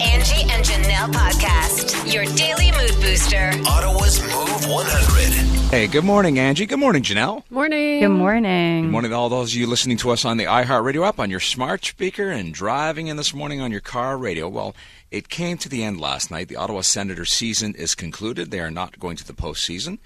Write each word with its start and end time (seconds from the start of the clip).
Angie 0.00 0.42
and 0.50 0.64
Janelle 0.64 1.10
podcast, 1.12 2.12
your 2.12 2.24
daily 2.36 2.70
mood 2.72 3.00
booster. 3.00 3.50
Ottawa's 3.66 4.20
Move 4.20 4.68
100. 4.68 5.70
Hey, 5.70 5.86
good 5.86 6.04
morning, 6.04 6.38
Angie. 6.38 6.66
Good 6.66 6.78
morning, 6.78 7.02
Janelle. 7.02 7.42
Morning. 7.50 8.00
Good 8.00 8.08
morning. 8.08 8.82
Good 8.82 8.90
morning 8.90 9.10
to 9.10 9.16
all 9.16 9.30
those 9.30 9.52
of 9.52 9.58
you 9.58 9.66
listening 9.66 9.96
to 9.98 10.10
us 10.10 10.26
on 10.26 10.36
the 10.36 10.44
iHeartRadio 10.44 11.08
app, 11.08 11.18
on 11.18 11.30
your 11.30 11.40
smart 11.40 11.84
speaker, 11.84 12.30
and 12.30 12.52
driving 12.52 13.06
in 13.06 13.16
this 13.16 13.32
morning 13.32 13.62
on 13.62 13.70
your 13.72 13.80
car 13.80 14.18
radio. 14.18 14.48
Well, 14.48 14.76
it 15.10 15.30
came 15.30 15.56
to 15.58 15.68
the 15.68 15.82
end 15.82 15.98
last 15.98 16.30
night. 16.30 16.48
The 16.48 16.56
Ottawa 16.56 16.82
Senators 16.82 17.32
season 17.32 17.74
is 17.74 17.94
concluded. 17.94 18.50
They 18.50 18.60
are 18.60 18.70
not 18.70 18.98
going 18.98 19.16
to 19.16 19.26
the 19.26 19.32
postseason. 19.32 19.98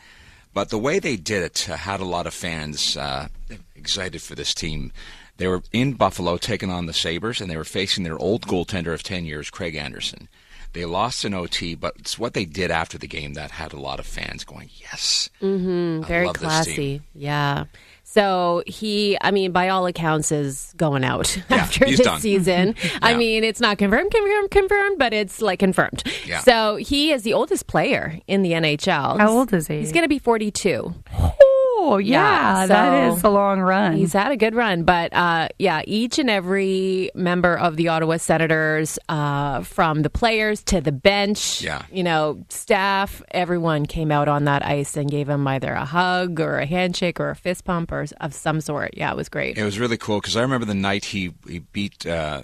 But 0.54 0.70
the 0.70 0.78
way 0.78 1.00
they 1.00 1.16
did 1.16 1.42
it 1.42 1.68
uh, 1.68 1.76
had 1.76 2.00
a 2.00 2.04
lot 2.04 2.26
of 2.26 2.34
fans 2.34 2.96
uh, 2.96 3.26
excited 3.74 4.22
for 4.22 4.36
this 4.36 4.54
team. 4.54 4.92
They 5.40 5.48
were 5.48 5.62
in 5.72 5.94
Buffalo 5.94 6.36
taking 6.36 6.70
on 6.70 6.84
the 6.84 6.92
Sabres, 6.92 7.40
and 7.40 7.50
they 7.50 7.56
were 7.56 7.64
facing 7.64 8.04
their 8.04 8.18
old 8.18 8.42
goaltender 8.42 8.92
of 8.92 9.02
10 9.02 9.24
years, 9.24 9.48
Craig 9.48 9.74
Anderson. 9.74 10.28
They 10.74 10.84
lost 10.84 11.24
in 11.24 11.32
OT, 11.32 11.74
but 11.74 11.94
it's 11.98 12.18
what 12.18 12.34
they 12.34 12.44
did 12.44 12.70
after 12.70 12.98
the 12.98 13.08
game 13.08 13.32
that 13.34 13.50
had 13.52 13.72
a 13.72 13.80
lot 13.80 13.98
of 13.98 14.04
fans 14.06 14.44
going, 14.44 14.68
yes. 14.82 15.30
Mm-hmm. 15.40 16.04
I 16.04 16.06
Very 16.06 16.26
love 16.26 16.34
this 16.34 16.42
classy. 16.42 16.74
team. 16.74 17.04
Yeah. 17.14 17.64
So 18.04 18.62
he, 18.66 19.16
I 19.22 19.30
mean, 19.30 19.50
by 19.52 19.70
all 19.70 19.86
accounts, 19.86 20.30
is 20.30 20.74
going 20.76 21.04
out 21.04 21.34
Yeah, 21.48 21.56
after 21.56 21.86
he's 21.86 21.96
this 21.98 22.06
done. 22.06 22.20
season. 22.20 22.74
I 23.02 23.14
mean, 23.16 23.42
it's 23.42 23.60
not 23.60 23.78
confirmed, 23.78 24.10
confirmed, 24.12 24.50
confirmed, 24.50 24.98
but 24.98 25.14
it's 25.14 25.40
like 25.40 25.58
confirmed. 25.58 26.02
Yeah. 26.26 26.40
So 26.40 26.76
he 26.76 27.12
is 27.12 27.22
the 27.22 27.32
oldest 27.32 27.66
player 27.66 28.18
in 28.26 28.42
the 28.42 28.52
NHL. 28.52 29.18
How 29.18 29.30
old 29.30 29.54
is 29.54 29.68
he? 29.68 29.78
He's 29.78 29.92
going 29.92 30.04
to 30.04 30.08
be 30.08 30.18
42. 30.18 30.94
Oh, 31.82 31.96
yeah, 31.96 32.60
Yeah, 32.60 32.66
that 32.66 33.08
so- 33.10 33.16
is 33.16 33.24
a 33.24 33.30
long 33.30 33.58
run. 33.60 33.96
He's 33.96 34.12
had 34.12 34.30
a 34.32 34.36
good 34.36 34.54
run, 34.54 34.84
but 34.84 35.12
uh, 35.14 35.48
yeah, 35.58 35.80
each 35.86 36.18
and 36.18 36.28
every 36.28 37.10
member 37.14 37.56
of 37.58 37.76
the 37.76 37.88
Ottawa 37.88 38.18
Senators, 38.18 38.98
uh, 39.08 39.62
from 39.62 40.02
the 40.02 40.10
players 40.10 40.62
to 40.64 40.80
the 40.82 40.92
bench, 40.92 41.62
Yeah. 41.62 41.82
you 41.90 42.02
know, 42.02 42.44
staff, 42.50 43.22
everyone 43.30 43.86
came 43.86 44.12
out 44.12 44.28
on 44.28 44.44
that 44.44 44.64
ice 44.64 44.96
and 44.96 45.10
gave 45.10 45.28
him 45.28 45.46
either 45.48 45.72
a 45.72 45.86
hug 45.86 46.38
or 46.38 46.58
a 46.58 46.66
handshake 46.66 47.18
or 47.18 47.30
a 47.30 47.34
fist 47.36 47.64
pump 47.64 47.90
or 47.92 48.04
of 48.20 48.34
some 48.34 48.60
sort. 48.60 48.90
Yeah, 48.96 49.10
it 49.10 49.16
was 49.16 49.28
great. 49.30 49.56
It 49.56 49.64
was 49.64 49.78
really 49.78 49.96
cool 49.96 50.20
because 50.20 50.36
I 50.36 50.42
remember 50.42 50.66
the 50.66 50.74
night 50.74 51.06
he, 51.06 51.32
he 51.48 51.60
beat 51.60 52.06
uh, 52.06 52.42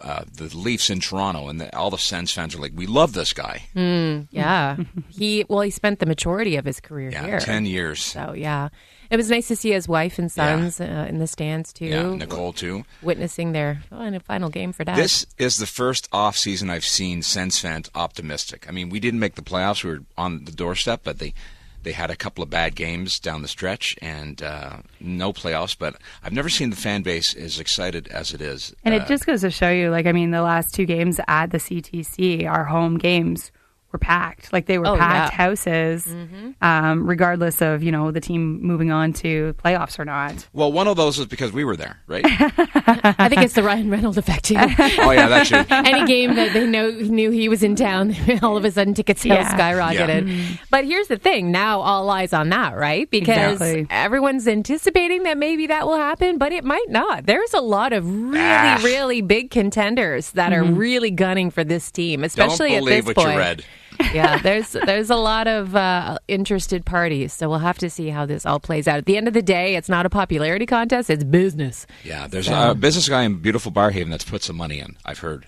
uh, 0.00 0.24
the 0.32 0.54
Leafs 0.56 0.90
in 0.90 1.00
Toronto, 1.00 1.48
and 1.48 1.60
the, 1.60 1.74
all 1.76 1.90
the 1.90 1.98
Sens 1.98 2.32
fans 2.32 2.54
are 2.54 2.58
like, 2.58 2.72
we 2.74 2.86
love 2.86 3.12
this 3.12 3.32
guy. 3.32 3.64
yeah, 3.74 4.76
he 5.08 5.44
well, 5.48 5.60
he 5.62 5.70
spent 5.70 5.98
the 6.00 6.06
majority 6.06 6.56
of 6.56 6.64
his 6.64 6.80
career 6.80 7.10
Yeah, 7.10 7.26
here. 7.26 7.40
10 7.40 7.66
years. 7.66 8.02
So 8.02 8.32
yeah, 8.32 8.68
it 9.10 9.16
was 9.16 9.30
nice 9.30 9.48
to 9.48 9.56
see 9.56 9.70
his 9.70 9.88
wife 9.88 10.18
and 10.18 10.30
sons 10.30 10.80
uh, 10.80 11.06
in 11.08 11.18
the 11.18 11.26
stands 11.26 11.72
too, 11.72 11.86
Yeah, 11.86 12.14
Nicole, 12.14 12.52
too. 12.52 12.84
witnessing 13.02 13.52
their 13.52 13.82
final 13.90 14.20
final 14.20 14.50
game 14.50 14.72
for 14.72 14.84
dad. 14.84 14.96
This 14.96 15.26
is 15.38 15.56
the 15.58 15.66
first 15.66 16.08
off 16.12 16.36
season 16.36 16.70
I've 16.70 16.84
seen 16.84 17.22
Sens 17.22 17.58
fans 17.58 17.90
optimistic. 17.94 18.66
I 18.68 18.72
mean, 18.72 18.88
we 18.90 19.00
didn't 19.00 19.20
make 19.20 19.34
the 19.36 19.42
playoffs; 19.42 19.84
we 19.84 19.90
were 19.90 20.02
on 20.18 20.44
the 20.44 20.52
doorstep, 20.52 21.00
but 21.04 21.18
they 21.18 21.32
they 21.86 21.92
had 21.92 22.10
a 22.10 22.16
couple 22.16 22.42
of 22.42 22.50
bad 22.50 22.74
games 22.74 23.20
down 23.20 23.42
the 23.42 23.48
stretch 23.48 23.94
and 24.02 24.42
uh, 24.42 24.78
no 24.98 25.32
playoffs. 25.32 25.76
But 25.78 25.94
I've 26.20 26.32
never 26.32 26.48
seen 26.48 26.70
the 26.70 26.76
fan 26.76 27.02
base 27.02 27.32
as 27.32 27.60
excited 27.60 28.08
as 28.08 28.34
it 28.34 28.40
is. 28.40 28.74
and 28.84 28.92
Uh, 28.92 28.98
it 28.98 29.06
just 29.06 29.24
goes 29.24 29.42
to 29.42 29.52
show 29.52 29.70
you, 29.70 29.88
like, 29.90 30.06
I 30.06 30.10
mean, 30.10 30.32
the 30.32 30.42
last 30.42 30.74
two 30.74 30.84
games 30.84 31.20
at 31.28 31.52
the 31.52 31.58
CTC, 31.58 32.44
our 32.50 32.64
home 32.64 32.98
games 32.98 33.52
were 33.96 33.98
packed. 33.98 34.52
Like, 34.52 34.66
they 34.66 34.78
were 34.78 34.86
Oh, 34.86 34.96
packed 34.96 35.32
yeah. 35.32 35.36
houses, 35.36 36.06
um, 36.60 37.06
regardless 37.08 37.62
of, 37.62 37.82
you 37.82 37.90
know, 37.90 38.10
the 38.10 38.20
team 38.20 38.60
moving 38.62 38.90
on 38.90 39.12
to 39.14 39.54
playoffs 39.64 39.98
or 39.98 40.04
not. 40.04 40.46
well, 40.52 40.70
one 40.70 40.86
of 40.86 40.96
those 40.96 41.18
is 41.18 41.26
because 41.26 41.52
we 41.52 41.64
were 41.64 41.76
there, 41.76 41.98
right? 42.06 42.24
I 42.28 43.28
think 43.28 43.42
it's 43.42 43.54
the 43.54 43.62
Ryan 43.62 43.90
Reynolds 43.90 44.18
effect 44.18 44.44
too. 44.44 44.56
oh 44.58 45.10
yeah, 45.10 45.28
that's 45.28 45.48
true. 45.54 45.64
Any 45.70 46.06
game 46.06 46.34
that 46.36 46.52
they 46.52 46.66
know 46.66 46.90
knew 46.90 47.30
he 47.30 47.48
was 47.48 47.62
in 47.62 47.74
town, 47.76 48.14
all 48.42 48.56
of 48.56 48.64
a 48.64 48.70
sudden 48.70 48.92
ticket 48.94 49.18
sales 49.18 49.38
Yeah. 49.38 49.56
skyrocketed. 49.56 50.58
But 50.70 50.84
here's 50.84 51.08
the 51.08 51.16
thing: 51.16 51.50
now 51.50 51.80
all 51.80 52.08
eyes 52.10 52.32
on 52.32 52.48
that, 52.50 52.76
right? 52.76 53.10
Because 53.10 53.60
Exactly. 53.60 53.86
everyone's 53.90 54.46
anticipating 54.46 55.22
that 55.24 55.38
maybe 55.38 55.66
that 55.68 55.86
will 55.86 55.96
happen, 55.96 56.38
but 56.38 56.52
it 56.52 56.64
might 56.64 56.88
not. 56.90 57.26
There's 57.26 57.54
a 57.54 57.60
lot 57.60 57.92
of 57.92 58.04
really, 58.06 58.38
Ah. 58.38 58.80
really 58.84 59.22
big 59.22 59.50
contenders 59.50 60.32
that 60.32 60.52
are 60.52 60.62
really 60.64 61.10
gunning 61.10 61.50
for 61.50 61.64
this 61.64 61.90
team, 61.90 62.24
especially 62.24 62.68
Don't 62.70 62.78
at 62.78 62.84
believe 62.84 63.04
this 63.06 63.16
what 63.16 63.24
point. 63.26 63.64
You 64.00 64.06
read. 64.06 64.14
yeah, 64.14 64.38
there's 64.38 64.72
there's 64.72 65.10
a 65.10 65.16
lot 65.16 65.46
of 65.48 65.74
uh, 65.76 66.18
interested 66.28 66.84
parties, 66.84 67.32
so 67.32 67.48
we'll 67.48 67.58
have 67.58 67.78
to 67.78 67.90
see 67.90 68.08
how 68.08 68.26
this 68.26 68.46
all 68.46 68.60
plays 68.60 68.86
out. 68.88 68.98
At 68.98 69.06
the 69.06 69.16
end 69.16 69.28
of 69.28 69.34
the 69.34 69.42
day, 69.42 69.76
it's 69.76 69.88
not 69.88 70.06
a 70.06 70.10
popularity 70.10 70.66
contest; 70.66 71.10
it's 71.10 71.24
business. 71.24 71.86
Yeah, 72.04 72.26
there's 72.26 72.48
a 72.48 72.74
business 72.74 73.08
guy 73.08 73.22
in 73.22 73.36
beautiful 73.40 73.72
Barrhaven 73.72 74.10
that's 74.10 74.24
put 74.24 74.42
some 74.42 74.56
money 74.56 74.80
in. 74.80 74.96
I've 75.04 75.18
heard. 75.18 75.46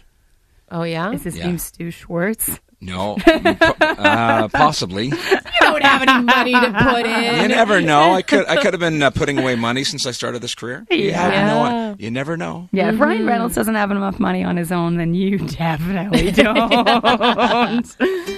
Oh 0.71 0.83
yeah, 0.83 1.13
Is 1.13 1.25
his 1.25 1.37
Yeah. 1.39 1.47
name 1.47 1.59
Stu 1.59 1.91
Schwartz? 1.91 2.61
No, 2.81 3.17
uh, 3.27 4.47
possibly. 4.53 5.07
you 5.07 5.17
don't 5.61 5.83
have 5.83 6.03
any 6.03 6.23
money 6.25 6.53
to 6.53 6.73
put 6.89 7.07
in. 7.07 7.43
You 7.43 7.49
never 7.49 7.81
know. 7.81 8.13
I 8.13 8.23
could 8.23 8.47
I 8.47 8.57
could 8.63 8.73
have 8.73 8.79
been 8.79 9.03
uh, 9.03 9.11
putting 9.11 9.37
away 9.39 9.57
money 9.57 9.83
since 9.83 10.07
I 10.07 10.13
started 10.13 10.43
this 10.43 10.55
career. 10.55 10.87
You 10.89 10.97
Yeah. 11.09 11.29
never 11.29 11.47
know. 11.47 11.97
You 11.99 12.11
never 12.13 12.37
know. 12.37 12.69
Yeah, 12.71 12.91
if 12.93 13.01
Ryan 13.01 13.27
Reynolds 13.27 13.57
doesn't 13.57 13.75
have 13.75 13.91
enough 13.91 14.21
money 14.21 14.45
on 14.45 14.57
his 14.57 14.71
own, 14.71 14.97
then 14.97 15.13
you 15.15 15.39
definitely 15.49 16.31
don't. 16.31 17.97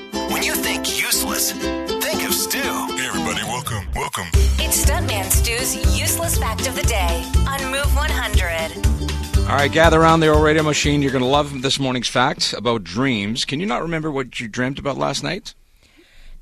When 1.41 1.49
think 1.49 1.63
useless, 1.63 2.05
think 2.05 2.29
of 2.29 2.35
Stu. 2.35 2.59
Hey 2.59 3.07
everybody, 3.07 3.43
welcome, 3.45 3.89
welcome. 3.95 4.27
It's 4.59 4.85
Stuntman 4.85 5.25
Stu's 5.31 5.75
useless 5.99 6.37
fact 6.37 6.69
of 6.69 6.77
the 6.77 6.83
day 6.83 7.25
on 7.49 7.65
Move 7.71 7.97
100. 7.97 9.49
All 9.49 9.57
right, 9.57 9.73
gather 9.73 9.99
around 9.99 10.21
the 10.21 10.29
old 10.29 10.45
radio 10.45 10.63
machine. 10.63 11.01
You're 11.01 11.13
going 11.13 11.25
to 11.25 11.31
love 11.31 11.63
this 11.63 11.81
morning's 11.81 12.09
fact 12.09 12.53
about 12.53 12.85
dreams. 12.85 13.47
Can 13.47 13.59
you 13.59 13.65
not 13.65 13.81
remember 13.81 14.11
what 14.11 14.39
you 14.39 14.49
dreamt 14.49 14.79
about 14.79 14.99
last 14.99 15.23
night? 15.23 15.55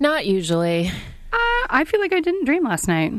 Not 0.01 0.27
usually. 0.27 0.89
Uh, 0.89 1.67
I 1.71 1.85
feel 1.87 2.01
like 2.01 2.13
I 2.13 2.21
didn't 2.21 2.47
dream 2.47 2.65
last 2.65 2.89
night. 2.89 3.13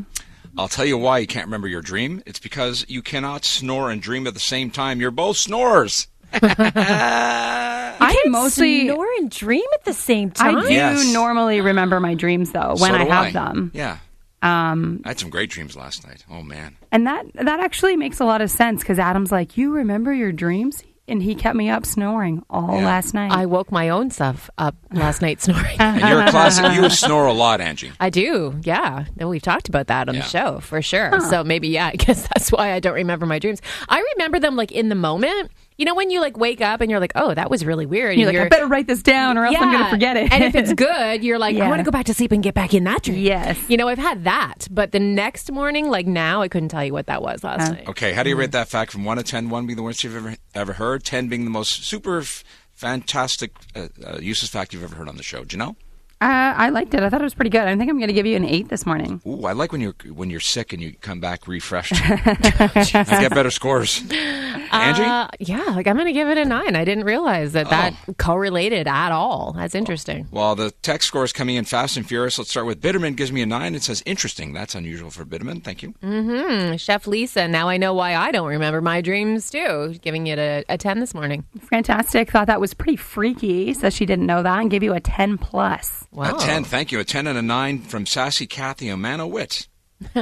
I'll 0.58 0.68
tell 0.68 0.84
you 0.84 0.98
why 0.98 1.20
you 1.20 1.26
can't 1.26 1.46
remember 1.46 1.66
your 1.66 1.80
dream. 1.80 2.22
It's 2.26 2.40
because 2.40 2.84
you 2.90 3.00
cannot 3.00 3.46
snore 3.46 3.90
and 3.90 4.02
dream 4.02 4.26
at 4.26 4.34
the 4.34 4.40
same 4.40 4.70
time. 4.70 5.00
You're 5.00 5.10
both 5.10 5.38
snorers. 5.38 6.08
I 6.32 8.18
can 8.22 8.32
mostly 8.32 8.86
snore 8.88 9.06
and 9.18 9.30
dream 9.30 9.64
at 9.74 9.84
the 9.84 9.92
same 9.92 10.30
time. 10.30 10.58
I 10.58 10.62
do 10.68 10.72
Yes. 10.72 11.12
normally 11.12 11.60
remember 11.60 12.00
my 12.00 12.14
dreams 12.14 12.52
though 12.52 12.74
when 12.78 12.92
So 12.92 12.96
I 12.96 13.04
do 13.04 13.10
have 13.10 13.32
them. 13.32 13.70
Yeah. 13.74 13.98
Um, 14.42 15.02
I 15.04 15.08
had 15.08 15.18
some 15.20 15.28
great 15.28 15.50
dreams 15.50 15.76
last 15.76 16.06
night. 16.06 16.24
Oh, 16.30 16.42
man. 16.42 16.76
and 16.90 17.06
that 17.06 17.26
that 17.34 17.60
actually 17.60 17.96
makes 17.96 18.20
a 18.20 18.24
lot 18.24 18.40
of 18.40 18.50
sense 18.50 18.80
because 18.80 18.98
Adam's 18.98 19.30
like, 19.30 19.58
"You 19.58 19.70
remember 19.72 20.14
your 20.14 20.32
dreams?" 20.32 20.82
And 21.06 21.20
he 21.22 21.34
kept 21.34 21.56
me 21.56 21.68
up 21.68 21.84
snoring 21.84 22.42
all 22.48 22.78
Yeah. 22.78 22.86
last 22.86 23.12
night. 23.14 23.32
I 23.32 23.44
woke 23.46 23.72
my 23.72 23.88
own 23.88 24.10
self 24.10 24.48
up 24.56 24.76
last 24.92 25.20
night 25.20 25.42
snoring. 25.42 25.76
And 25.80 26.00
you're 26.00 26.22
a 26.22 26.30
classic. 26.30 26.72
You 26.72 26.88
snore 27.04 27.26
a 27.26 27.32
lot, 27.32 27.60
Angie. 27.60 27.90
I 27.98 28.10
do, 28.10 28.54
yeah. 28.62 29.06
No, 29.16 29.28
We've 29.28 29.42
talked 29.42 29.68
about 29.68 29.88
that 29.88 30.08
on 30.08 30.14
Yeah. 30.14 30.22
the 30.22 30.28
show 30.28 30.60
for 30.60 30.80
sure. 30.80 31.18
So 31.28 31.42
maybe, 31.42 31.68
yeah, 31.68 31.86
I 31.92 31.96
guess 31.96 32.26
that's 32.28 32.50
why 32.52 32.72
I 32.74 32.78
don't 32.80 32.94
remember 32.94 33.26
my 33.26 33.40
dreams. 33.40 33.60
I 33.88 34.02
remember 34.14 34.38
them 34.38 34.54
like 34.56 34.70
in 34.72 34.88
the 34.88 34.94
moment. 34.94 35.50
You 35.80 35.86
know, 35.86 35.94
when 35.94 36.10
you 36.10 36.20
like 36.20 36.36
wake 36.36 36.60
up 36.60 36.82
and 36.82 36.90
you're 36.90 37.00
like, 37.00 37.12
oh, 37.14 37.32
that 37.32 37.48
was 37.48 37.64
really 37.64 37.86
weird. 37.86 38.14
You're 38.18 38.28
and 38.28 38.36
like, 38.38 38.46
I 38.46 38.48
better 38.50 38.66
write 38.66 38.86
this 38.86 39.02
down 39.02 39.38
or 39.38 39.46
else 39.46 39.56
I'm 39.58 39.72
going 39.72 39.82
to 39.82 39.88
forget 39.88 40.14
it. 40.14 40.30
and 40.30 40.44
if 40.44 40.54
it's 40.54 40.74
good, 40.74 41.24
you're 41.24 41.38
like, 41.38 41.56
I 41.56 41.66
want 41.70 41.78
to 41.80 41.84
go 41.84 41.90
back 41.90 42.04
to 42.04 42.12
sleep 42.12 42.32
and 42.32 42.42
get 42.42 42.52
back 42.52 42.74
in 42.74 42.84
that 42.84 43.02
dream. 43.04 43.16
Yes. 43.18 43.58
You 43.66 43.78
know, 43.78 43.88
I've 43.88 43.96
had 43.96 44.24
that. 44.24 44.68
But 44.70 44.92
the 44.92 45.00
next 45.00 45.50
morning, 45.50 45.88
like 45.88 46.06
now, 46.06 46.42
I 46.42 46.48
couldn't 46.48 46.68
tell 46.68 46.84
you 46.84 46.92
what 46.92 47.06
that 47.06 47.22
was 47.22 47.42
last 47.42 47.70
Uh, 47.70 47.72
night. 47.72 47.88
Okay, 47.88 48.12
how 48.12 48.22
do 48.22 48.28
you 48.28 48.36
rate 48.36 48.52
that 48.52 48.68
fact 48.68 48.92
from 48.92 49.06
1 49.06 49.16
to 49.16 49.22
10? 49.22 49.48
1 49.48 49.66
being 49.66 49.76
the 49.78 49.82
worst 49.82 50.04
you've 50.04 50.14
ever, 50.16 50.36
ever 50.54 50.74
heard, 50.74 51.02
10 51.02 51.28
being 51.28 51.44
the 51.44 51.50
most 51.50 51.82
super 51.82 52.18
f- 52.18 52.44
fantastic, 52.74 53.52
uh, 53.74 53.88
uh, 54.06 54.18
useless 54.20 54.50
fact 54.50 54.74
you've 54.74 54.82
ever 54.84 54.96
heard 54.96 55.08
on 55.08 55.16
the 55.16 55.22
show. 55.22 55.44
Janelle? 55.44 55.76
Uh, 56.20 56.54
I 56.56 56.68
liked 56.70 56.92
it. 56.94 57.02
I 57.02 57.08
thought 57.08 57.20
it 57.20 57.24
was 57.24 57.34
pretty 57.34 57.50
good. 57.50 57.62
I 57.62 57.76
think 57.76 57.90
I'm 57.90 57.96
going 57.98 58.08
to 58.08 58.14
give 58.14 58.26
you 58.26 58.36
an 58.36 58.44
eight 58.44 58.68
this 58.68 58.84
morning. 58.84 59.20
Ooh, 59.26 59.44
I 59.46 59.52
like 59.52 59.72
when 59.72 59.80
you're 59.80 59.94
when 60.12 60.28
you're 60.30 60.40
sick 60.40 60.72
and 60.72 60.82
you 60.82 60.92
come 61.00 61.18
back 61.20 61.48
refreshed. 61.48 61.92
I 61.96 63.04
get 63.20 63.30
better 63.34 63.50
scores. 63.50 64.02
Angie? 64.10 65.02
Uh, 65.02 65.28
yeah, 65.38 65.64
like 65.74 65.86
I'm 65.86 65.96
going 65.96 66.06
to 66.06 66.12
give 66.12 66.28
it 66.28 66.38
a 66.38 66.44
nine. 66.44 66.76
I 66.76 66.84
didn't 66.84 67.04
realize 67.04 67.52
that 67.52 67.70
that 67.70 67.94
Oh. 68.08 68.14
correlated 68.18 68.86
at 68.86 69.10
all. 69.12 69.52
That's 69.56 69.74
interesting. 69.74 70.28
well, 70.30 70.54
the 70.54 70.70
text 70.82 71.08
score 71.08 71.24
is 71.24 71.32
coming 71.32 71.56
in 71.56 71.64
fast 71.64 71.96
and 71.96 72.06
furious. 72.06 72.38
Let's 72.38 72.50
start 72.50 72.66
with 72.66 72.80
Bitterman 72.80 73.16
gives 73.16 73.32
me 73.32 73.42
a 73.42 73.46
9. 73.46 73.74
It 73.74 73.82
says 73.82 74.02
interesting. 74.06 74.52
That's 74.52 74.74
unusual 74.74 75.10
for 75.10 75.24
Bitterman. 75.24 75.62
Thank 75.64 75.82
you. 75.82 75.94
Mm, 76.02 76.78
Chef 76.78 77.06
Lisa, 77.06 77.48
now 77.48 77.68
I 77.68 77.76
know 77.78 77.94
why 77.94 78.14
I 78.14 78.30
don't 78.30 78.46
remember 78.48 78.80
my 78.80 79.00
dreams 79.00 79.50
too. 79.50 79.94
Giving 80.02 80.26
it 80.28 80.38
a, 80.38 80.64
a 80.68 80.78
10 80.78 81.00
this 81.00 81.14
morning. 81.14 81.44
Fantastic. 81.62 82.30
Thought 82.30 82.46
that 82.46 82.60
was 82.60 82.74
pretty 82.74 82.96
freaky. 82.96 83.72
Says 83.74 83.94
she 83.94 84.06
didn't 84.06 84.26
know 84.26 84.42
that 84.42 84.60
and 84.60 84.70
gave 84.70 84.82
you 84.82 84.92
a 84.94 85.00
10 85.00 85.38
plus. 85.38 86.06
Wow. 86.12 86.36
A 86.36 86.40
10, 86.40 86.64
thank 86.64 86.90
you. 86.92 86.98
A 87.00 87.04
10 87.04 87.26
and 87.26 87.38
a 87.38 87.42
9 87.42 87.82
from 87.82 88.04
Sassy 88.06 88.46
Kathy 88.46 88.86
Omanowit. 88.86 89.66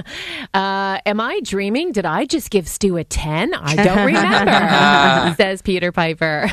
Uh, 0.54 0.98
am 1.06 1.20
I 1.20 1.40
dreaming? 1.44 1.92
Did 1.92 2.04
I 2.04 2.24
just 2.24 2.50
give 2.50 2.66
Stu 2.66 2.96
a 2.96 3.04
10? 3.04 3.54
I 3.54 3.76
don't 3.76 4.06
remember, 4.06 5.34
says 5.40 5.62
Peter 5.62 5.92
Piper. 5.92 6.50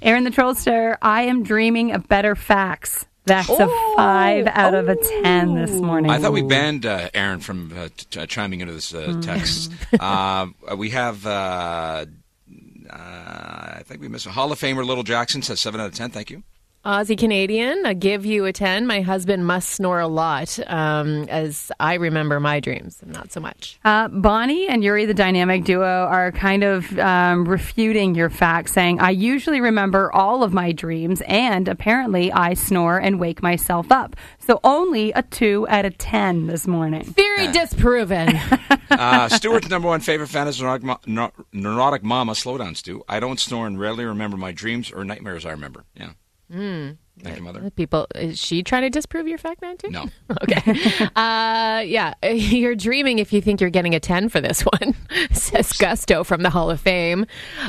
Aaron 0.00 0.22
the 0.22 0.30
Trollster, 0.30 0.96
I 1.02 1.22
am 1.22 1.42
dreaming 1.42 1.90
of 1.92 2.06
better 2.06 2.36
facts. 2.36 3.04
That's 3.24 3.48
a 3.50 3.68
five 3.96 4.46
out 4.46 4.74
of 4.74 4.88
a 4.88 4.94
10 4.94 5.54
this 5.56 5.72
morning. 5.72 6.10
I 6.10 6.18
thought 6.18 6.32
we 6.32 6.42
banned 6.42 6.86
uh, 6.86 7.08
Aaron 7.14 7.40
from 7.40 7.72
uh, 7.76 7.88
t- 7.96 8.20
uh, 8.20 8.26
chiming 8.26 8.60
into 8.60 8.72
this 8.74 8.94
uh, 8.94 9.18
text. 9.22 9.72
uh, 9.98 10.46
we 10.76 10.90
have, 10.90 11.26
uh, 11.26 12.06
uh, 12.88 12.92
I 12.92 13.82
think 13.84 14.00
we 14.00 14.08
missed 14.08 14.26
a 14.26 14.30
Hall 14.30 14.52
of 14.52 14.60
Famer. 14.60 14.86
Little 14.86 15.02
Jackson 15.04 15.42
says 15.42 15.58
seven 15.60 15.80
out 15.80 15.88
of 15.88 15.94
ten. 15.94 16.10
Thank 16.10 16.30
you. 16.30 16.42
Aussie 16.88 17.18
Canadian, 17.18 17.84
I 17.84 17.92
give 17.92 18.24
you 18.24 18.46
a 18.46 18.52
10. 18.54 18.86
My 18.86 19.02
husband 19.02 19.46
must 19.46 19.68
snore 19.68 20.00
a 20.00 20.08
lot, 20.08 20.58
um, 20.68 21.24
as 21.28 21.70
I 21.78 21.94
remember 21.94 22.40
my 22.40 22.60
dreams, 22.60 23.02
not 23.04 23.30
so 23.30 23.40
much. 23.40 23.78
Uh, 23.84 24.08
Bonnie 24.08 24.68
and 24.68 24.82
Yuri, 24.82 25.04
the 25.04 25.12
dynamic 25.12 25.64
duo, 25.64 25.84
are 25.84 26.32
kind 26.32 26.64
of 26.64 26.98
um, 26.98 27.46
refuting 27.46 28.14
your 28.14 28.30
fact, 28.30 28.70
saying, 28.70 29.00
I 29.00 29.10
usually 29.10 29.60
remember 29.60 30.10
all 30.14 30.42
of 30.42 30.54
my 30.54 30.72
dreams, 30.72 31.20
and 31.28 31.68
apparently 31.68 32.32
I 32.32 32.54
snore 32.54 32.96
and 32.96 33.20
wake 33.20 33.42
myself 33.42 33.92
up. 33.92 34.16
So 34.38 34.58
only 34.64 35.12
a 35.12 35.20
2 35.20 35.66
out 35.68 35.84
of 35.84 35.98
10 35.98 36.46
this 36.46 36.66
morning. 36.66 37.04
Very 37.04 37.48
disproven. 37.52 38.40
Uh, 38.90 39.28
Stuart's 39.28 39.68
number 39.68 39.86
one 39.86 40.00
favorite 40.00 40.28
fan 40.28 40.48
is 40.48 40.60
neurotic, 40.60 40.82
Mo- 41.06 41.30
neurotic 41.52 42.02
Mama. 42.02 42.34
Slow 42.34 42.56
down, 42.56 42.74
Stu. 42.74 43.04
I 43.06 43.20
don't 43.20 43.38
snore 43.38 43.66
and 43.66 43.78
rarely 43.78 44.06
remember 44.06 44.38
my 44.38 44.50
dreams 44.50 44.90
or 44.90 45.04
nightmares. 45.04 45.44
I 45.44 45.50
remember. 45.50 45.84
Yeah. 45.94 46.12
Hmm. 46.50 46.90
Thank 47.22 47.36
you, 47.36 47.42
mother. 47.42 47.68
People, 47.70 48.06
is 48.14 48.38
she 48.38 48.62
trying 48.62 48.82
to 48.82 48.90
disprove 48.90 49.26
your 49.26 49.38
fact 49.38 49.60
now, 49.60 49.74
too? 49.74 49.90
No. 49.90 50.06
Okay. 50.42 50.62
uh, 51.16 51.82
yeah, 51.84 52.14
you're 52.22 52.76
dreaming 52.76 53.18
if 53.18 53.32
you 53.32 53.40
think 53.40 53.60
you're 53.60 53.70
getting 53.70 53.94
a 53.94 54.00
10 54.00 54.28
for 54.28 54.40
this 54.40 54.60
one, 54.62 54.94
says 55.32 55.72
Gusto 55.72 56.22
from 56.22 56.42
the 56.42 56.50
Hall 56.50 56.70
of 56.70 56.80
Fame. 56.80 57.26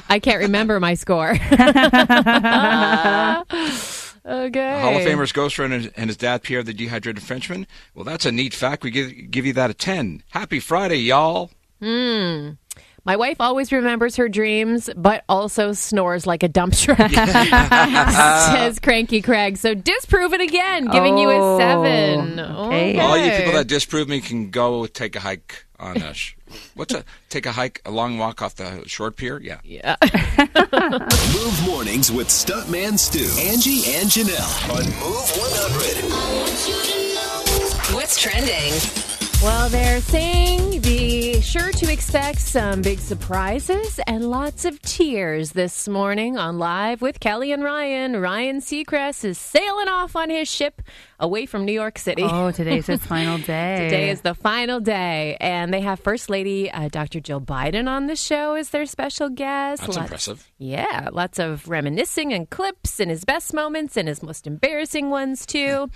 I 0.08 0.20
can't 0.20 0.40
remember 0.40 0.80
my 0.80 0.94
score. 0.94 1.36
Uh, 1.52 3.44
okay. 4.26 4.82
Hall 4.82 4.98
of 4.98 5.04
Famer's 5.04 5.32
ghost 5.32 5.56
friend 5.56 5.92
and 5.96 6.10
his 6.10 6.18
dad, 6.18 6.44
Pierre, 6.44 6.62
the 6.64 6.74
dehydrated 6.74 7.24
Frenchman. 7.24 7.66
Well, 7.96 8.06
that's 8.06 8.26
a 8.26 8.32
neat 8.32 8.54
fact. 8.54 8.84
We 8.84 8.92
give, 8.92 9.32
give 9.32 9.46
you 9.46 9.54
that 9.54 9.70
a 9.72 9.74
10. 9.74 10.24
Happy 10.30 10.60
Friday, 10.60 10.98
y'all. 10.98 11.50
Hmm. 11.82 12.52
My 13.06 13.16
wife 13.16 13.38
always 13.40 13.72
remembers 13.72 14.16
her 14.18 14.30
dreams, 14.30 14.90
but 14.96 15.24
also 15.30 15.74
snores 15.74 16.28
like 16.28 16.44
a 16.44 16.48
dump 16.48 16.76
truck, 16.76 17.12
says 17.12 18.80
Cranky 18.80 19.22
Craig. 19.22 19.58
So 19.58 19.74
disprove 19.74 20.34
it 20.34 20.42
again, 20.42 20.88
giving 20.88 21.18
you 21.18 21.30
a 21.30 21.38
oh, 21.38 21.58
seven. 21.58 22.40
okay. 22.40 23.00
All 23.00 23.18
you 23.18 23.32
people 23.32 23.54
that 23.54 23.68
disprove 23.68 24.08
me 24.08 24.22
can 24.22 24.50
go 24.50 24.86
take 24.86 25.16
a 25.16 25.20
hike 25.20 25.66
on 25.80 25.98
a. 25.98 26.14
Sh- 26.14 26.36
what's 26.76 26.94
a 26.94 27.04
take 27.30 27.46
a 27.46 27.52
hike, 27.52 27.82
a 27.86 27.92
long 27.92 28.18
walk 28.18 28.42
off 28.42 28.56
the 28.56 28.84
short 28.88 29.16
pier? 29.16 29.40
Yeah. 29.40 29.60
Yeah. 29.64 29.96
Move 30.02 31.66
mornings 31.66 32.12
with 32.12 32.28
Stuntman 32.28 32.98
Stu, 33.00 33.26
Angie, 33.40 33.94
and 33.96 34.10
Janelle 34.10 34.70
on 34.70 34.84
Move 35.00 35.30
100. 35.38 37.96
What's 37.96 38.20
trending? 38.20 39.19
Well, 39.42 39.70
they're 39.70 40.02
saying 40.02 40.82
be 40.82 41.40
sure 41.40 41.72
to 41.72 41.90
expect 41.90 42.40
some 42.40 42.82
big 42.82 43.00
surprises 43.00 43.98
and 44.06 44.30
lots 44.30 44.66
of 44.66 44.82
tears 44.82 45.54
this 45.54 45.88
morning 45.88 46.38
on 46.38 46.60
Live 46.60 47.02
with 47.02 47.22
Kelly 47.22 47.54
and 47.54 47.64
Ryan. 47.64 48.18
Ryan 48.18 48.60
Seacrest 48.60 49.24
is 49.24 49.38
sailing 49.38 49.88
off 49.88 50.18
on 50.18 50.30
his 50.30 50.50
ship 50.50 50.82
away 51.20 51.46
from 51.46 51.66
New 51.66 51.72
York 51.74 51.98
City. 51.98 52.24
Oh, 52.24 52.52
today's 52.52 52.88
his 52.88 53.00
final 53.06 53.38
day. 53.38 53.78
Today 53.90 54.10
is 54.10 54.22
the 54.22 54.34
final 54.34 54.80
day, 54.80 55.38
and 55.40 55.74
they 55.74 55.82
have 55.82 56.00
First 56.00 56.30
Lady 56.30 56.72
uh, 56.72 56.88
Dr. 56.90 57.20
Jill 57.20 57.42
Biden 57.42 57.88
on 57.88 58.08
the 58.08 58.16
show 58.16 58.54
as 58.56 58.70
their 58.70 58.86
special 58.86 59.30
guest. 59.30 59.82
That's 59.82 59.96
Lots- 59.96 60.08
impressive. 60.08 60.52
Yeah, 60.58 61.10
lots 61.12 61.40
of 61.40 61.68
reminiscing 61.70 62.34
and 62.34 62.50
clips 62.50 63.00
and 63.00 63.10
his 63.10 63.24
best 63.26 63.54
moments 63.54 63.96
and 63.98 64.08
his 64.08 64.22
most 64.24 64.46
embarrassing 64.48 65.10
ones, 65.10 65.46
too. 65.46 65.90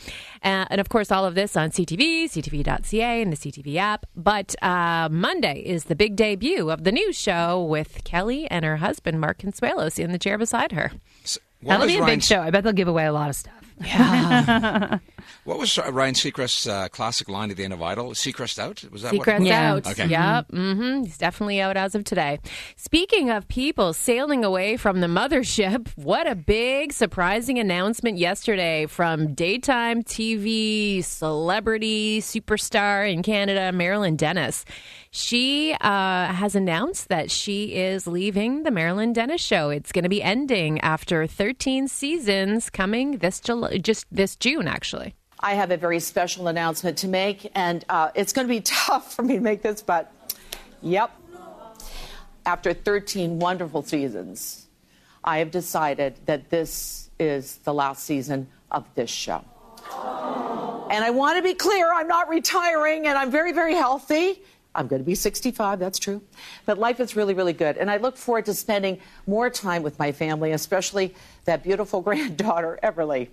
uh, 0.44 0.66
and 0.70 0.80
of 0.80 0.90
course, 0.90 1.12
all 1.12 1.25
of 1.25 1.36
this 1.36 1.56
on 1.58 1.70
CTV, 1.72 2.25
CTV.ca, 2.25 3.22
and 3.22 3.31
the 3.34 3.38
CTV 3.38 3.75
app. 3.78 4.06
But 4.16 4.56
uh, 4.64 5.10
Monday 5.12 5.62
is 5.66 5.86
the 5.86 5.96
big 5.96 6.16
debut 6.16 6.70
of 6.70 6.84
the 6.84 6.92
new 6.92 7.12
show 7.14 7.64
with 7.64 8.04
Kelly 8.04 8.50
and 8.50 8.64
her 8.66 8.78
husband, 8.78 9.20
Mark 9.20 9.38
Consuelos, 9.40 10.00
in 10.00 10.12
the 10.12 10.20
chair 10.20 10.38
beside 10.38 10.72
her. 10.74 10.92
S- 11.24 11.40
What 11.62 11.80
That'll 11.80 11.88
be 11.88 11.98
a 11.98 12.06
big 12.06 12.22
show. 12.24 12.42
I 12.42 12.50
bet 12.52 12.64
they'll 12.64 12.74
give 12.74 12.88
away 12.88 13.06
a 13.06 13.14
lot 13.14 13.30
of 13.30 13.36
stuff. 13.36 13.54
What 15.45 15.59
was 15.59 15.77
uh, 15.77 15.91
Ryan 15.91 16.13
Seacrest's 16.15 16.68
uh, 16.68 16.88
classic 16.89 17.27
line 17.27 17.51
at 17.51 17.57
the 17.57 17.63
end 17.63 17.74
of 17.74 17.81
Idol? 17.81 18.12
Seacrest 18.12 18.59
out? 18.59 18.83
Was 18.91 19.01
that 19.01 19.13
Seacrest 19.13 19.39
what? 19.39 19.47
Yeah. 19.47 19.74
out. 19.74 19.88
Okay. 19.88 20.07
Yep. 20.07 20.47
Mm-hmm. 20.51 21.03
He's 21.03 21.18
definitely 21.18 21.59
out 21.59 21.75
as 21.75 21.95
of 21.95 22.03
today. 22.06 22.39
Speaking 22.77 23.30
of 23.30 23.47
people 23.47 23.94
sailing 23.94 24.45
away 24.45 24.77
from 24.77 25.01
the 25.01 25.07
mothership, 25.07 25.89
what 25.97 26.27
a 26.27 26.35
big 26.35 26.94
surprising 26.94 27.59
announcement 27.59 28.18
yesterday 28.18 28.85
from 28.85 29.33
daytime 29.33 30.03
TV 30.03 31.03
celebrity 31.03 32.21
superstar 32.21 33.12
in 33.12 33.21
Canada, 33.21 33.71
Marilyn 33.74 34.15
Denis. 34.15 34.63
She 35.15 35.74
uh, 35.74 36.33
has 36.33 36.56
announced 36.56 37.09
that 37.09 37.29
she 37.29 37.75
is 37.75 38.07
leaving 38.07 38.63
the 38.63 38.71
Marilyn 38.71 39.13
Denis 39.13 39.41
show. 39.41 39.69
It's 39.69 39.91
going 39.91 40.03
to 40.03 40.09
be 40.09 40.24
ending 40.24 40.79
after 40.81 41.27
13 41.27 41.88
seasons 41.88 42.71
coming 42.71 43.19
this 43.19 43.39
July, 43.39 43.73
just 43.81 44.06
this 44.12 44.36
June, 44.36 44.68
actually. 44.68 45.16
I 45.40 45.56
have 45.56 45.72
a 45.72 45.78
very 45.78 46.00
special 46.00 46.48
announcement 46.48 46.98
to 47.00 47.08
make, 47.08 47.52
and 47.54 47.84
uh, 47.90 48.12
it's 48.16 48.31
going 48.31 48.48
to 48.48 48.54
be 48.54 48.62
tough 48.66 49.14
for 49.14 49.24
me 49.24 49.36
to 49.36 49.42
make 49.42 49.62
this, 49.62 49.81
but 49.81 50.12
yep. 50.81 51.12
After 52.46 52.74
13 52.74 53.40
wonderful 53.40 53.84
seasons, 53.84 54.68
I 55.24 55.38
have 55.38 55.52
decided 55.52 56.16
that 56.25 56.50
this 56.50 57.10
is 57.20 57.58
the 57.58 57.74
last 57.74 58.04
season 58.04 58.48
of 58.70 58.86
this 58.96 59.10
show. 59.10 59.46
And 60.92 61.04
I 61.04 61.10
want 61.10 61.38
to 61.38 61.44
be 61.44 61.54
clear 61.54 61.92
I'm 61.94 62.08
not 62.08 62.30
retiring, 62.30 63.08
and 63.08 63.18
I'm 63.18 63.31
very, 63.31 63.52
very 63.52 63.75
healthy. 63.75 64.42
I'm 64.75 64.88
going 64.88 65.02
to 65.02 65.06
be 65.06 65.16
65, 65.16 65.80
that's 65.80 66.00
true. 66.00 66.22
But 66.66 66.80
life 66.80 67.00
is 67.00 67.16
really, 67.16 67.34
really 67.34 67.54
good. 67.54 67.78
And 67.78 67.92
I 67.92 67.98
look 67.98 68.18
forward 68.18 68.46
to 68.46 68.54
spending 68.54 69.00
more 69.28 69.50
time 69.50 69.84
with 69.84 70.00
my 70.00 70.12
family, 70.12 70.52
especially 70.52 71.14
that 71.45 71.63
beautiful 71.63 72.01
granddaughter, 72.07 72.80
Everly. 72.84 73.30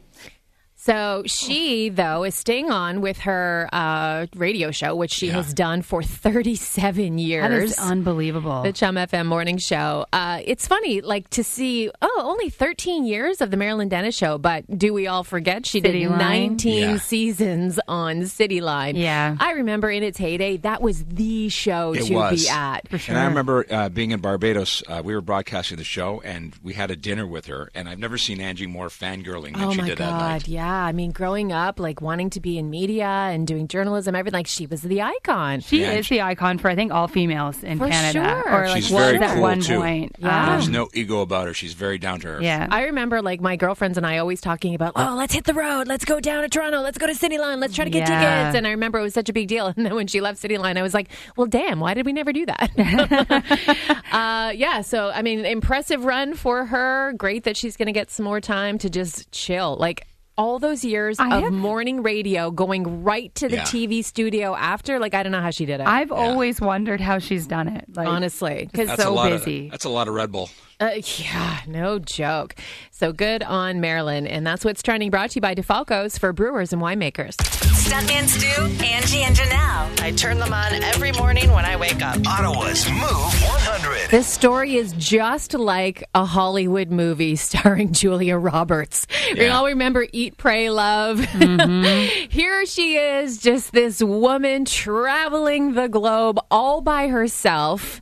So 0.83 1.23
she, 1.27 1.91
though, 1.91 2.25
is 2.25 2.35
staying 2.35 2.71
on 2.71 3.03
with 3.03 3.19
her 3.19 3.69
uh, 3.71 4.27
radio 4.35 4.71
show, 4.71 4.97
which 4.97 5.11
she 5.13 5.29
has 5.29 5.53
done 5.53 5.83
for 5.83 6.03
37 6.03 7.19
years. 7.19 7.43
That 7.43 7.53
is 7.53 7.79
unbelievable. 7.79 8.63
the 8.63 8.73
Chum 8.73 8.95
FM 8.95 9.27
morning 9.27 9.59
show. 9.59 10.07
Uh, 10.11 10.41
it's 10.43 10.67
funny, 10.67 11.03
like 11.03 11.29
to 11.31 11.45
see, 11.45 11.91
oh, 12.01 12.21
only 12.25 12.49
13 12.49 13.05
years 13.05 13.43
of 13.43 13.51
the 13.51 13.59
Marilyn 13.59 13.91
Denis 13.91 14.17
show, 14.17 14.39
but 14.39 14.65
do 14.79 14.95
we 14.95 15.07
all 15.07 15.23
forget 15.23 15.67
she 15.67 15.83
City 15.83 16.01
did 16.05 16.11
Line? 16.13 16.19
19 16.53 16.79
Yeah. 16.79 16.97
seasons 16.97 17.79
on 17.87 18.25
City 18.25 18.63
Line? 18.63 18.97
Yeah. 18.97 19.37
I 19.39 19.53
remember 19.53 19.91
in 19.91 20.03
its 20.03 20.17
heyday, 20.17 20.57
that 20.59 20.81
was 20.81 21.05
the 21.05 21.51
show 21.51 21.93
It 21.93 22.05
to 22.07 22.15
was. 22.15 22.45
be 22.45 22.49
at. 22.49 22.89
For 22.89 22.97
sure. 22.97 23.15
And 23.15 23.23
I 23.23 23.27
remember 23.27 23.67
uh, 23.71 23.91
being 23.91 24.13
in 24.13 24.21
Barbados. 24.21 24.83
Uh, 24.89 25.03
we 25.05 25.15
were 25.15 25.21
broadcasting 25.21 25.77
the 25.77 25.85
show, 25.85 26.23
and 26.25 26.55
we 26.63 26.73
had 26.73 26.91
a 26.91 26.97
dinner 26.97 27.27
with 27.27 27.45
her. 27.47 27.71
And 27.75 27.87
I've 27.87 27.99
never 27.99 28.17
seen 28.17 28.41
Angie 28.41 28.67
more 28.67 28.89
fangirling 28.89 29.53
than 29.53 29.65
Oh 29.65 29.73
she 29.73 29.83
my 29.83 29.89
did 29.89 29.99
that 29.99 30.11
night. 30.11 30.43
god, 30.45 30.49
yeah. 30.71 30.85
I 30.85 30.93
mean, 30.93 31.11
growing 31.13 31.53
up, 31.53 31.81
like 31.81 32.01
wanting 32.01 32.31
to 32.31 32.41
be 32.41 32.59
in 32.59 32.71
media 32.71 33.07
and 33.07 33.47
doing 33.47 33.69
journalism, 33.69 34.15
everything, 34.15 34.39
like 34.39 34.47
she 34.47 34.67
was 34.67 34.83
the 34.83 35.03
icon. 35.03 35.61
She 35.61 35.81
Yeah, 35.83 35.93
is 35.93 36.07
she- 36.07 36.17
the 36.17 36.23
icon 36.23 36.59
for 36.59 36.69
I 36.71 36.75
think 36.75 36.93
all 36.93 37.09
females 37.09 37.63
in 37.63 37.79
For 37.79 37.89
Canada, 37.89 38.43
sure. 38.45 38.55
or 38.55 38.67
like 38.69 38.83
She's 38.83 38.91
was 38.93 39.03
very 39.03 39.19
at 39.19 39.33
cool 39.35 39.43
one 39.43 39.61
too. 39.61 39.79
point. 39.79 40.17
Yeah. 40.19 40.51
There's 40.53 40.67
Um, 40.67 40.73
no 40.73 40.89
ego 40.95 41.21
about 41.21 41.47
her. 41.49 41.55
She's 41.55 41.75
very 41.75 41.99
down 41.99 42.21
to 42.21 42.29
earth. 42.29 42.43
yeah. 42.43 42.67
I 42.71 42.85
remember 42.85 43.23
like 43.23 43.41
my 43.41 43.57
girlfriends 43.57 43.97
and 43.99 44.07
I 44.07 44.19
always 44.19 44.41
talking 44.41 44.75
about, 44.75 44.93
oh, 44.97 45.15
let's 45.17 45.35
hit 45.35 45.45
the 45.45 45.55
road, 45.55 45.89
let's 45.89 46.05
go 46.05 46.21
down 46.21 46.43
to 46.43 46.49
Toronto, 46.49 46.81
let's 46.81 46.99
go 46.99 47.07
to 47.07 47.15
City 47.15 47.39
Line, 47.39 47.61
let's 47.61 47.75
try 47.75 47.85
to 47.85 47.91
get 47.91 48.09
Yeah. 48.09 48.21
tickets. 48.45 48.57
And 48.57 48.67
I 48.67 48.71
remember 48.71 48.99
it 48.99 49.03
was 49.03 49.15
such 49.15 49.29
a 49.29 49.33
big 49.33 49.49
deal. 49.49 49.67
And 49.81 49.87
then 49.87 49.95
when 49.95 50.07
she 50.07 50.21
left 50.21 50.39
City 50.39 50.59
Line, 50.59 50.77
I 50.77 50.83
was 50.83 50.95
like, 50.95 51.09
well, 51.37 51.47
damn, 51.47 51.81
why 51.81 51.95
did 51.95 52.05
we 52.07 52.13
never 52.13 52.33
do 52.33 52.45
that? 52.47 52.71
uh, 54.13 54.53
yeah, 54.55 54.81
so 54.83 55.11
I 55.11 55.23
mean, 55.23 55.45
impressive 55.45 56.05
run 56.05 56.35
for 56.35 56.67
her. 56.67 57.13
Great 57.17 57.45
that 57.45 57.57
she's 57.57 57.77
going 57.77 57.87
to 57.87 57.93
get 57.93 58.11
some 58.11 58.25
more 58.25 58.41
time 58.41 58.79
to 58.79 58.91
just 58.91 59.31
chill. 59.33 59.77
Like 59.79 60.07
all 60.41 60.59
those 60.59 60.85
years 60.85 61.19
I 61.21 61.37
of 61.37 61.45
have- 61.45 61.53
morning 61.53 62.03
radio 62.03 62.51
going 62.51 63.05
right 63.05 63.35
to 63.37 63.49
the 63.49 63.57
Yeah. 63.57 63.63
TV 63.65 64.03
studio 64.05 64.55
after, 64.57 64.99
like 64.99 65.15
I 65.15 65.23
don't 65.23 65.33
know 65.33 65.41
how 65.43 65.51
she 65.51 65.67
did 65.67 65.81
it. 65.81 65.87
I've 65.87 66.11
always 66.13 66.61
wondered 66.61 67.01
how 67.01 67.19
she's 67.19 67.47
done 67.47 67.69
it. 67.69 67.85
Like, 67.95 68.09
Honestly, 68.09 68.69
because 68.73 68.97
so 69.01 69.15
busy. 69.29 69.67
Of, 69.67 69.71
that's 69.73 69.85
a 69.85 69.91
lot 69.91 70.09
of 70.09 70.15
Red 70.15 70.33
Bull. 70.33 70.49
Uh, 70.81 70.93
yeah, 71.19 71.61
no 71.67 71.99
joke. 71.99 72.55
So 72.91 73.13
good 73.13 73.43
on 73.43 73.81
Marilyn. 73.81 74.27
And 74.27 74.47
that's 74.47 74.65
what's 74.65 74.83
trending 74.83 75.11
brought 75.11 75.31
to 75.31 75.35
you 75.37 75.41
by 75.43 75.55
DeFalco's 75.55 76.17
for 76.17 76.33
brewers 76.33 76.73
and 76.73 76.81
winemakers. 76.81 77.37
Stuntman 77.37 78.27
Stu, 78.29 78.85
Angie, 78.85 79.23
and 79.23 79.37
Janelle. 79.37 80.01
I 80.01 80.13
turn 80.13 80.39
them 80.39 80.55
on 80.55 80.73
every 80.73 81.13
morning 81.13 81.51
when 81.51 81.65
I 81.67 81.77
wake 81.77 82.03
up. 82.03 82.27
Ottawa's 82.27 82.89
Move 82.89 83.01
100. 83.03 84.11
This 84.11 84.27
story 84.27 84.77
is 84.77 84.93
just 84.93 85.53
like 85.53 86.05
a 86.15 86.25
Hollywood 86.25 86.91
movie 86.91 87.37
starring 87.37 87.93
Julia 87.93 88.39
Roberts. 88.39 89.07
We 89.35 89.49
all 89.49 89.67
remember 89.67 90.07
Eat, 90.13 90.39
Pray, 90.39 90.71
Love. 90.71 91.21
Here 92.31 92.65
she 92.65 92.97
is, 92.97 93.39
just 93.39 93.73
this 93.73 94.03
woman 94.03 94.65
traveling 94.65 95.75
the 95.75 95.89
globe 95.89 96.39
all 96.51 96.81
by 96.81 97.09
herself. 97.09 98.01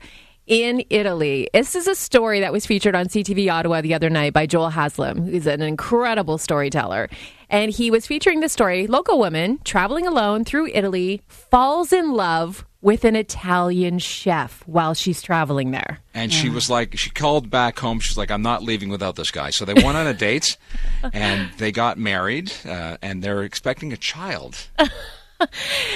In 0.49 0.83
Italy. 0.89 1.51
This 1.53 1.75
is 1.75 1.87
a 1.87 1.95
story 1.95 2.41
that 2.41 2.53
was 2.53 2.65
featured 2.65 2.95
on 2.95 3.09
CTV 3.09 3.53
Ottawa 3.53 3.83
the 3.83 3.93
other 3.93 4.09
night 4.09 4.33
by 4.33 4.47
Joel 4.47 4.71
Haslam, 4.71 5.27
who's 5.27 5.47
an 5.47 5.61
incredible 5.61 6.39
storyteller. 6.39 7.11
And 7.51 7.71
he 7.71 7.91
was 7.91 8.07
featuring 8.07 8.41
the 8.41 8.49
story 8.49 8.87
local 8.87 9.19
woman 9.19 9.59
traveling 9.65 10.07
alone 10.07 10.47
through 10.47 10.69
Italy 10.69 11.21
falls 11.29 11.93
in 11.93 12.13
love 12.13 12.65
with 12.81 13.05
an 13.05 13.15
Italian 13.15 13.99
chef 13.99 14.63
while 14.67 14.95
she's 14.95 15.21
traveling 15.21 15.73
there. 15.73 15.99
And 16.15 16.33
she 16.33 16.49
was 16.49 16.71
like, 16.71 16.97
she 16.97 17.11
called 17.11 17.51
back 17.51 17.79
home. 17.79 18.01
She's 18.01 18.17
like, 18.17 18.31
I'm 18.31 18.41
not 18.41 18.63
leaving 18.63 18.89
without 18.89 19.17
this 19.17 19.31
guy. 19.31 19.51
So 19.51 19.67
they 19.67 19.75
went 19.75 19.99
on 19.99 20.07
a 20.07 20.15
date, 20.15 20.57
and 21.13 21.51
they 21.59 21.73
got 21.73 21.99
married, 21.99 22.53
uh, 22.65 22.97
and 23.03 23.23
they're 23.23 23.43
expecting 23.43 23.93
a 23.93 23.99
child. 23.99 24.69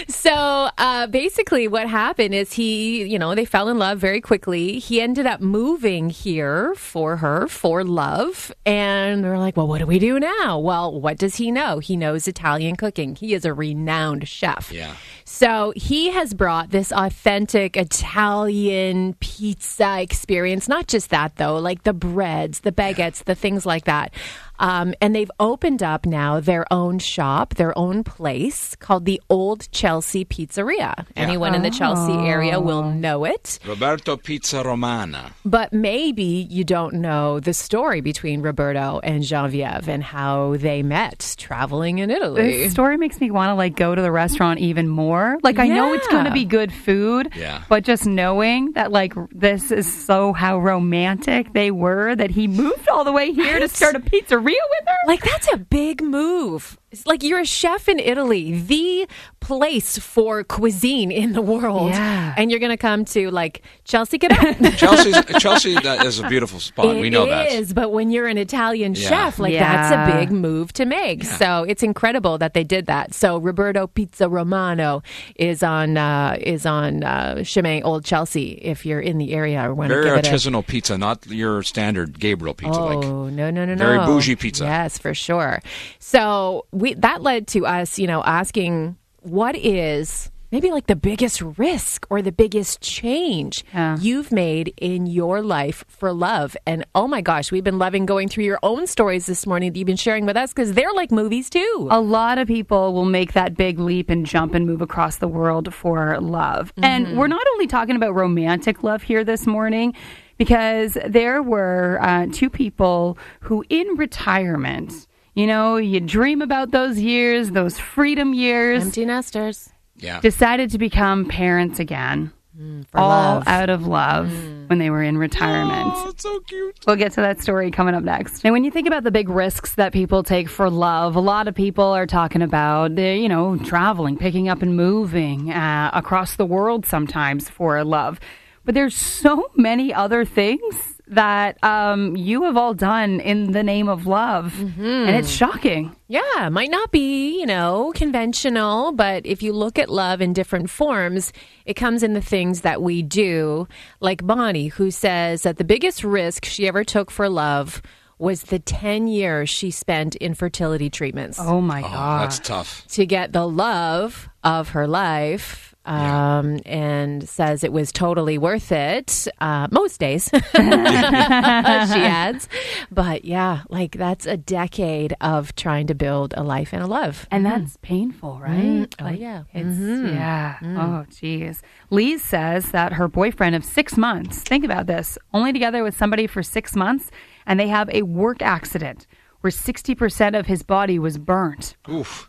So 0.09 0.69
uh, 0.79 1.07
basically, 1.09 1.69
what 1.69 1.89
happened 1.89 2.35
is 2.35 2.53
he, 2.53 3.05
you 3.05 3.19
know, 3.19 3.35
they 3.35 3.45
fell 3.45 3.69
in 3.69 3.79
love 3.79 3.99
very 3.99 4.21
quickly. 4.21 4.79
He 4.79 5.01
ended 5.01 5.27
up 5.27 5.41
moving 5.41 6.11
here 6.11 6.75
for 6.77 7.17
her 7.17 7.49
for 7.49 7.83
love. 7.83 8.53
And 8.65 9.25
they're 9.25 9.39
like, 9.39 9.57
well, 9.57 9.67
what 9.67 9.79
do 9.79 9.87
we 9.87 9.99
do 9.99 10.21
now? 10.21 10.59
Well, 10.59 11.01
what 11.01 11.19
does 11.19 11.37
he 11.37 11.51
know? 11.51 11.79
He 11.79 11.97
knows 11.97 12.29
Italian 12.29 12.77
cooking. 12.77 13.17
He 13.17 13.35
is 13.35 13.45
a 13.45 13.53
renowned 13.55 14.29
chef. 14.29 14.71
Yeah. 14.73 14.95
So 15.25 15.73
he 15.77 16.11
has 16.11 16.35
brought 16.35 16.71
this 16.71 16.93
authentic 16.93 17.77
Italian 17.77 19.15
pizza 19.15 20.01
experience. 20.01 20.69
Not 20.69 20.87
just 20.87 21.11
that, 21.11 21.37
though, 21.37 21.59
like 21.59 21.83
the 21.85 21.93
breads, 21.93 22.61
the 22.61 22.73
baguettes, 22.73 23.25
the 23.25 23.35
things 23.35 23.65
like 23.67 23.85
that. 23.85 24.13
Um, 24.63 24.95
and 25.01 25.15
they've 25.15 25.31
opened 25.41 25.83
up 25.83 26.07
now 26.07 26.39
their 26.39 26.65
own 26.73 27.01
shop, 27.01 27.55
their 27.57 27.77
own 27.77 28.05
place 28.05 28.77
called 28.77 29.05
the 29.05 29.21
Old 29.29 29.69
Chelsea 29.73 30.25
Pizzeria. 30.25 31.05
Anyone 31.17 31.55
in 31.55 31.63
the 31.63 31.71
Chelsea 31.71 32.13
area 32.13 32.61
will 32.61 32.85
know 32.85 33.25
it. 33.25 33.59
Roberto 33.67 34.17
Pizza 34.17 34.63
Romana. 34.63 35.33
But 35.45 35.73
maybe 35.73 36.47
you 36.49 36.63
don't 36.63 36.95
know 36.95 37.41
the 37.41 37.53
story 37.53 38.01
between 38.01 38.41
Roberto 38.41 39.01
and 39.03 39.25
Genevieve 39.25 39.89
and 39.89 40.03
how 40.03 40.57
they 40.59 40.85
met 40.85 41.35
traveling 41.39 41.99
in 41.99 42.11
Italy. 42.11 42.63
This 42.63 42.73
story 42.73 42.97
makes 42.97 43.21
me 43.21 43.33
want 43.33 43.51
to 43.51 43.55
like 43.55 43.75
go 43.75 43.95
to 43.97 44.01
the 44.01 44.13
restaurant 44.13 44.61
even 44.61 44.89
more. 44.89 45.39
Like 45.43 45.59
I 45.59 45.67
know 45.67 45.93
it's 45.93 46.07
going 46.07 46.27
to 46.27 46.31
be 46.33 46.45
good 46.45 46.73
food, 46.73 47.33
Yeah. 47.37 47.65
but 47.69 47.83
just 47.83 48.07
knowing 48.07 48.73
that 48.73 48.93
like 48.93 49.13
this 49.33 49.73
is 49.73 49.93
so 49.93 50.33
how 50.33 50.61
romantic 50.61 51.53
they 51.53 51.73
were 51.73 52.15
that 52.15 52.31
he 52.31 52.47
moved 52.47 52.89
all 52.89 53.03
the 53.03 53.11
way 53.13 53.33
here 53.33 53.59
to 53.59 53.69
start 53.69 53.97
a 53.97 54.01
pizzeria 54.01 54.52
with 54.71 54.89
her. 54.89 54.97
Like 55.07 55.23
that's 55.23 55.53
a 55.53 55.57
big 55.57 56.03
move. 56.03 56.79
It's 56.93 57.07
like 57.07 57.23
you're 57.23 57.41
a 57.41 57.47
chef 57.47 57.89
in 57.89 57.99
Italy, 57.99 58.61
the 58.61 59.09
place 59.41 59.99
for 59.99 60.45
cuisine 60.45 61.11
in 61.11 61.33
the 61.33 61.41
world, 61.41 61.91
Yeah. 61.91 62.35
and 62.37 62.51
you're 62.51 62.61
going 62.61 62.71
to 62.71 62.77
come 62.77 63.05
to 63.07 63.31
like 63.31 63.63
Chelsea 63.85 64.19
Quebec. 64.19 64.59
Chelsea's, 64.77 65.17
Chelsea 65.39 65.75
that 65.81 66.05
is 66.05 66.21
a 66.21 66.29
beautiful 66.29 66.61
spot. 66.61 66.97
we 66.97 67.09
know 67.11 67.27
that. 67.27 67.47
It 67.47 67.55
is, 67.55 67.73
but 67.73 67.93
when 67.93 68.11
you're 68.11 68.27
an 68.27 68.37
Italian 68.39 68.95
Yeah. 68.95 69.09
chef, 69.09 69.39
like 69.39 69.53
Yeah. 69.55 69.89
that's 69.91 70.11
a 70.13 70.19
big 70.19 70.31
move 70.31 70.73
to 70.75 70.85
make. 70.85 71.25
So 71.25 71.65
it's 71.67 71.83
incredible 71.83 72.37
that 72.39 72.53
they 72.55 72.63
did 72.63 72.87
that. 72.87 73.15
So 73.15 73.39
Roberto 73.39 73.87
Pizza 73.87 74.29
Romano 74.29 75.03
is 75.37 75.63
on 75.63 75.97
uh, 75.97 76.37
is 76.41 76.67
on 76.67 77.03
uh, 77.05 77.43
Chemin 77.43 77.83
Old 77.85 78.05
Chelsea. 78.05 78.59
If 78.63 78.85
you're 78.85 79.01
in 79.01 79.17
the 79.19 79.33
area 79.33 79.67
or 79.67 79.75
want 79.75 79.89
to 79.89 79.95
Very 79.95 80.11
give 80.11 80.19
it 80.19 80.29
a 80.29 80.31
artisanal 80.31 80.67
pizza, 80.67 80.99
not 80.99 81.27
your 81.27 81.63
standard 81.63 82.21
Gabriel 82.21 82.55
pizza. 82.55 82.79
Oh 82.79 82.87
like 82.87 83.07
no 83.09 83.33
no 83.33 83.51
no 83.51 83.65
no! 83.65 83.77
very 83.77 83.99
bougie 84.07 84.37
pizza. 84.37 84.65
Yes, 84.65 84.99
for 84.99 85.15
sure. 85.15 85.61
So 85.99 86.67
we 86.83 86.95
that 86.95 87.23
led 87.23 87.47
to 87.49 87.65
us, 87.65 87.99
you 87.99 88.07
know, 88.09 88.23
asking 88.25 88.97
what 89.21 89.55
is 89.57 90.31
maybe 90.51 90.71
like 90.71 90.87
the 90.87 90.97
biggest 90.97 91.41
risk 91.57 92.07
or 92.11 92.21
the 92.21 92.33
biggest 92.33 92.81
change 92.83 93.65
Yeah. 93.73 93.97
you've 93.99 94.31
made 94.33 94.75
in 94.77 95.07
your 95.07 95.41
life 95.41 95.85
for 95.89 96.13
love. 96.13 96.57
And 96.67 96.85
oh 96.95 97.07
my 97.09 97.23
gosh, 97.23 97.51
we've 97.53 97.65
been 97.65 97.79
loving 97.79 98.05
going 98.05 98.29
through 98.29 98.45
your 98.45 98.59
own 98.63 98.87
stories 98.87 99.25
this 99.27 99.47
morning 99.47 99.73
that 99.73 99.79
you've 99.79 99.87
been 99.87 99.97
sharing 99.97 100.27
with 100.27 100.37
us 100.37 100.53
because 100.53 100.75
they're 100.75 100.93
like 100.93 101.11
movies 101.11 101.49
too. 101.49 101.89
A 101.91 102.01
lot 102.01 102.37
of 102.37 102.49
people 102.49 102.93
will 102.93 103.07
make 103.07 103.33
that 103.33 103.57
big 103.57 103.79
leap 103.79 104.11
and 104.11 104.27
jump 104.27 104.53
and 104.53 104.67
move 104.67 104.83
across 104.83 105.17
the 105.17 105.29
world 105.29 105.73
for 105.73 106.21
love. 106.21 106.73
And 106.83 107.17
we're 107.17 107.29
not 107.29 107.47
only 107.55 107.67
talking 107.69 107.97
about 107.97 108.15
romantic 108.15 108.83
love 108.83 109.03
here 109.03 109.25
this 109.25 109.47
morning, 109.47 109.95
because 110.37 110.99
there 111.07 111.43
were 111.43 111.99
uh, 112.03 112.27
two 112.33 112.51
people 112.51 113.17
who, 113.41 113.65
in 113.71 113.87
retirement, 113.97 115.07
you 115.35 115.47
know, 115.47 115.77
you 115.77 116.01
dream 116.01 116.43
about 116.43 116.71
those 116.71 116.99
years, 116.99 117.51
those 117.51 117.79
freedom 117.79 118.35
years, 118.35 118.85
Empty 118.85 119.05
nesters 119.07 119.71
Yeah. 119.97 120.21
decided 120.21 120.71
to 120.71 120.79
become 120.79 121.27
parents 121.27 121.79
again. 121.79 122.33
Mm, 122.61 122.87
for 122.89 123.01
all 123.01 123.09
love. 123.37 123.45
out 123.49 123.71
of 123.71 123.87
love 123.87 124.29
mm. 124.29 124.69
when 124.69 124.79
they 124.79 124.91
were 124.91 125.03
in 125.03 125.17
retirement. 125.17 125.91
Oh, 125.95 126.11
it's 126.11 126.23
so 126.23 126.39
cute. 126.41 126.79
We'll 126.87 126.97
get 126.97 127.13
to 127.13 127.23
that 127.23 127.41
story 127.41 127.71
coming 127.71 127.95
up 127.95 128.05
next. 128.05 128.45
And 128.45 128.53
when 128.53 128.63
you 128.63 128.71
think 128.71 128.87
about 128.87 129.05
the 129.05 129.11
big 129.11 129.31
risks 129.31 129.75
that 129.77 129.91
people 129.91 130.23
take 130.23 130.51
for 130.51 130.69
love, 130.69 131.17
a 131.17 131.21
lot 131.21 131.49
of 131.49 131.55
people 131.55 131.85
are 131.87 132.07
talking 132.07 132.43
about, 132.43 132.99
uh, 132.99 133.01
you 133.01 133.27
know, 133.27 133.57
traveling, 133.57 134.19
picking 134.19 134.51
up 134.51 134.61
and 134.61 134.77
moving 134.77 135.51
uh, 135.51 135.93
across 135.95 136.37
the 136.37 136.45
world 136.45 136.85
sometimes 136.85 137.49
for 137.49 137.83
love. 137.85 138.21
But 138.67 138.75
there's 138.75 138.95
so 138.95 139.51
many 139.57 139.93
other 139.95 140.27
things 140.27 140.92
that 141.15 141.63
um, 141.63 142.17
you 142.17 142.45
have 142.45 142.57
all 142.57 142.75
done 142.75 143.21
in 143.21 143.53
the 143.53 143.63
name 143.63 143.89
of 143.89 144.07
love. 144.07 144.59
And 144.61 145.11
it's 145.11 145.31
shocking. 145.31 145.95
Yeah, 146.09 146.49
might 146.51 146.71
not 146.71 146.91
be, 146.91 147.39
you 147.41 147.47
know, 147.47 147.93
conventional, 147.95 148.93
but 148.93 149.25
if 149.27 149.43
you 149.43 149.53
look 149.53 149.79
at 149.79 149.89
love 149.89 150.21
in 150.21 150.33
different 150.33 150.71
forms, 150.71 151.33
it 151.67 151.75
comes 151.75 152.03
in 152.03 152.13
the 152.15 152.21
things 152.21 152.63
that 152.63 152.83
we 152.83 153.03
do. 153.03 153.69
Like 154.01 154.27
Bonnie, 154.27 154.69
who 154.69 154.91
says 154.91 155.43
that 155.43 155.57
the 155.59 155.65
biggest 155.65 156.05
risk 156.05 156.45
she 156.45 156.67
ever 156.69 156.85
took 156.85 157.11
for 157.11 157.29
love 157.29 157.83
was 158.19 158.43
the 158.45 158.59
10 158.59 159.09
years 159.09 159.51
she 159.51 159.71
spent 159.71 160.15
in 160.17 160.33
fertility 160.35 160.89
treatments 160.89 161.39
Oh 161.41 161.61
my 161.61 161.81
Oh, 161.81 161.89
God. 161.89 162.23
that's 162.25 162.39
tough. 162.39 162.87
to 162.89 163.05
get 163.05 163.33
the 163.33 163.49
love 163.49 164.29
of 164.45 164.71
her 164.71 164.87
life. 164.87 165.72
Um, 165.85 166.61
and 166.65 167.29
says 167.29 167.65
it 167.65 167.73
was 167.73 167.91
totally 167.91 168.39
worth 168.39 168.71
it 168.71 169.27
uh, 169.41 169.67
most 169.73 169.99
days, 169.99 170.31
she 170.55 170.59
adds. 170.61 172.49
But 172.91 173.25
yeah, 173.25 173.63
like 173.69 173.93
that's 173.97 174.25
a 174.27 174.37
decade 174.37 175.17
of 175.21 175.57
trying 175.57 175.89
to 175.89 175.95
build 175.97 176.35
a 176.37 176.45
life 176.45 176.73
and 176.73 176.83
a 176.83 176.87
love. 176.87 177.27
And 177.33 177.45
that's 177.45 177.79
painful, 177.83 178.39
right? 178.41 178.87
Oh, 179.01 179.09
yeah. 179.09 179.43
It's, 179.53 179.77
yeah. 179.79 180.59
Oh, 180.63 181.05
geez. 181.11 181.63
Lise 181.91 182.23
says 182.23 182.71
that 182.71 182.93
her 182.93 183.09
boyfriend 183.09 183.57
of 183.57 183.65
six 183.65 183.97
months, 183.97 184.43
think 184.43 184.65
about 184.65 184.87
this, 184.87 185.19
only 185.35 185.53
together 185.53 185.83
with 185.83 185.97
somebody 185.97 186.29
for 186.29 186.43
six 186.45 186.77
months, 186.77 187.11
and 187.45 187.59
they 187.59 187.69
have 187.69 187.91
a 187.91 188.03
work 188.03 188.41
accident 188.41 189.07
where 189.41 189.51
60% 189.51 190.39
of 190.39 190.47
his 190.47 190.63
body 190.63 190.99
was 191.01 191.19
burnt. 191.19 191.77
Oof. 191.89 192.29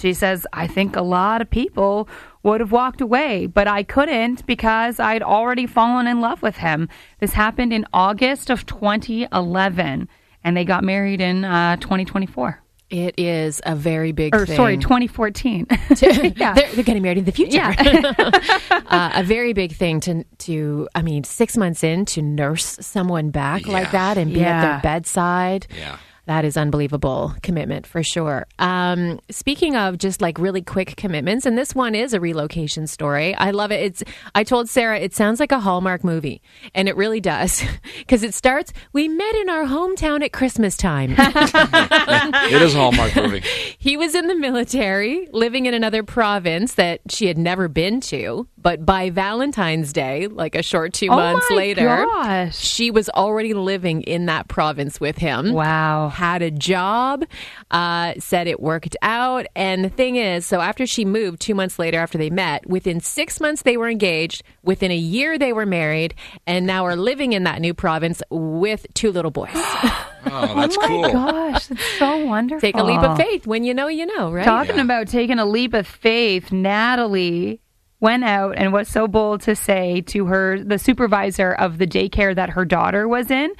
She 0.00 0.12
says, 0.12 0.46
I 0.52 0.66
think 0.66 0.96
a 0.96 1.02
lot 1.02 1.40
of 1.40 1.50
people 1.50 2.08
would 2.42 2.60
have 2.60 2.72
walked 2.72 3.00
away, 3.00 3.46
but 3.46 3.66
I 3.66 3.82
couldn't 3.82 4.44
because 4.46 5.00
I'd 5.00 5.22
already 5.22 5.66
fallen 5.66 6.06
in 6.06 6.20
love 6.20 6.42
with 6.42 6.56
him. 6.58 6.88
This 7.20 7.32
happened 7.32 7.72
in 7.72 7.86
August 7.92 8.50
of 8.50 8.66
2011, 8.66 10.08
and 10.42 10.56
they 10.56 10.64
got 10.64 10.84
married 10.84 11.20
in 11.20 11.44
uh, 11.44 11.76
2024. 11.76 12.60
It 12.90 13.14
is 13.18 13.62
a 13.64 13.74
very 13.74 14.12
big 14.12 14.34
Or, 14.34 14.44
thing. 14.44 14.56
sorry, 14.56 14.76
2014. 14.76 15.66
yeah. 16.36 16.52
they're, 16.52 16.70
they're 16.74 16.84
getting 16.84 17.02
married 17.02 17.18
in 17.18 17.24
the 17.24 17.32
future. 17.32 17.56
Yeah. 17.56 18.12
uh, 18.70 19.10
a 19.14 19.24
very 19.24 19.52
big 19.54 19.72
thing 19.72 20.00
to 20.00 20.24
to 20.40 20.86
I 20.94 21.02
mean, 21.02 21.24
six 21.24 21.56
months 21.56 21.82
in 21.82 22.04
to 22.06 22.22
nurse 22.22 22.76
someone 22.82 23.30
back 23.30 23.66
like 23.66 23.90
that 23.92 24.18
and 24.18 24.32
be 24.32 24.44
at 24.44 24.60
their 24.60 24.80
bedside. 24.82 25.66
Yeah. 25.76 25.96
That 26.26 26.44
is 26.44 26.56
unbelievable 26.56 27.34
commitment 27.42 27.86
for 27.86 28.02
sure. 28.02 28.46
Um, 28.58 29.20
speaking 29.30 29.76
of 29.76 29.98
just 29.98 30.22
like 30.22 30.38
really 30.38 30.62
quick 30.62 30.96
commitments, 30.96 31.44
and 31.44 31.58
this 31.58 31.74
one 31.74 31.94
is 31.94 32.14
a 32.14 32.20
relocation 32.20 32.86
story. 32.86 33.34
I 33.34 33.50
love 33.50 33.70
it. 33.70 33.82
It's 33.82 34.02
I 34.34 34.42
told 34.44 34.70
Sarah 34.70 34.98
it 34.98 35.14
sounds 35.14 35.38
like 35.38 35.52
a 35.52 35.60
Hallmark 35.60 36.02
movie, 36.02 36.40
and 36.74 36.88
it 36.88 36.96
really 36.96 37.20
does 37.20 37.62
because 37.98 38.22
it 38.22 38.32
starts. 38.32 38.72
We 38.92 39.08
met 39.08 39.34
in 39.34 39.50
our 39.50 39.64
hometown 39.64 40.24
at 40.24 40.32
Christmas 40.32 40.76
time. 40.76 41.14
It 42.54 42.62
is 42.62 42.74
a 42.74 42.78
Hallmark 42.78 43.16
movie. 43.16 43.42
He 43.78 43.96
was 43.98 44.14
in 44.14 44.28
the 44.28 44.34
military, 44.34 45.28
living 45.32 45.66
in 45.66 45.74
another 45.74 46.02
province 46.02 46.74
that 46.74 47.00
she 47.10 47.26
had 47.26 47.36
never 47.36 47.68
been 47.68 48.00
to. 48.02 48.48
But 48.64 48.84
by 48.84 49.10
Valentine's 49.10 49.92
Day, 49.92 50.26
like 50.26 50.56
a 50.56 50.62
short 50.62 50.94
two 50.94 51.08
Oh 51.10 51.16
months 51.16 51.48
later, 51.50 51.84
gosh. 51.86 52.56
she 52.58 52.90
was 52.90 53.08
already 53.10 53.52
living 53.54 54.00
in 54.02 54.24
that 54.26 54.48
province 54.48 54.98
with 54.98 55.18
him. 55.18 55.52
Wow. 55.52 56.08
Had 56.08 56.40
a 56.42 56.50
job, 56.50 57.24
uh, 57.70 58.14
said 58.18 58.46
it 58.48 58.58
worked 58.60 58.96
out. 59.02 59.44
And 59.54 59.84
the 59.84 59.90
thing 59.90 60.16
is, 60.16 60.46
so 60.46 60.60
after 60.62 60.86
she 60.86 61.04
moved 61.04 61.40
two 61.40 61.54
months 61.54 61.78
later, 61.78 61.98
after 61.98 62.16
they 62.18 62.30
met, 62.30 62.66
within 62.66 63.00
six 63.00 63.38
months 63.38 63.62
they 63.62 63.76
were 63.76 63.88
engaged. 63.88 64.42
Within 64.62 64.90
a 64.90 64.96
year 64.96 65.38
they 65.38 65.52
were 65.52 65.66
married, 65.66 66.14
and 66.46 66.66
now 66.66 66.86
are 66.86 66.96
living 66.96 67.34
in 67.34 67.44
that 67.44 67.60
new 67.60 67.74
province 67.74 68.22
with 68.30 68.86
two 68.94 69.12
little 69.12 69.30
boys. 69.30 69.50
Oh, 70.26 70.54
that's 70.58 70.74
oh 70.78 70.80
my 70.80 70.86
cool. 70.88 71.12
gosh, 71.12 71.70
it's 71.70 71.84
so 71.98 72.24
wonderful. 72.24 72.60
Take 72.66 72.76
a 72.76 72.82
leap 72.82 73.02
of 73.02 73.18
faith. 73.18 73.46
When 73.46 73.62
you 73.62 73.74
know, 73.74 73.88
you 73.88 74.06
know, 74.06 74.32
right? 74.32 74.42
Talking 74.42 74.76
Yeah. 74.76 74.80
about 74.84 75.06
taking 75.08 75.38
a 75.38 75.44
leap 75.44 75.74
of 75.74 75.86
faith, 75.86 76.50
Natalie 76.50 77.60
went 78.04 78.22
out 78.22 78.54
and 78.58 78.70
was 78.70 78.86
so 78.86 79.08
bold 79.08 79.40
to 79.40 79.56
say 79.56 80.02
to 80.02 80.26
her, 80.26 80.62
the 80.62 80.78
supervisor 80.78 81.52
of 81.52 81.78
the 81.78 81.86
daycare 81.86 82.34
that 82.34 82.50
her 82.50 82.66
daughter 82.66 83.08
was 83.08 83.30
in, 83.30 83.50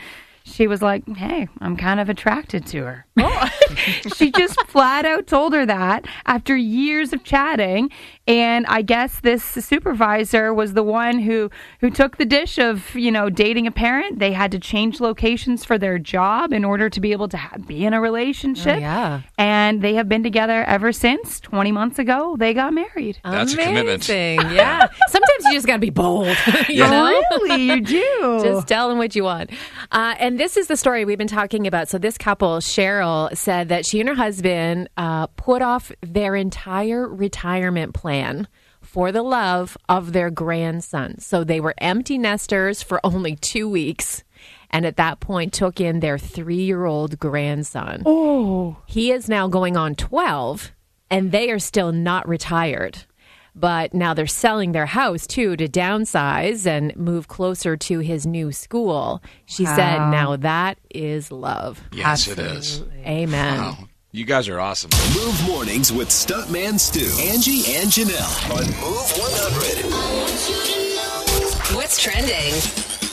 she 0.45 0.67
was 0.67 0.83
like, 0.83 1.09
Hey, 1.17 1.49
I'm 1.61 1.79
kind 1.79 1.99
of 1.99 2.11
attracted 2.11 2.67
to 2.67 2.85
her. 2.85 3.07
Oh. 3.19 3.51
she 4.17 4.31
just 4.31 4.61
flat 4.67 5.07
out 5.07 5.27
told 5.27 5.55
her 5.55 5.65
that 5.65 6.05
after 6.27 6.55
years 6.55 7.15
of 7.15 7.25
chatting. 7.25 7.91
And 8.27 8.65
I 8.67 8.81
guess 8.81 9.21
this 9.21 9.45
supervisor 9.45 10.55
was 10.55 10.73
the 10.73 10.83
one 10.83 11.19
who 11.19 11.51
who 11.81 11.91
took 11.91 12.17
the 12.17 12.25
dish 12.25 12.59
of 12.59 12.95
you 12.95 13.11
know 13.11 13.29
dating 13.29 13.67
a 13.67 13.71
parent. 13.71 14.19
They 14.19 14.33
had 14.33 14.51
to 14.53 14.59
change 14.59 14.99
locations 14.99 15.63
for 15.63 15.77
their 15.77 15.99
job 15.99 16.53
in 16.53 16.65
order 16.65 16.89
to 16.89 17.01
be 17.01 17.13
able 17.13 17.29
to 17.29 17.37
ha- 17.37 17.59
be 17.59 17.85
in 17.85 17.93
a 17.93 18.01
relationship. 18.01 18.77
Oh, 18.77 18.81
yeah. 18.81 19.21
and 19.37 19.83
they 19.83 19.95
have 19.95 20.09
been 20.09 20.23
together 20.23 20.65
ever 20.65 20.91
since. 20.91 21.39
Twenty 21.39 21.71
months 21.71 21.99
ago, 21.99 22.37
they 22.39 22.55
got 22.55 22.73
married. 22.73 23.19
That's 23.25 23.53
a 23.53 23.57
commitment. 23.57 24.09
Amazing. 24.09 24.41
Yeah. 24.53 24.89
Sometimes 25.09 25.45
you 25.45 25.53
just 25.53 25.67
got 25.67 25.75
to 25.75 25.81
be 25.81 25.91
bold. 25.91 26.35
you 26.69 26.79
know? 26.79 27.23
Really, 27.31 27.63
you 27.65 27.81
do. 27.83 28.41
Just 28.43 28.69
tell 28.69 28.89
them 28.89 28.99
what 28.99 29.15
you 29.15 29.25
want. 29.25 29.51
Uh, 29.93 30.15
and 30.19 30.39
this 30.39 30.57
is 30.57 30.67
the 30.67 30.77
story 30.77 31.05
we've 31.05 31.19
been 31.19 31.27
talking 31.27 31.67
about. 31.67 31.89
So, 31.89 31.99
this 31.99 32.17
couple, 32.19 32.59
Cheryl, 32.59 33.35
said 33.37 33.69
that 33.69 33.85
she 33.87 34.01
and 34.01 34.09
her 34.09 34.15
husband 34.15 34.89
uh, 34.97 35.27
put 35.29 35.63
off 35.63 35.93
their 36.03 36.35
entire 36.35 37.07
retirement 37.09 37.95
plan 37.95 38.14
for 38.81 39.13
the 39.13 39.23
love 39.23 39.77
of 39.89 40.13
their 40.13 40.31
grandson. 40.31 41.19
So, 41.19 41.45
they 41.45 41.61
were 41.61 41.75
empty 41.79 42.19
nesters 42.19 42.83
for 42.83 43.01
only 43.05 43.37
two 43.37 43.69
weeks. 43.69 44.25
And 44.71 44.85
at 44.85 44.97
that 44.97 45.21
point, 45.21 45.53
took 45.53 45.81
in 45.81 46.01
their 46.01 46.19
three 46.19 46.63
year 46.63 46.85
old 46.85 47.19
grandson. 47.19 48.03
Oh. 48.05 48.77
He 48.87 49.13
is 49.13 49.29
now 49.29 49.47
going 49.49 49.77
on 49.77 49.95
12, 49.95 50.73
and 51.11 51.31
they 51.31 51.51
are 51.51 51.59
still 51.59 51.93
not 51.93 52.29
retired 52.29 53.05
but 53.55 53.95
now 53.95 54.15
they're 54.15 54.27
selling 54.27 54.73
their 54.73 54.87
house 54.87 55.27
too 55.27 55.57
to 55.57 55.69
downsize 55.69 56.67
and 56.67 56.95
move 56.97 57.29
closer 57.29 57.77
to 57.77 58.01
his 58.01 58.27
new 58.27 58.51
school. 58.51 59.23
She 59.47 59.65
said, 59.65 59.99
"Now 60.11 60.37
that 60.37 60.79
is 60.91 61.31
love." 61.31 61.81
Yes, 61.93 62.27
it 62.29 62.39
is. 62.39 62.83
Amen. 63.07 63.59
Wow. 63.59 63.79
You 64.15 64.25
guys 64.25 64.49
are 64.49 64.61
awesome. 64.61 64.91
Move 65.13 65.45
mornings 65.45 65.93
with 65.93 66.09
Stuntman 66.09 66.79
Stu, 66.79 67.01
Angie, 67.21 67.75
and 67.75 67.91
Janelle 67.91 68.49
on 68.49 68.65
Move 68.81 69.11
100. 69.19 71.75
What's 71.75 72.01
trending? 72.01 72.55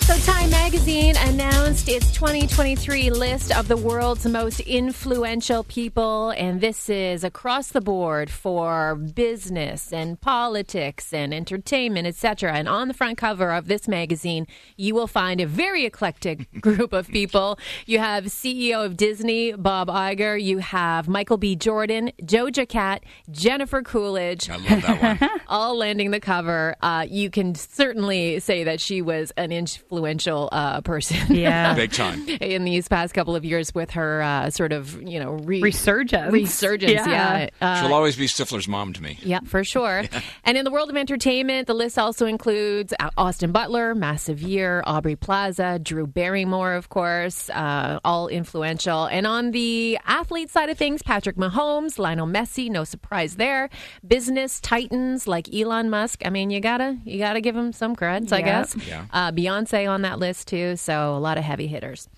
So, 0.01 0.17
Time 0.31 0.49
Magazine 0.49 1.15
announced 1.15 1.87
its 1.87 2.11
2023 2.11 3.11
list 3.11 3.55
of 3.55 3.67
the 3.67 3.77
world's 3.77 4.25
most 4.25 4.59
influential 4.61 5.63
people, 5.63 6.31
and 6.31 6.59
this 6.59 6.89
is 6.89 7.23
across 7.23 7.69
the 7.69 7.81
board 7.81 8.29
for 8.29 8.95
business 8.95 9.93
and 9.93 10.19
politics 10.19 11.13
and 11.13 11.33
entertainment, 11.33 12.07
etc. 12.07 12.53
And 12.53 12.67
on 12.67 12.87
the 12.87 12.93
front 12.93 13.19
cover 13.19 13.51
of 13.51 13.67
this 13.67 13.87
magazine, 13.87 14.47
you 14.75 14.95
will 14.95 15.07
find 15.07 15.39
a 15.39 15.45
very 15.45 15.85
eclectic 15.85 16.51
group 16.61 16.93
of 16.93 17.07
people. 17.07 17.57
You 17.85 17.99
have 17.99 18.25
CEO 18.25 18.83
of 18.85 18.97
Disney, 18.97 19.53
Bob 19.53 19.87
Iger. 19.87 20.41
You 20.41 20.57
have 20.57 21.07
Michael 21.07 21.37
B. 21.37 21.55
Jordan, 21.55 22.11
Doja 22.21 22.67
Cat, 22.67 23.03
Jennifer 23.29 23.81
Coolidge 23.81 24.49
I 24.49 24.57
love 24.57 24.81
that 24.81 25.21
one. 25.21 25.29
all 25.47 25.77
landing 25.77 26.11
the 26.11 26.19
cover. 26.19 26.75
Uh, 26.81 27.05
you 27.09 27.29
can 27.29 27.55
certainly 27.55 28.39
say 28.39 28.63
that 28.63 28.81
she 28.81 29.01
was 29.01 29.31
an 29.37 29.51
influential 30.01 30.47
uh, 30.51 30.81
person. 30.81 31.35
Yeah. 31.35 31.73
Big 31.75 31.91
time. 31.91 32.27
In 32.27 32.63
these 32.63 32.87
past 32.87 33.13
couple 33.13 33.35
of 33.35 33.43
years, 33.43 33.73
with 33.75 33.91
her 33.91 34.21
uh, 34.21 34.49
sort 34.49 34.71
of 34.71 35.01
you 35.01 35.19
know 35.19 35.31
re- 35.31 35.61
Resurgence. 35.61 36.31
resurgence, 36.31 36.91
yeah, 36.93 37.07
Yeah. 37.39 37.49
Uh, 37.61 37.81
She'll 37.81 37.93
always 37.93 38.15
be 38.15 38.25
Stifler's 38.27 38.67
mom 38.67 38.93
to 38.93 39.01
me. 39.03 39.17
yeah, 39.21 39.39
for 39.45 39.63
sure. 39.63 40.03
And 40.43 40.57
in 40.57 40.65
the 40.65 40.71
world 40.71 40.89
of 40.89 40.95
entertainment, 40.97 41.67
the 41.67 41.73
list 41.73 41.97
also 41.99 42.25
includes 42.25 42.93
uh, 42.99 43.09
Austin 43.17 43.51
Butler, 43.51 43.93
Massive 43.93 44.41
Year, 44.41 44.81
Aubrey 44.85 45.15
Plaza, 45.15 45.77
Drew 45.79 46.07
Barrymore, 46.07 46.73
of 46.73 46.89
course, 46.89 47.49
uh, 47.49 47.99
all 48.03 48.27
influential. 48.27 49.05
And 49.05 49.27
on 49.27 49.51
the 49.51 49.99
athlete 50.05 50.49
side 50.49 50.69
of 50.69 50.77
things, 50.77 51.03
Patrick 51.03 51.35
Mahomes, 51.37 51.99
Lionel 51.99 52.27
Messi, 52.27 52.69
no 52.69 52.83
surprise 52.83 53.35
there. 53.35 53.69
Business 54.07 54.59
titans 54.61 55.27
like 55.27 55.53
Elon 55.53 55.89
Musk. 55.89 56.21
I 56.25 56.29
mean, 56.29 56.49
you 56.49 56.59
gotta 56.59 56.97
you 57.05 57.19
gotta 57.19 57.41
give 57.41 57.55
him 57.55 57.71
some 57.71 57.95
creds, 57.95 58.31
I 58.31 58.41
guess. 58.41 58.75
Yeah. 58.87 59.05
Uh, 59.11 59.31
Beyonce 59.81 59.89
on 59.89 60.01
that 60.03 60.19
list 60.19 60.47
too. 60.47 60.75
So 60.75 61.15
a 61.15 61.19
lot 61.19 61.37
of 61.37 61.43
heavy 61.43 61.67
hitters. 61.67 62.09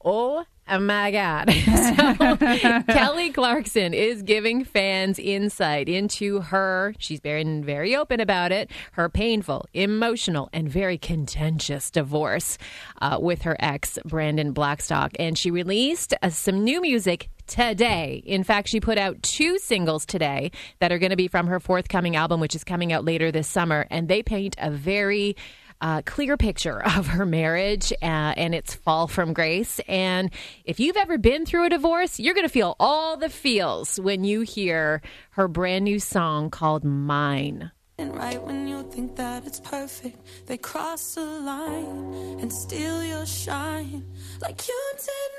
Oh 0.00 0.44
my 0.78 1.10
God. 1.10 1.50
So, 1.98 2.36
Kelly 2.88 3.30
Clarkson 3.30 3.94
is 3.94 4.22
giving 4.22 4.64
fans 4.64 5.18
insight 5.18 5.88
into 5.88 6.40
her, 6.40 6.94
she's 6.98 7.20
been 7.20 7.64
very 7.64 7.96
open 7.96 8.20
about 8.20 8.52
it, 8.52 8.70
her 8.92 9.08
painful, 9.08 9.66
emotional, 9.72 10.50
and 10.52 10.68
very 10.68 10.98
contentious 10.98 11.90
divorce 11.90 12.58
uh, 13.00 13.18
with 13.20 13.42
her 13.42 13.56
ex, 13.58 13.98
Brandon 14.04 14.52
Blackstock. 14.52 15.12
And 15.18 15.38
she 15.38 15.50
released 15.50 16.14
uh, 16.22 16.30
some 16.30 16.62
new 16.62 16.80
music 16.82 17.30
today. 17.46 18.22
In 18.26 18.44
fact, 18.44 18.68
she 18.68 18.80
put 18.80 18.98
out 18.98 19.22
two 19.22 19.58
singles 19.58 20.04
today 20.04 20.50
that 20.80 20.92
are 20.92 20.98
going 20.98 21.10
to 21.10 21.16
be 21.16 21.28
from 21.28 21.46
her 21.46 21.60
forthcoming 21.60 22.16
album, 22.16 22.40
which 22.40 22.54
is 22.54 22.64
coming 22.64 22.92
out 22.92 23.04
later 23.04 23.32
this 23.32 23.48
summer. 23.48 23.86
And 23.90 24.08
they 24.08 24.22
paint 24.22 24.54
a 24.58 24.70
very 24.70 25.36
uh, 25.80 26.02
clear 26.02 26.36
picture 26.36 26.82
of 26.96 27.08
her 27.08 27.26
marriage 27.26 27.92
uh, 28.02 28.34
and 28.36 28.54
its 28.54 28.74
fall 28.74 29.06
from 29.06 29.32
grace. 29.32 29.80
And 29.88 30.30
if 30.64 30.80
you've 30.80 30.96
ever 30.96 31.18
been 31.18 31.46
through 31.46 31.66
a 31.66 31.70
divorce, 31.70 32.18
you're 32.18 32.34
going 32.34 32.46
to 32.46 32.52
feel 32.52 32.76
all 32.78 33.16
the 33.16 33.28
feels 33.28 33.98
when 34.00 34.24
you 34.24 34.42
hear 34.42 35.02
her 35.30 35.48
brand 35.48 35.84
new 35.84 35.98
song 35.98 36.50
called 36.50 36.84
Mine. 36.84 37.70
And 38.00 38.14
right 38.14 38.40
when 38.40 38.68
you 38.68 38.84
think 38.92 39.16
that 39.16 39.44
it's 39.44 39.58
perfect, 39.58 40.18
they 40.46 40.56
cross 40.56 41.16
the 41.16 41.24
line 41.24 42.38
and 42.40 42.52
steal 42.52 43.02
your 43.02 43.26
shine. 43.26 44.04
Like 44.40 44.68
you 44.68 44.80
did 44.96 45.37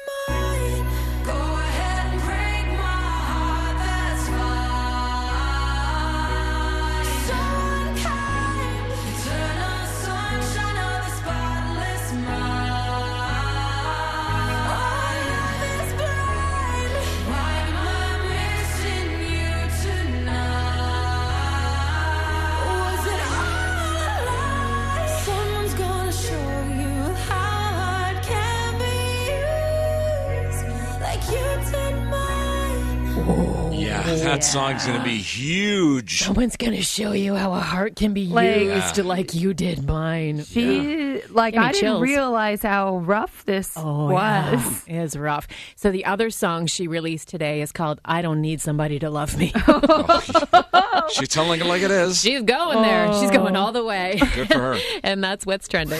that 34.30 34.44
song's 34.44 34.86
going 34.86 34.98
to 35.00 35.04
be 35.04 35.18
huge. 35.18 36.22
Someone's 36.24 36.56
going 36.56 36.74
to 36.74 36.84
show 36.84 37.14
you 37.14 37.36
how 37.36 37.54
a 37.54 37.60
heart 37.60 37.96
can 37.96 38.14
be 38.14 38.28
Like- 38.28 38.62
used 38.62 38.98
like 39.00 39.34
you 39.34 39.54
did 39.54 39.86
mine. 39.88 40.44
She 40.44 41.22
like 41.30 41.54
Give 41.54 41.62
me 41.62 41.68
I 41.68 41.72
didn't 41.72 41.82
chills. 41.82 42.02
realize 42.02 42.62
how 42.62 42.98
rough 43.00 43.44
this 43.46 43.74
Oh, 43.76 44.12
was. 44.12 44.16
yeah. 44.18 44.74
It 45.00 45.04
is 45.04 45.18
rough. 45.18 45.48
So 45.76 45.92
the 45.92 46.06
other 46.06 46.30
song 46.30 46.68
she 46.68 46.88
released 46.88 47.28
today 47.30 47.62
is 47.62 47.72
called 47.72 48.00
"I 48.06 48.22
Don't 48.22 48.42
Need 48.42 48.62
Somebody 48.62 49.00
to 49.00 49.10
Love 49.10 49.38
Me." 49.38 49.54
Oh. 49.68 51.08
She's 51.12 51.30
telling 51.30 51.60
it 51.62 51.66
like 51.66 51.82
it 51.82 51.92
is. 51.92 52.22
She's 52.22 52.42
going 52.44 52.82
there. 52.84 53.12
She's 53.14 53.32
going 53.32 53.56
oh. 53.56 53.60
all 53.62 53.72
the 53.72 53.84
way. 53.84 54.20
Good 54.36 54.48
for 54.48 54.60
her. 54.76 54.80
and 55.04 55.24
that's 55.24 55.46
what's 55.46 55.68
trending. 55.68 56.00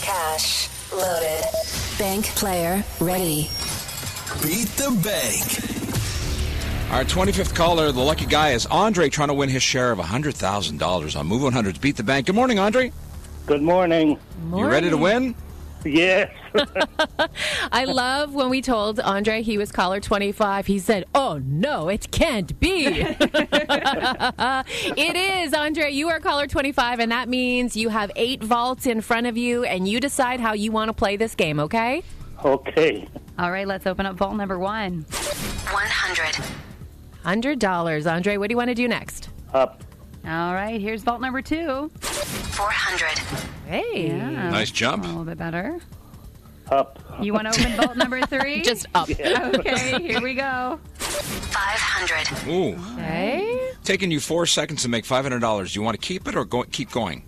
Cash 0.00 0.68
loaded. 0.92 1.44
Bank 1.98 2.24
player 2.26 2.82
ready. 3.00 3.50
Beat 4.42 4.68
the 4.76 4.90
bank. 5.02 5.79
Our 6.90 7.04
25th 7.04 7.54
caller, 7.54 7.92
the 7.92 8.00
lucky 8.00 8.26
guy, 8.26 8.50
is 8.50 8.66
Andre 8.66 9.08
trying 9.08 9.28
to 9.28 9.34
win 9.34 9.48
his 9.48 9.62
share 9.62 9.92
of 9.92 10.00
$100,000 10.00 11.16
on 11.16 11.26
Move 11.28 11.42
100's 11.42 11.78
Beat 11.78 11.96
the 11.96 12.02
Bank. 12.02 12.26
Good 12.26 12.34
morning, 12.34 12.58
Andre. 12.58 12.90
Good 13.46 13.62
morning. 13.62 14.18
You 14.52 14.66
ready 14.66 14.90
to 14.90 14.96
win? 14.96 15.36
Yes. 15.84 16.34
I 17.72 17.84
love 17.84 18.34
when 18.34 18.50
we 18.50 18.60
told 18.60 18.98
Andre 18.98 19.42
he 19.42 19.56
was 19.56 19.70
caller 19.70 20.00
25. 20.00 20.66
He 20.66 20.80
said, 20.80 21.04
Oh, 21.14 21.40
no, 21.44 21.88
it 21.88 22.10
can't 22.10 22.58
be. 22.58 22.86
it 23.06 23.16
is, 25.16 25.54
Andre. 25.54 25.92
You 25.92 26.08
are 26.08 26.18
caller 26.18 26.48
25, 26.48 26.98
and 26.98 27.12
that 27.12 27.28
means 27.28 27.76
you 27.76 27.90
have 27.90 28.10
eight 28.16 28.42
vaults 28.42 28.86
in 28.86 29.00
front 29.00 29.28
of 29.28 29.36
you, 29.36 29.62
and 29.62 29.86
you 29.86 30.00
decide 30.00 30.40
how 30.40 30.54
you 30.54 30.72
want 30.72 30.88
to 30.88 30.92
play 30.92 31.16
this 31.16 31.36
game, 31.36 31.60
okay? 31.60 32.02
Okay. 32.44 33.06
All 33.38 33.52
right, 33.52 33.68
let's 33.68 33.86
open 33.86 34.06
up 34.06 34.16
vault 34.16 34.34
number 34.34 34.58
one. 34.58 35.02
100. 35.70 36.69
$100. 37.24 38.10
Andre, 38.12 38.36
what 38.36 38.48
do 38.48 38.52
you 38.52 38.56
want 38.56 38.68
to 38.68 38.74
do 38.74 38.88
next? 38.88 39.28
Up. 39.54 39.82
All 40.24 40.52
right, 40.54 40.80
here's 40.80 41.02
vault 41.02 41.20
number 41.20 41.40
two. 41.42 41.90
400. 42.00 43.18
Hey. 43.66 44.08
Yeah, 44.08 44.50
Nice 44.50 44.70
jump. 44.70 45.04
a 45.04 45.06
little 45.08 45.24
bit 45.24 45.38
better. 45.38 45.78
Up. 46.70 46.98
You 47.20 47.32
want 47.32 47.52
to 47.52 47.60
open 47.60 47.76
vault 47.76 47.96
number 47.96 48.20
three? 48.26 48.62
Just 48.64 48.86
up. 48.94 49.08
okay. 49.10 50.00
Here 50.02 50.20
we 50.20 50.34
go. 50.34 50.78
500. 50.98 52.48
Ooh. 52.52 52.76
Okay. 52.94 53.72
Taking 53.82 54.10
you 54.10 54.20
four 54.20 54.46
seconds 54.46 54.82
to 54.82 54.88
make 54.88 55.04
$500. 55.04 55.72
Do 55.72 55.78
you 55.78 55.82
want 55.84 56.00
to 56.00 56.06
keep 56.06 56.28
it 56.28 56.36
or 56.36 56.44
go, 56.44 56.62
keep 56.64 56.90
going? 56.92 57.24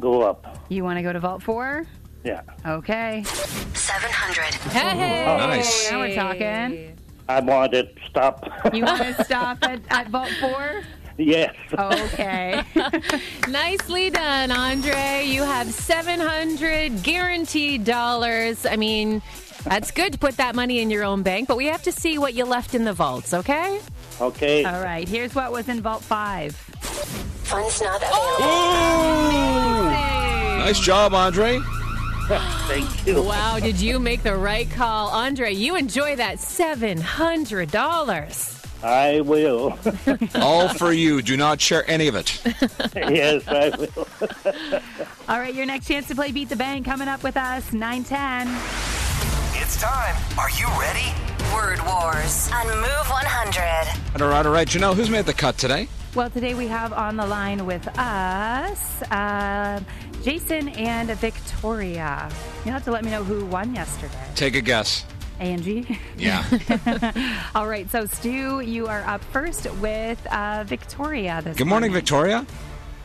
Go 0.00 0.22
up. 0.22 0.58
You 0.68 0.82
want 0.82 0.98
to 0.98 1.02
go 1.02 1.12
to 1.12 1.20
vault 1.20 1.42
four? 1.42 1.86
Yeah. 2.24 2.40
Okay. 2.66 3.22
700. 3.24 4.54
Hey. 4.72 5.24
Nice. 5.24 5.90
Now 5.90 6.00
we're 6.00 6.14
talking. 6.14 6.97
I 7.28 7.40
want 7.40 7.74
it. 7.74 7.96
Stop. 8.08 8.48
You 8.72 8.84
want 8.84 9.02
to 9.02 9.24
stop 9.24 9.58
at, 9.62 9.80
at 9.90 10.08
vault 10.08 10.30
four? 10.40 10.82
Yes. 11.18 11.54
Okay. 11.76 12.62
Nicely 13.48 14.08
done, 14.10 14.50
Andre. 14.50 15.24
You 15.26 15.42
have 15.42 15.70
700 15.72 17.02
guaranteed 17.02 17.84
dollars. 17.84 18.64
I 18.64 18.76
mean, 18.76 19.20
that's 19.64 19.90
good 19.90 20.12
to 20.12 20.18
put 20.18 20.36
that 20.36 20.54
money 20.54 20.78
in 20.78 20.90
your 20.90 21.04
own 21.04 21.22
bank, 21.22 21.48
but 21.48 21.56
we 21.56 21.66
have 21.66 21.82
to 21.82 21.92
see 21.92 22.18
what 22.18 22.34
you 22.34 22.44
left 22.44 22.74
in 22.74 22.84
the 22.84 22.92
vaults, 22.92 23.34
okay? 23.34 23.80
Okay. 24.20 24.64
All 24.64 24.80
right. 24.80 25.08
Here's 25.08 25.34
what 25.34 25.50
was 25.52 25.68
in 25.68 25.80
Vault 25.80 26.02
5. 26.02 26.54
Funds 26.54 27.80
not 27.82 28.00
available. 28.02 28.46
Nice 30.58 30.80
job, 30.80 31.14
Andre. 31.14 31.60
Thank 32.68 33.06
you. 33.06 33.22
Wow, 33.22 33.58
did 33.58 33.80
you 33.80 33.98
make 33.98 34.22
the 34.22 34.36
right 34.36 34.70
call? 34.70 35.08
Andre, 35.08 35.54
you 35.54 35.76
enjoy 35.76 36.14
that 36.16 36.36
$700. 36.36 38.84
I 38.84 39.22
will. 39.22 39.78
All 40.34 40.68
for 40.68 40.92
you. 40.92 41.22
Do 41.22 41.38
not 41.38 41.58
share 41.58 41.90
any 41.90 42.06
of 42.06 42.14
it. 42.14 42.38
yes, 42.94 43.48
I 43.48 43.70
will. 43.70 44.06
All 45.26 45.38
right. 45.38 45.54
Your 45.54 45.64
next 45.64 45.88
chance 45.88 46.06
to 46.08 46.14
play 46.14 46.30
Beat 46.30 46.50
the 46.50 46.56
Bank 46.56 46.84
coming 46.84 47.08
up 47.08 47.22
with 47.22 47.38
us, 47.38 47.72
910. 47.72 48.46
It's 49.60 49.80
time. 49.80 50.14
Are 50.38 50.50
you 50.50 50.66
ready? 50.78 51.10
Word 51.54 51.80
Wars 51.86 52.50
on 52.52 52.66
Move 52.66 53.08
100. 53.08 54.20
All 54.22 54.28
right, 54.28 54.44
all 54.44 54.52
right. 54.52 54.68
Janelle, 54.68 54.94
who's 54.94 55.08
made 55.08 55.24
the 55.24 55.32
cut 55.32 55.56
today? 55.56 55.88
Well, 56.18 56.30
today 56.30 56.54
we 56.54 56.66
have 56.66 56.92
on 56.92 57.16
the 57.16 57.24
line 57.24 57.64
with 57.64 57.86
us 57.96 59.02
uh, 59.02 59.80
Jason 60.24 60.68
and 60.70 61.08
Victoria. 61.10 62.28
You 62.64 62.72
have 62.72 62.82
to 62.86 62.90
let 62.90 63.04
me 63.04 63.12
know 63.12 63.22
who 63.22 63.44
won 63.44 63.72
yesterday. 63.72 64.26
Take 64.34 64.56
a 64.56 64.60
guess. 64.60 65.04
Angie. 65.38 65.96
Yeah. 66.16 66.44
All 67.54 67.68
right, 67.68 67.88
so 67.88 68.04
Stu, 68.06 68.58
you 68.58 68.88
are 68.88 69.04
up 69.04 69.22
first 69.22 69.72
with 69.74 70.18
uh, 70.26 70.64
Victoria 70.66 71.40
this 71.44 71.56
Good 71.56 71.68
morning, 71.68 71.92
Victoria. 71.92 72.44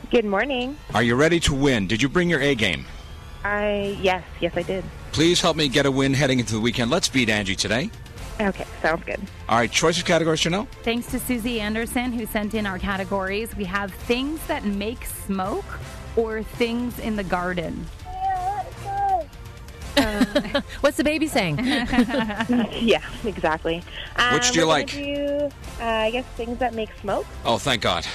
Good 0.10 0.26
morning. 0.26 0.76
Are 0.96 1.04
you 1.04 1.14
ready 1.14 1.40
to 1.42 1.54
win? 1.54 1.86
Did 1.86 2.02
you 2.02 2.10
bring 2.10 2.32
your 2.32 2.42
A 2.42 2.56
game? 2.56 2.84
I 3.44 3.96
yes, 4.02 4.24
yes 4.42 4.54
I 4.56 4.64
did. 4.64 4.84
Please 5.12 5.40
help 5.40 5.56
me 5.56 5.68
get 5.68 5.86
a 5.86 5.92
win 5.92 6.16
heading 6.16 6.40
into 6.40 6.54
the 6.54 6.60
weekend. 6.60 6.90
Let's 6.90 7.10
beat 7.10 7.30
Angie 7.30 7.56
today. 7.56 7.92
Okay, 8.42 8.66
sounds 8.82 9.04
good. 9.06 9.20
All 9.48 9.58
right, 9.58 9.72
choice 9.72 9.98
of 10.00 10.06
categories, 10.06 10.42
Janelle? 10.42 10.68
Thanks 10.84 11.08
to 11.08 11.20
Susie 11.20 11.60
Anderson 11.60 12.12
who 12.12 12.26
sent 12.26 12.54
in 12.54 12.66
our 12.66 12.80
categories. 12.80 13.56
We 13.56 13.66
have 13.66 13.94
things 13.94 14.46
that 14.48 14.66
make 14.66 15.06
smoke 15.06 15.66
or 16.16 16.44
things 16.44 17.00
in 17.00 17.16
the 17.16 17.24
garden. 17.24 17.86
What's 20.82 20.98
the 20.98 21.04
baby 21.04 21.28
saying? 21.28 21.60
yeah, 21.64 23.02
exactly. 23.24 23.84
Um, 24.16 24.34
Which 24.34 24.52
do 24.52 24.60
you 24.60 24.68
we're 24.68 24.72
gonna 24.72 24.86
like? 24.86 24.92
Do, 24.92 25.50
uh, 25.80 25.86
I 25.86 26.12
guess 26.12 26.26
things 26.36 26.58
that 26.58 26.74
make 26.74 26.90
smoke. 27.00 27.28
Oh, 27.46 27.60
thank 27.60 27.84
God. 27.84 28.06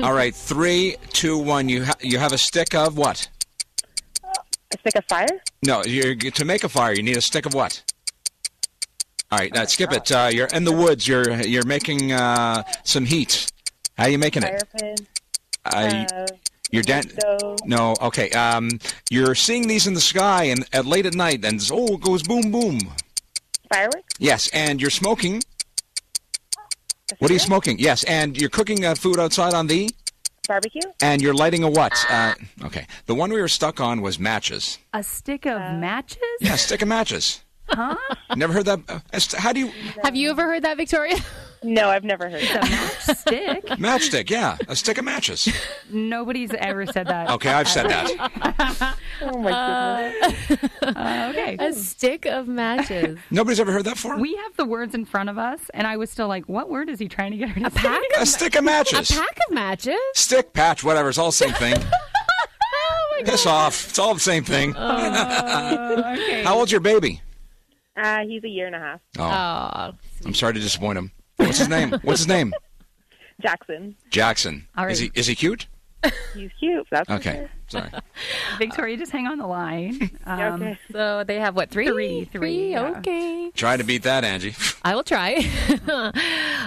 All 0.00 0.12
right, 0.12 0.34
three, 0.34 0.96
two, 1.12 1.38
one. 1.38 1.68
You 1.70 1.86
ha- 1.86 1.96
you 2.00 2.18
have 2.18 2.32
a 2.32 2.38
stick 2.38 2.74
of 2.74 2.98
what? 2.98 3.28
A 4.24 4.78
stick 4.78 4.96
of 4.96 5.04
fire. 5.06 5.40
No, 5.64 5.82
you're, 5.84 6.14
to 6.14 6.44
make 6.44 6.64
a 6.64 6.68
fire, 6.68 6.92
you 6.92 7.02
need 7.02 7.16
a 7.16 7.22
stick 7.22 7.46
of 7.46 7.54
what? 7.54 7.82
All 9.30 9.38
right, 9.38 9.52
now 9.52 9.64
skip 9.66 9.92
it. 9.92 10.10
Uh, 10.10 10.30
you're 10.32 10.46
in 10.46 10.64
the 10.64 10.72
woods. 10.72 11.06
You're 11.06 11.42
you're 11.42 11.66
making 11.66 12.12
uh, 12.12 12.62
some 12.84 13.04
heat. 13.04 13.50
How 13.96 14.04
are 14.04 14.10
you 14.10 14.18
making 14.18 14.42
Fire 14.42 14.56
it? 14.56 14.68
pin. 14.80 14.96
Uh, 15.66 16.06
uh, 16.14 16.26
you're 16.70 16.82
dan- 16.82 17.10
No, 17.66 17.94
okay. 18.00 18.30
Um, 18.30 18.78
you're 19.10 19.34
seeing 19.34 19.68
these 19.68 19.86
in 19.86 19.94
the 19.94 20.00
sky 20.00 20.44
and 20.44 20.66
at 20.72 20.86
late 20.86 21.04
at 21.04 21.14
night, 21.14 21.44
and 21.44 21.60
oh, 21.70 21.94
it 21.94 22.00
goes 22.00 22.22
boom, 22.22 22.50
boom. 22.50 22.78
Fireworks. 23.72 24.14
Yes, 24.18 24.48
and 24.54 24.80
you're 24.80 24.90
smoking. 24.90 25.42
What 27.18 27.30
are 27.30 27.34
you 27.34 27.40
smoking? 27.40 27.78
Yes, 27.78 28.04
and 28.04 28.38
you're 28.40 28.50
cooking 28.50 28.84
uh, 28.84 28.94
food 28.94 29.18
outside 29.18 29.54
on 29.54 29.66
the. 29.66 29.90
Barbecue. 30.46 30.80
And 31.02 31.20
you're 31.20 31.34
lighting 31.34 31.62
a 31.62 31.68
what? 31.68 31.92
Uh, 32.08 32.34
okay. 32.64 32.86
The 33.04 33.14
one 33.14 33.30
we 33.30 33.40
were 33.40 33.48
stuck 33.48 33.80
on 33.80 34.00
was 34.00 34.18
matches. 34.18 34.78
A 34.94 35.02
stick 35.02 35.44
of 35.44 35.58
matches? 35.58 36.18
Yeah, 36.40 36.54
a 36.54 36.58
stick 36.58 36.80
of 36.80 36.88
matches. 36.88 37.42
Huh? 37.70 37.96
Never 38.36 38.52
heard 38.52 38.64
that. 38.66 38.80
uh, 38.88 39.00
as 39.12 39.26
to- 39.28 39.40
How 39.40 39.52
do 39.52 39.60
you 39.60 39.72
Have 40.02 40.16
you 40.16 40.30
ever 40.30 40.42
heard 40.44 40.62
that, 40.64 40.76
Victoria? 40.76 41.16
No, 41.60 41.88
I've 41.88 42.04
never 42.04 42.28
heard 42.30 42.40
A 42.42 42.46
that. 42.54 42.62
matchstick? 42.64 43.62
matchstick? 43.78 44.30
Yeah, 44.30 44.56
a 44.68 44.76
stick 44.76 44.96
of 44.96 45.04
matches. 45.04 45.48
Nobody's 45.90 46.52
ever 46.54 46.86
said 46.86 47.08
that. 47.08 47.30
Okay, 47.30 47.50
I've 47.50 47.68
said 47.68 47.88
that. 47.90 48.96
oh 49.22 49.38
my 49.40 50.14
goodness. 50.48 50.70
Uh, 50.82 51.32
okay. 51.34 51.56
A 51.58 51.72
stick 51.72 52.26
of 52.26 52.46
matches. 52.46 53.18
Nobody's 53.32 53.58
ever 53.58 53.72
heard 53.72 53.82
that 53.86 53.94
before. 53.94 54.18
We 54.18 54.36
have 54.36 54.56
the 54.56 54.66
words 54.66 54.94
in 54.94 55.04
front 55.04 55.30
of 55.30 55.36
us, 55.38 55.58
and 55.74 55.84
I 55.86 55.96
was 55.96 56.10
still 56.12 56.28
like, 56.28 56.48
what 56.48 56.70
word 56.70 56.88
is 56.88 57.00
he 57.00 57.08
trying 57.08 57.32
to 57.32 57.36
get 57.38 57.48
her 57.48 57.60
to 57.60 57.70
pack 57.70 58.02
say? 58.14 58.22
A 58.22 58.26
stick 58.26 58.54
of 58.54 58.62
matches. 58.62 58.92
A 58.92 58.96
matches. 58.98 59.18
pack 59.18 59.38
of 59.48 59.54
matches? 59.54 59.98
Stick, 60.14 60.52
patch, 60.52 60.84
whatever. 60.84 61.08
It's 61.08 61.18
all 61.18 61.26
the 61.26 61.32
same 61.32 61.52
thing. 61.54 61.74
Oh 62.90 63.20
my 63.24 63.30
Piss 63.30 63.46
off. 63.46 63.88
It's 63.88 63.98
all 63.98 64.14
the 64.14 64.20
same 64.20 64.44
thing. 64.44 64.76
Uh, 64.76 66.14
okay. 66.16 66.44
How 66.44 66.56
old's 66.56 66.70
your 66.70 66.80
baby? 66.80 67.20
Uh, 67.98 68.20
he's 68.26 68.44
a 68.44 68.48
year 68.48 68.66
and 68.66 68.74
a 68.76 68.78
half. 68.78 69.00
Oh, 69.18 69.22
Oh, 69.24 69.98
I'm 70.24 70.34
sorry 70.34 70.54
to 70.54 70.60
disappoint 70.60 70.98
him. 70.98 71.10
What's 71.36 71.58
his 71.58 71.68
name? 71.68 71.90
What's 72.02 72.20
his 72.20 72.28
name? 72.28 72.52
Jackson. 73.42 73.96
Jackson. 74.10 74.66
All 74.76 74.84
right. 74.84 74.92
Is 74.92 74.98
he 74.98 75.10
is 75.14 75.26
he 75.26 75.34
cute? 75.34 75.66
He's 76.34 76.50
cute. 76.60 76.86
That's 76.90 77.10
Okay. 77.10 77.48
Sorry. 77.68 77.90
Victoria, 78.58 78.96
just 78.96 79.10
hang 79.12 79.26
on 79.26 79.38
the 79.38 79.46
line. 79.46 80.10
Um, 80.26 80.62
okay. 80.62 80.78
so 80.92 81.24
they 81.24 81.36
have 81.40 81.56
what, 81.56 81.70
three? 81.70 81.86
Three, 81.86 82.24
three, 82.26 82.70
yeah. 82.72 82.98
Okay. 82.98 83.50
Try 83.54 83.78
to 83.78 83.84
beat 83.84 84.02
that, 84.02 84.24
Angie. 84.24 84.54
I 84.84 84.94
will 84.94 85.02
try. 85.02 85.42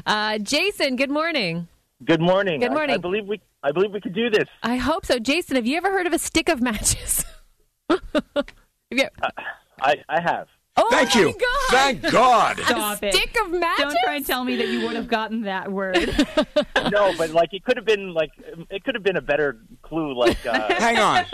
uh, 0.06 0.38
Jason, 0.40 0.96
good 0.96 1.12
morning. 1.12 1.68
Good 2.04 2.20
morning. 2.22 2.60
Good 2.60 2.72
morning. 2.72 2.96
I, 2.96 2.98
believe 2.98 3.28
we. 3.28 3.40
I 3.62 3.72
believe 3.72 3.92
we 3.92 4.02
could 4.02 4.16
do 4.16 4.32
this. 4.32 4.48
I 4.64 4.78
hope 4.78 5.06
so. 5.06 5.20
Jason, 5.20 5.58
have 5.58 5.68
you 5.68 5.78
ever 5.78 5.92
heard 5.92 6.08
of 6.08 6.14
a 6.14 6.18
stick 6.20 6.50
of 6.50 6.60
matches? 6.60 7.24
have 7.90 8.02
you, 8.90 9.08
I, 9.80 9.96
I 10.10 10.22
have. 10.22 10.48
Oh 10.78 10.88
Thank 10.90 11.14
my 11.16 11.22
you. 11.22 11.34
God. 11.34 11.70
Thank 11.70 12.02
God. 12.12 12.60
Stop 12.60 13.04
it. 13.04 13.14
Stick 13.14 13.36
of 13.42 13.52
matches? 13.52 13.86
Don't 13.86 13.98
try 14.04 14.16
and 14.16 14.26
tell 14.26 14.44
me 14.44 14.56
that 14.58 14.68
you 14.68 14.82
would 14.86 14.96
have 14.96 15.08
gotten 15.08 15.42
that 15.44 15.72
word. 15.72 15.98
No, 16.92 17.14
but 17.18 17.30
like 17.30 17.54
it 17.54 17.64
could 17.64 17.78
have 17.78 17.86
been 17.86 18.14
like 18.14 18.32
it 18.70 18.84
could 18.84 18.96
have 18.96 19.04
been 19.04 19.16
a 19.16 19.22
better 19.22 19.60
clue. 19.82 20.14
Like 20.14 20.46
uh, 20.46 20.74
Hang 20.74 20.98
on. 20.98 21.26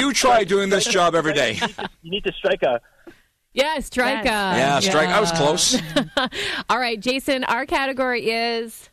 You 0.00 0.12
try 0.14 0.42
doing 0.44 0.70
this 0.70 0.86
job 0.86 1.14
every 1.14 1.34
day. 1.34 1.58
you 2.02 2.10
need 2.10 2.24
to 2.24 2.32
strike 2.32 2.62
a. 2.62 2.80
Yeah, 3.52 3.78
strike 3.80 4.24
Yes. 4.24 4.56
a. 4.56 4.58
Yeah, 4.58 4.80
strike. 4.80 5.08
I 5.08 5.20
was 5.20 5.32
close. 5.32 5.78
All 6.70 6.78
right, 6.78 6.98
Jason, 6.98 7.44
our 7.44 7.66
category 7.66 8.30
is 8.30 8.88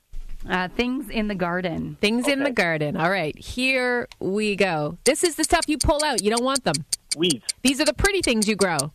Uh, 0.50 0.68
things 0.70 1.10
in 1.10 1.28
the 1.30 1.36
garden. 1.36 1.96
things 2.02 2.28
in 2.28 2.44
the 2.44 2.52
garden. 2.52 2.98
All 2.98 3.10
right, 3.10 3.38
here 3.38 4.08
we 4.20 4.56
go. 4.58 4.98
This 5.06 5.24
is 5.24 5.36
the 5.36 5.44
stuff 5.46 5.62
you 5.68 5.78
pull 5.78 6.04
out. 6.04 6.22
You 6.22 6.32
don't 6.32 6.44
want 6.44 6.64
them. 6.66 6.76
Weeds, 7.16 7.46
These 7.62 7.80
are 7.80 7.86
the 7.86 7.94
pretty 7.94 8.22
things 8.22 8.48
you 8.48 8.56
grow. 8.58 8.92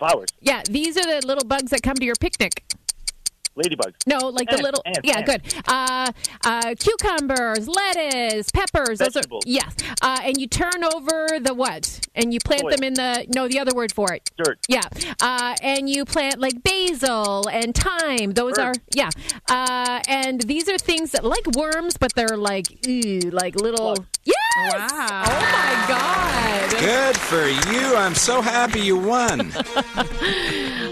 Flowers, 0.00 0.28
Yeah, 0.40 0.62
these 0.68 0.96
are 0.96 1.04
the 1.20 1.24
little 1.26 1.44
bugs 1.44 1.70
that 1.70 1.82
come 1.82 1.94
to 1.94 2.04
your 2.04 2.16
picnic. 2.16 2.64
ladybugs, 3.56 3.94
No, 4.06 4.28
like 4.28 4.48
the 4.48 4.56
little. 4.62 4.80
ants, 4.86 5.00
yeah, 5.04 5.18
ants. 5.18 5.30
good. 5.30 5.42
Uh, 5.68 6.10
uh, 6.46 6.74
cucumbers, 6.78 7.68
lettuce, 7.68 8.50
peppers. 8.52 8.98
Those 9.00 9.08
are 9.08 9.20
Vegetables. 9.20 9.44
yes. 9.46 9.74
Uh, 10.00 10.18
and 10.22 10.40
you 10.40 10.46
turn 10.46 10.82
over 10.94 11.26
the 11.40 11.52
what? 11.52 12.00
And 12.14 12.32
you 12.32 12.38
plant 12.42 12.62
Soil. 12.62 12.70
them 12.70 12.84
in 12.84 12.94
the 12.94 13.26
no, 13.34 13.48
the 13.48 13.58
other 13.58 13.74
word 13.74 13.92
for 13.92 14.12
it. 14.14 14.22
dirt, 14.42 14.58
Yeah, 14.68 14.82
uh, 15.20 15.56
and 15.62 15.90
you 15.90 16.04
plant 16.06 16.38
like 16.40 16.62
basil 16.62 17.46
and 17.48 17.74
thyme. 17.74 18.32
Those 18.32 18.56
Herb. 18.56 18.76
are 18.76 18.80
yeah, 18.94 19.10
uh, 19.50 20.00
and 20.08 20.40
these 20.42 20.68
are 20.68 20.78
things 20.78 21.10
that 21.12 21.24
like 21.24 21.46
worms, 21.54 21.96
but 21.98 22.14
they're 22.14 22.36
like 22.38 22.66
ew, 22.86 23.20
like 23.30 23.56
little. 23.60 23.96
Yes! 24.24 24.36
Wow. 24.56 25.22
Oh 25.26 25.40
my 25.52 25.84
god! 25.88 26.70
Good 26.80 27.16
for 27.16 27.46
you. 27.70 27.94
I'm 27.94 28.14
so 28.14 28.40
happy 28.40 28.80
you 28.80 28.96
won. 28.98 29.52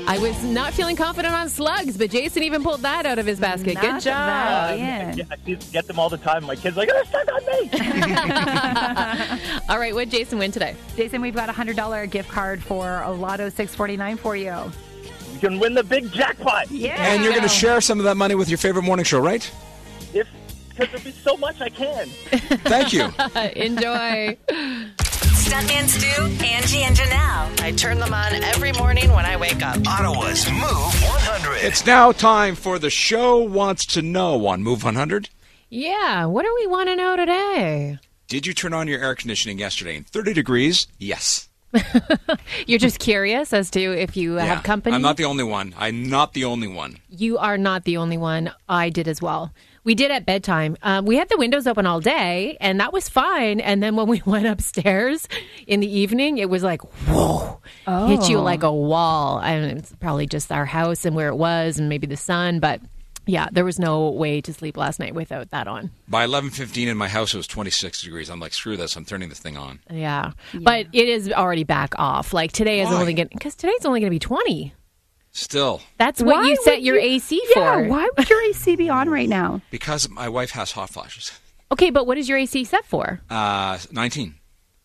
I 0.06 0.16
was 0.20 0.42
not 0.44 0.72
feeling 0.74 0.96
confident 0.96 1.34
on 1.34 1.48
slugs, 1.48 1.96
but 1.96 2.10
Jason 2.10 2.42
even 2.44 2.62
pulled 2.62 2.82
that 2.82 3.04
out 3.04 3.18
of 3.18 3.26
his 3.26 3.40
basket. 3.40 3.74
Good 3.80 4.00
job. 4.00 4.02
that 4.04 4.78
in. 4.78 5.18
Yeah, 5.18 5.24
I 5.30 5.36
get 5.72 5.86
them 5.86 5.98
all 5.98 6.08
the 6.08 6.18
time. 6.18 6.44
My 6.44 6.56
kids 6.56 6.76
are 6.76 6.80
like, 6.80 6.90
oh, 6.92 7.02
stuck 7.04 7.28
on 7.32 7.44
me. 7.46 7.68
All 9.68 9.78
right, 9.78 9.94
what 9.94 10.08
Jason 10.08 10.38
win 10.38 10.52
today? 10.52 10.76
Jason, 10.96 11.20
we've 11.20 11.34
got 11.34 11.48
a 11.48 11.52
$100 11.52 12.10
gift 12.10 12.28
card 12.30 12.62
for 12.62 13.02
a 13.02 13.10
Lotto 13.10 13.48
649 13.48 14.16
for 14.18 14.36
you. 14.36 14.54
you 15.34 15.40
can 15.40 15.58
win 15.58 15.74
the 15.74 15.84
big 15.84 16.10
jackpot. 16.12 16.70
Yeah. 16.70 16.94
And 17.12 17.22
you're 17.22 17.32
going 17.32 17.42
to 17.42 17.48
share 17.48 17.80
some 17.80 17.98
of 17.98 18.04
that 18.04 18.16
money 18.16 18.34
with 18.34 18.48
your 18.48 18.58
favorite 18.58 18.82
morning 18.84 19.04
show, 19.04 19.20
right? 19.20 19.48
If 20.14 20.28
because 20.78 20.92
there'll 20.92 21.04
be 21.04 21.10
so 21.18 21.36
much 21.36 21.60
I 21.60 21.68
can. 21.68 22.06
Thank 22.64 22.92
you. 22.92 23.04
Enjoy. 23.56 24.36
Stuntman 24.48 25.88
Stu, 25.88 26.44
Angie, 26.44 26.82
and 26.82 26.96
Janelle. 26.96 27.60
I 27.60 27.72
turn 27.72 27.98
them 27.98 28.12
on 28.14 28.34
every 28.44 28.72
morning 28.72 29.10
when 29.12 29.24
I 29.24 29.36
wake 29.36 29.62
up. 29.62 29.78
Ottawa's 29.86 30.48
Move 30.50 30.60
100. 30.62 31.66
It's 31.66 31.84
now 31.86 32.12
time 32.12 32.54
for 32.54 32.78
the 32.78 32.90
show 32.90 33.38
wants 33.38 33.86
to 33.86 34.02
know 34.02 34.46
on 34.46 34.62
Move 34.62 34.84
100. 34.84 35.30
Yeah, 35.70 36.26
what 36.26 36.44
do 36.44 36.54
we 36.60 36.66
want 36.66 36.88
to 36.88 36.96
know 36.96 37.16
today? 37.16 37.98
Did 38.28 38.46
you 38.46 38.54
turn 38.54 38.72
on 38.74 38.88
your 38.88 39.00
air 39.02 39.14
conditioning 39.14 39.58
yesterday 39.58 39.96
in 39.96 40.04
30 40.04 40.32
degrees? 40.34 40.86
Yes. 40.98 41.48
You're 42.66 42.78
just 42.78 42.98
curious 42.98 43.52
as 43.52 43.70
to 43.72 43.80
if 43.80 44.16
you 44.16 44.36
Yeah. 44.36 44.44
have 44.46 44.62
company. 44.62 44.94
I'm 44.94 45.02
not 45.02 45.16
the 45.18 45.24
only 45.26 45.44
one. 45.44 45.74
I'm 45.78 46.08
not 46.08 46.32
the 46.34 46.44
only 46.44 46.68
one. 46.68 46.98
you 47.10 47.36
are 47.38 47.58
not 47.58 47.84
the 47.84 47.96
only 47.98 48.16
one. 48.16 48.50
I 48.68 48.88
did 48.90 49.08
as 49.08 49.20
well. 49.20 49.52
We 49.88 49.94
did 49.94 50.10
at 50.10 50.26
bedtime. 50.26 50.76
Um, 50.82 51.06
we 51.06 51.16
had 51.16 51.30
the 51.30 51.38
windows 51.38 51.66
open 51.66 51.86
all 51.86 51.98
day, 51.98 52.58
and 52.60 52.78
that 52.78 52.92
was 52.92 53.08
fine. 53.08 53.58
And 53.58 53.82
then 53.82 53.96
when 53.96 54.06
we 54.06 54.20
went 54.26 54.46
upstairs 54.46 55.26
in 55.66 55.80
the 55.80 55.88
evening, 55.90 56.36
it 56.36 56.50
was 56.50 56.62
like, 56.62 56.82
whoa, 57.06 57.58
hit 58.06 58.28
you 58.28 58.36
Oh. 58.36 58.42
like 58.42 58.62
a 58.64 58.70
wall. 58.70 59.40
And 59.40 59.78
it's 59.78 59.90
probably 59.98 60.26
just 60.26 60.52
our 60.52 60.66
house 60.66 61.06
and 61.06 61.16
where 61.16 61.28
it 61.28 61.36
was, 61.36 61.78
and 61.78 61.88
maybe 61.88 62.06
the 62.06 62.18
sun. 62.18 62.60
But 62.60 62.82
yeah, 63.24 63.48
there 63.50 63.64
was 63.64 63.78
no 63.78 64.10
way 64.10 64.42
to 64.42 64.52
sleep 64.52 64.76
last 64.76 65.00
night 65.00 65.14
without 65.14 65.52
that 65.52 65.66
on. 65.66 65.90
By 66.06 66.26
11:15 66.26 66.86
in 66.88 66.98
my 66.98 67.08
house, 67.08 67.32
it 67.32 67.38
was 67.38 67.46
26 67.46 68.02
degrees. 68.02 68.28
I'm 68.28 68.40
like, 68.40 68.52
screw 68.52 68.76
this. 68.76 68.94
I'm 68.94 69.06
turning 69.06 69.30
this 69.30 69.38
thing 69.38 69.56
on. 69.56 69.80
Yeah. 69.90 70.32
But 70.52 70.88
it 70.92 71.08
is 71.08 71.32
already 71.32 71.64
back 71.64 71.94
off. 71.98 72.34
Like 72.34 72.52
today 72.52 72.82
is 72.82 72.90
only 72.90 73.14
going 73.14 73.28
because 73.32 73.54
today's 73.54 73.86
only 73.86 74.00
going 74.00 74.10
to 74.10 74.14
be 74.14 74.18
20. 74.18 74.74
Still, 75.42 75.80
That's 75.98 76.20
what 76.20 76.36
Why 76.36 76.48
you 76.48 76.56
set 76.64 76.82
your 76.82 76.98
you- 76.98 77.12
AC 77.14 77.40
Yeah, 77.54 77.76
for. 77.76 77.84
why 77.88 78.08
would 78.16 78.28
your 78.28 78.42
AC 78.42 78.74
be 78.74 78.88
on 78.90 79.08
right 79.08 79.28
now? 79.28 79.60
because 79.70 80.08
my 80.10 80.28
wife 80.28 80.50
has 80.50 80.72
hot 80.72 80.90
flashes. 80.90 81.30
Okay, 81.70 81.90
but 81.90 82.06
what 82.08 82.18
is 82.18 82.28
your 82.28 82.38
AC 82.38 82.64
set 82.64 82.84
for? 82.84 83.20
Uh, 83.30 83.78
19. 83.92 84.34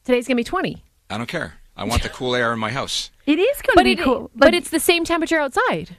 Today's 0.03 0.27
going 0.27 0.35
to 0.37 0.39
be 0.39 0.43
20. 0.43 0.83
I 1.09 1.17
don't 1.17 1.25
care. 1.27 1.53
I 1.75 1.85
want 1.85 2.03
the 2.03 2.09
cool 2.19 2.35
air 2.35 2.53
in 2.53 2.59
my 2.59 2.69
house. 2.69 3.09
It 3.25 3.39
is 3.39 3.61
going 3.63 3.73
to 3.73 3.75
But 3.77 3.83
be 3.85 3.91
it, 3.93 3.99
cool. 4.03 4.29
but 4.35 4.53
it's 4.53 4.69
the 4.69 4.79
same 4.79 5.05
temperature 5.05 5.39
outside. 5.39 5.97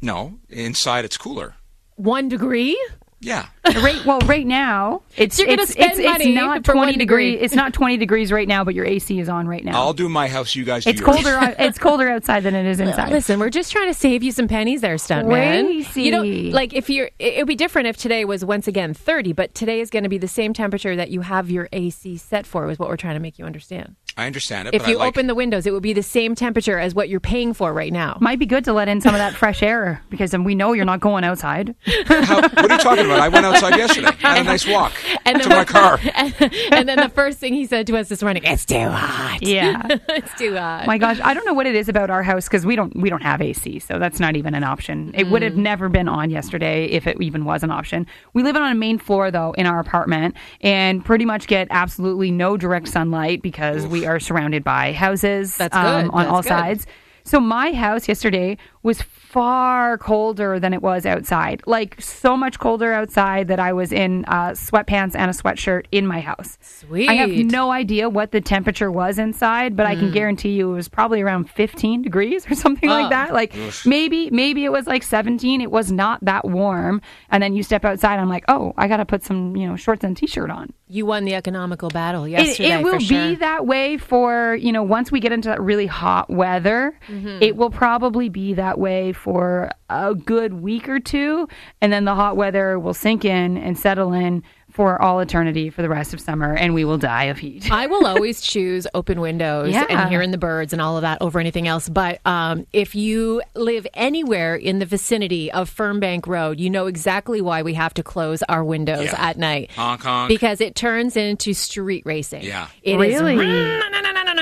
No, 0.00 0.38
inside 0.48 1.04
it's 1.04 1.16
cooler. 1.16 1.54
1 1.96 2.28
degree? 2.28 2.76
Yeah. 3.22 3.46
right. 3.64 4.04
Well, 4.04 4.18
right 4.20 4.46
now 4.46 5.02
it's 5.16 5.36
So 5.42 5.44
you're 5.44 5.60
it's, 5.60 5.72
spend 5.72 5.92
it's, 5.92 6.00
it's 6.00 6.08
money 6.08 6.34
not 6.34 6.66
for 6.66 6.72
twenty 6.72 6.92
one 6.92 6.98
degree. 6.98 7.32
degrees. 7.32 7.44
It's 7.46 7.54
not 7.54 7.72
twenty 7.72 7.96
degrees 7.96 8.32
right 8.32 8.48
now, 8.48 8.64
but 8.64 8.74
your 8.74 8.84
AC 8.84 9.18
is 9.18 9.28
on 9.28 9.46
right 9.46 9.64
now. 9.64 9.80
I'll 9.80 9.92
do 9.92 10.08
my 10.08 10.28
house. 10.28 10.54
You 10.54 10.64
guys 10.64 10.84
do 10.84 10.90
it's 10.90 11.00
yours. 11.00 11.22
colder. 11.22 11.54
it's 11.58 11.78
colder 11.78 12.08
outside 12.08 12.40
than 12.40 12.54
it 12.54 12.66
is 12.66 12.80
inside. 12.80 13.10
Listen, 13.10 13.38
we're 13.38 13.50
just 13.50 13.70
trying 13.72 13.86
to 13.88 13.94
save 13.94 14.22
you 14.22 14.32
some 14.32 14.48
pennies 14.48 14.80
there, 14.80 14.96
stuntman. 14.96 15.64
Crazy. 15.66 16.02
You 16.02 16.10
know, 16.10 16.22
like 16.22 16.74
if 16.74 16.90
you're, 16.90 17.10
it 17.18 17.38
would 17.38 17.46
be 17.46 17.54
different 17.54 17.88
if 17.88 17.96
today 17.96 18.24
was 18.24 18.44
once 18.44 18.66
again 18.66 18.92
30, 18.94 19.32
but 19.32 19.54
today 19.54 19.80
is 19.80 19.88
going 19.90 20.02
to 20.02 20.08
be 20.08 20.18
the 20.18 20.28
same 20.28 20.52
temperature 20.52 20.96
that 20.96 21.10
you 21.10 21.20
have 21.20 21.50
your 21.50 21.68
AC 21.72 22.16
set 22.16 22.46
for, 22.46 22.68
is 22.70 22.78
what 22.78 22.88
we're 22.88 22.96
trying 22.96 23.14
to 23.14 23.20
make 23.20 23.38
you 23.38 23.44
understand. 23.44 23.96
I 24.16 24.26
understand 24.26 24.68
it. 24.68 24.74
If 24.74 24.82
but 24.82 24.90
you 24.90 24.96
I 24.96 25.00
like, 25.00 25.08
open 25.08 25.26
the 25.26 25.34
windows, 25.34 25.66
it 25.66 25.72
would 25.72 25.82
be 25.82 25.92
the 25.92 26.02
same 26.02 26.34
temperature 26.34 26.78
as 26.78 26.94
what 26.94 27.08
you're 27.08 27.20
paying 27.20 27.54
for 27.54 27.72
right 27.72 27.92
now. 27.92 28.18
Might 28.20 28.38
be 28.38 28.46
good 28.46 28.64
to 28.64 28.72
let 28.72 28.88
in 28.88 29.00
some 29.00 29.14
of 29.14 29.18
that 29.18 29.34
fresh 29.34 29.62
air 29.62 30.02
because 30.10 30.32
then 30.32 30.44
we 30.44 30.54
know 30.54 30.74
you're 30.74 30.84
not 30.84 31.00
going 31.00 31.24
outside. 31.24 31.74
How, 32.06 32.42
what 32.42 32.70
are 32.70 32.74
you 32.74 32.78
talking 32.78 33.06
about? 33.06 33.20
I 33.20 33.28
went 33.28 33.46
outside 33.46 33.76
yesterday. 33.76 34.12
Had 34.18 34.42
a 34.42 34.44
nice 34.44 34.66
walk 34.66 34.92
to 35.24 35.48
my 35.48 35.64
car. 35.64 35.98
and, 36.14 36.34
and 36.70 36.88
then 36.88 36.98
the 36.98 37.08
first 37.08 37.38
thing 37.38 37.54
he 37.54 37.64
said 37.66 37.86
to 37.86 37.96
us 37.96 38.08
this 38.08 38.22
morning, 38.22 38.42
"It's 38.44 38.66
too 38.66 38.88
hot." 38.88 39.38
Yeah. 39.40 39.82
it's 39.88 40.34
too 40.34 40.56
hot. 40.56 40.86
My 40.86 40.98
gosh, 40.98 41.18
I 41.22 41.32
don't 41.32 41.46
know 41.46 41.54
what 41.54 41.66
it 41.66 41.74
is 41.74 41.88
about 41.88 42.10
our 42.10 42.22
house 42.22 42.46
because 42.46 42.66
we 42.66 42.76
don't 42.76 42.94
we 42.94 43.08
don't 43.08 43.22
have 43.22 43.40
AC, 43.40 43.78
so 43.78 43.98
that's 43.98 44.20
not 44.20 44.36
even 44.36 44.54
an 44.54 44.64
option. 44.64 45.12
It 45.14 45.28
would 45.28 45.42
have 45.42 45.54
mm. 45.54 45.58
never 45.58 45.88
been 45.88 46.08
on 46.08 46.30
yesterday 46.30 46.84
if 46.86 47.06
it 47.06 47.20
even 47.20 47.44
was 47.44 47.62
an 47.62 47.70
option. 47.70 48.06
We 48.34 48.42
live 48.42 48.56
on 48.56 48.70
a 48.70 48.74
main 48.74 48.98
floor 48.98 49.30
though 49.30 49.52
in 49.52 49.66
our 49.66 49.80
apartment 49.80 50.36
and 50.60 51.04
pretty 51.04 51.24
much 51.24 51.46
get 51.46 51.68
absolutely 51.70 52.30
no 52.30 52.56
direct 52.56 52.88
sunlight 52.88 53.42
because 53.42 53.86
we 53.86 54.01
are 54.04 54.20
surrounded 54.20 54.64
by 54.64 54.92
houses 54.92 55.56
That's 55.56 55.76
um, 55.76 56.10
on 56.10 56.26
all 56.26 56.42
good. 56.42 56.48
sides. 56.48 56.86
So 57.24 57.38
my 57.40 57.72
house 57.72 58.08
yesterday 58.08 58.58
was 58.82 59.00
far 59.02 59.96
colder 59.96 60.58
than 60.60 60.74
it 60.74 60.82
was 60.82 61.06
outside. 61.06 61.62
Like 61.66 62.00
so 62.00 62.36
much 62.36 62.58
colder 62.58 62.92
outside 62.92 63.48
that 63.48 63.58
I 63.58 63.72
was 63.72 63.92
in 63.92 64.24
uh, 64.26 64.50
sweatpants 64.50 65.14
and 65.14 65.30
a 65.30 65.34
sweatshirt 65.34 65.86
in 65.90 66.06
my 66.06 66.20
house. 66.20 66.58
Sweet. 66.60 67.08
I 67.08 67.14
have 67.14 67.30
no 67.30 67.70
idea 67.70 68.08
what 68.10 68.32
the 68.32 68.40
temperature 68.40 68.90
was 68.90 69.18
inside, 69.18 69.76
but 69.76 69.86
I 69.86 69.94
can 69.94 70.10
guarantee 70.10 70.50
you 70.50 70.70
it 70.72 70.74
was 70.74 70.88
probably 70.88 71.22
around 71.22 71.48
15 71.48 72.02
degrees 72.02 72.50
or 72.50 72.54
something 72.54 72.90
Oh. 72.90 72.92
like 72.92 73.10
that. 73.10 73.32
Like 73.32 73.54
maybe 73.86 74.30
maybe 74.30 74.64
it 74.64 74.72
was 74.72 74.86
like 74.86 75.02
17. 75.02 75.60
It 75.60 75.70
was 75.70 75.90
not 75.90 76.22
that 76.24 76.44
warm. 76.44 77.00
And 77.30 77.42
then 77.42 77.54
you 77.54 77.62
step 77.62 77.84
outside, 77.84 78.18
I'm 78.18 78.28
like, 78.28 78.44
oh, 78.48 78.74
I 78.76 78.88
got 78.88 78.98
to 78.98 79.06
put 79.06 79.22
some 79.24 79.56
you 79.56 79.66
know 79.66 79.76
shorts 79.76 80.04
and 80.04 80.16
t-shirt 80.16 80.50
on. 80.50 80.72
you 80.88 81.06
won 81.06 81.24
the 81.24 81.34
economical 81.34 81.88
battle 81.88 82.24
It, 82.24 82.30
yesterday. 82.32 82.72
it 82.80 82.82
will 82.84 82.94
for 82.94 83.00
sure. 83.00 83.28
be 83.30 83.34
that 83.36 83.66
way 83.66 83.96
for 83.96 84.56
you 84.56 84.72
know 84.72 84.82
once 84.82 85.10
we 85.10 85.20
get 85.20 85.32
into 85.32 85.48
that 85.48 85.62
really 85.62 85.86
hot 85.86 86.28
weather. 86.28 86.98
Mm-hmm. 87.08 87.38
It 87.42 87.56
will 87.56 87.70
probably 87.70 88.28
be 88.28 88.54
that 88.54 88.71
way 88.78 89.12
for 89.12 89.70
a 89.90 90.14
good 90.14 90.54
week 90.54 90.88
or 90.88 91.00
two, 91.00 91.48
and 91.80 91.92
then 91.92 92.04
the 92.04 92.14
hot 92.14 92.36
weather 92.36 92.78
will 92.78 92.94
sink 92.94 93.24
in 93.24 93.56
and 93.56 93.78
settle 93.78 94.12
in 94.12 94.42
for 94.70 95.00
all 95.02 95.20
eternity 95.20 95.68
for 95.68 95.82
the 95.82 95.88
rest 95.90 96.14
of 96.14 96.20
summer, 96.20 96.54
and 96.54 96.72
we 96.72 96.82
will 96.82 96.96
die 96.96 97.24
of 97.24 97.36
heat. 97.38 97.70
I 97.70 97.86
will 97.88 98.06
always 98.12 98.40
choose 98.40 98.86
open 98.94 99.20
windows 99.20 99.68
Yeah. 99.70 99.84
and 99.86 100.08
hearing 100.08 100.30
the 100.30 100.38
birds 100.38 100.72
and 100.72 100.80
all 100.80 100.96
of 100.96 101.02
that 101.02 101.18
over 101.20 101.38
anything 101.38 101.68
else. 101.68 101.90
But 101.90 102.20
um, 102.26 102.66
if 102.72 102.94
you 102.94 103.42
live 103.54 103.86
anywhere 103.92 104.54
in 104.54 104.78
the 104.78 104.86
vicinity 104.86 105.52
of 105.52 105.68
Fernbank 105.68 106.26
Road, 106.26 106.58
you 106.58 106.70
know 106.70 106.86
exactly 106.86 107.42
why 107.42 107.60
we 107.60 107.74
have 107.74 107.92
to 107.94 108.02
close 108.02 108.42
our 108.44 108.64
windows 108.64 109.04
Yeah. 109.04 109.16
at 109.28 109.36
night. 109.36 109.70
Honk, 109.72 110.04
honk. 110.04 110.28
Because 110.30 110.62
it 110.62 110.74
turns 110.74 111.18
into 111.18 111.52
street 111.52 112.04
racing. 112.06 112.44
Yeah. 112.44 112.68
It 112.82 112.94
is 112.98 113.20
Really? 113.20 113.36
no, 113.36 113.42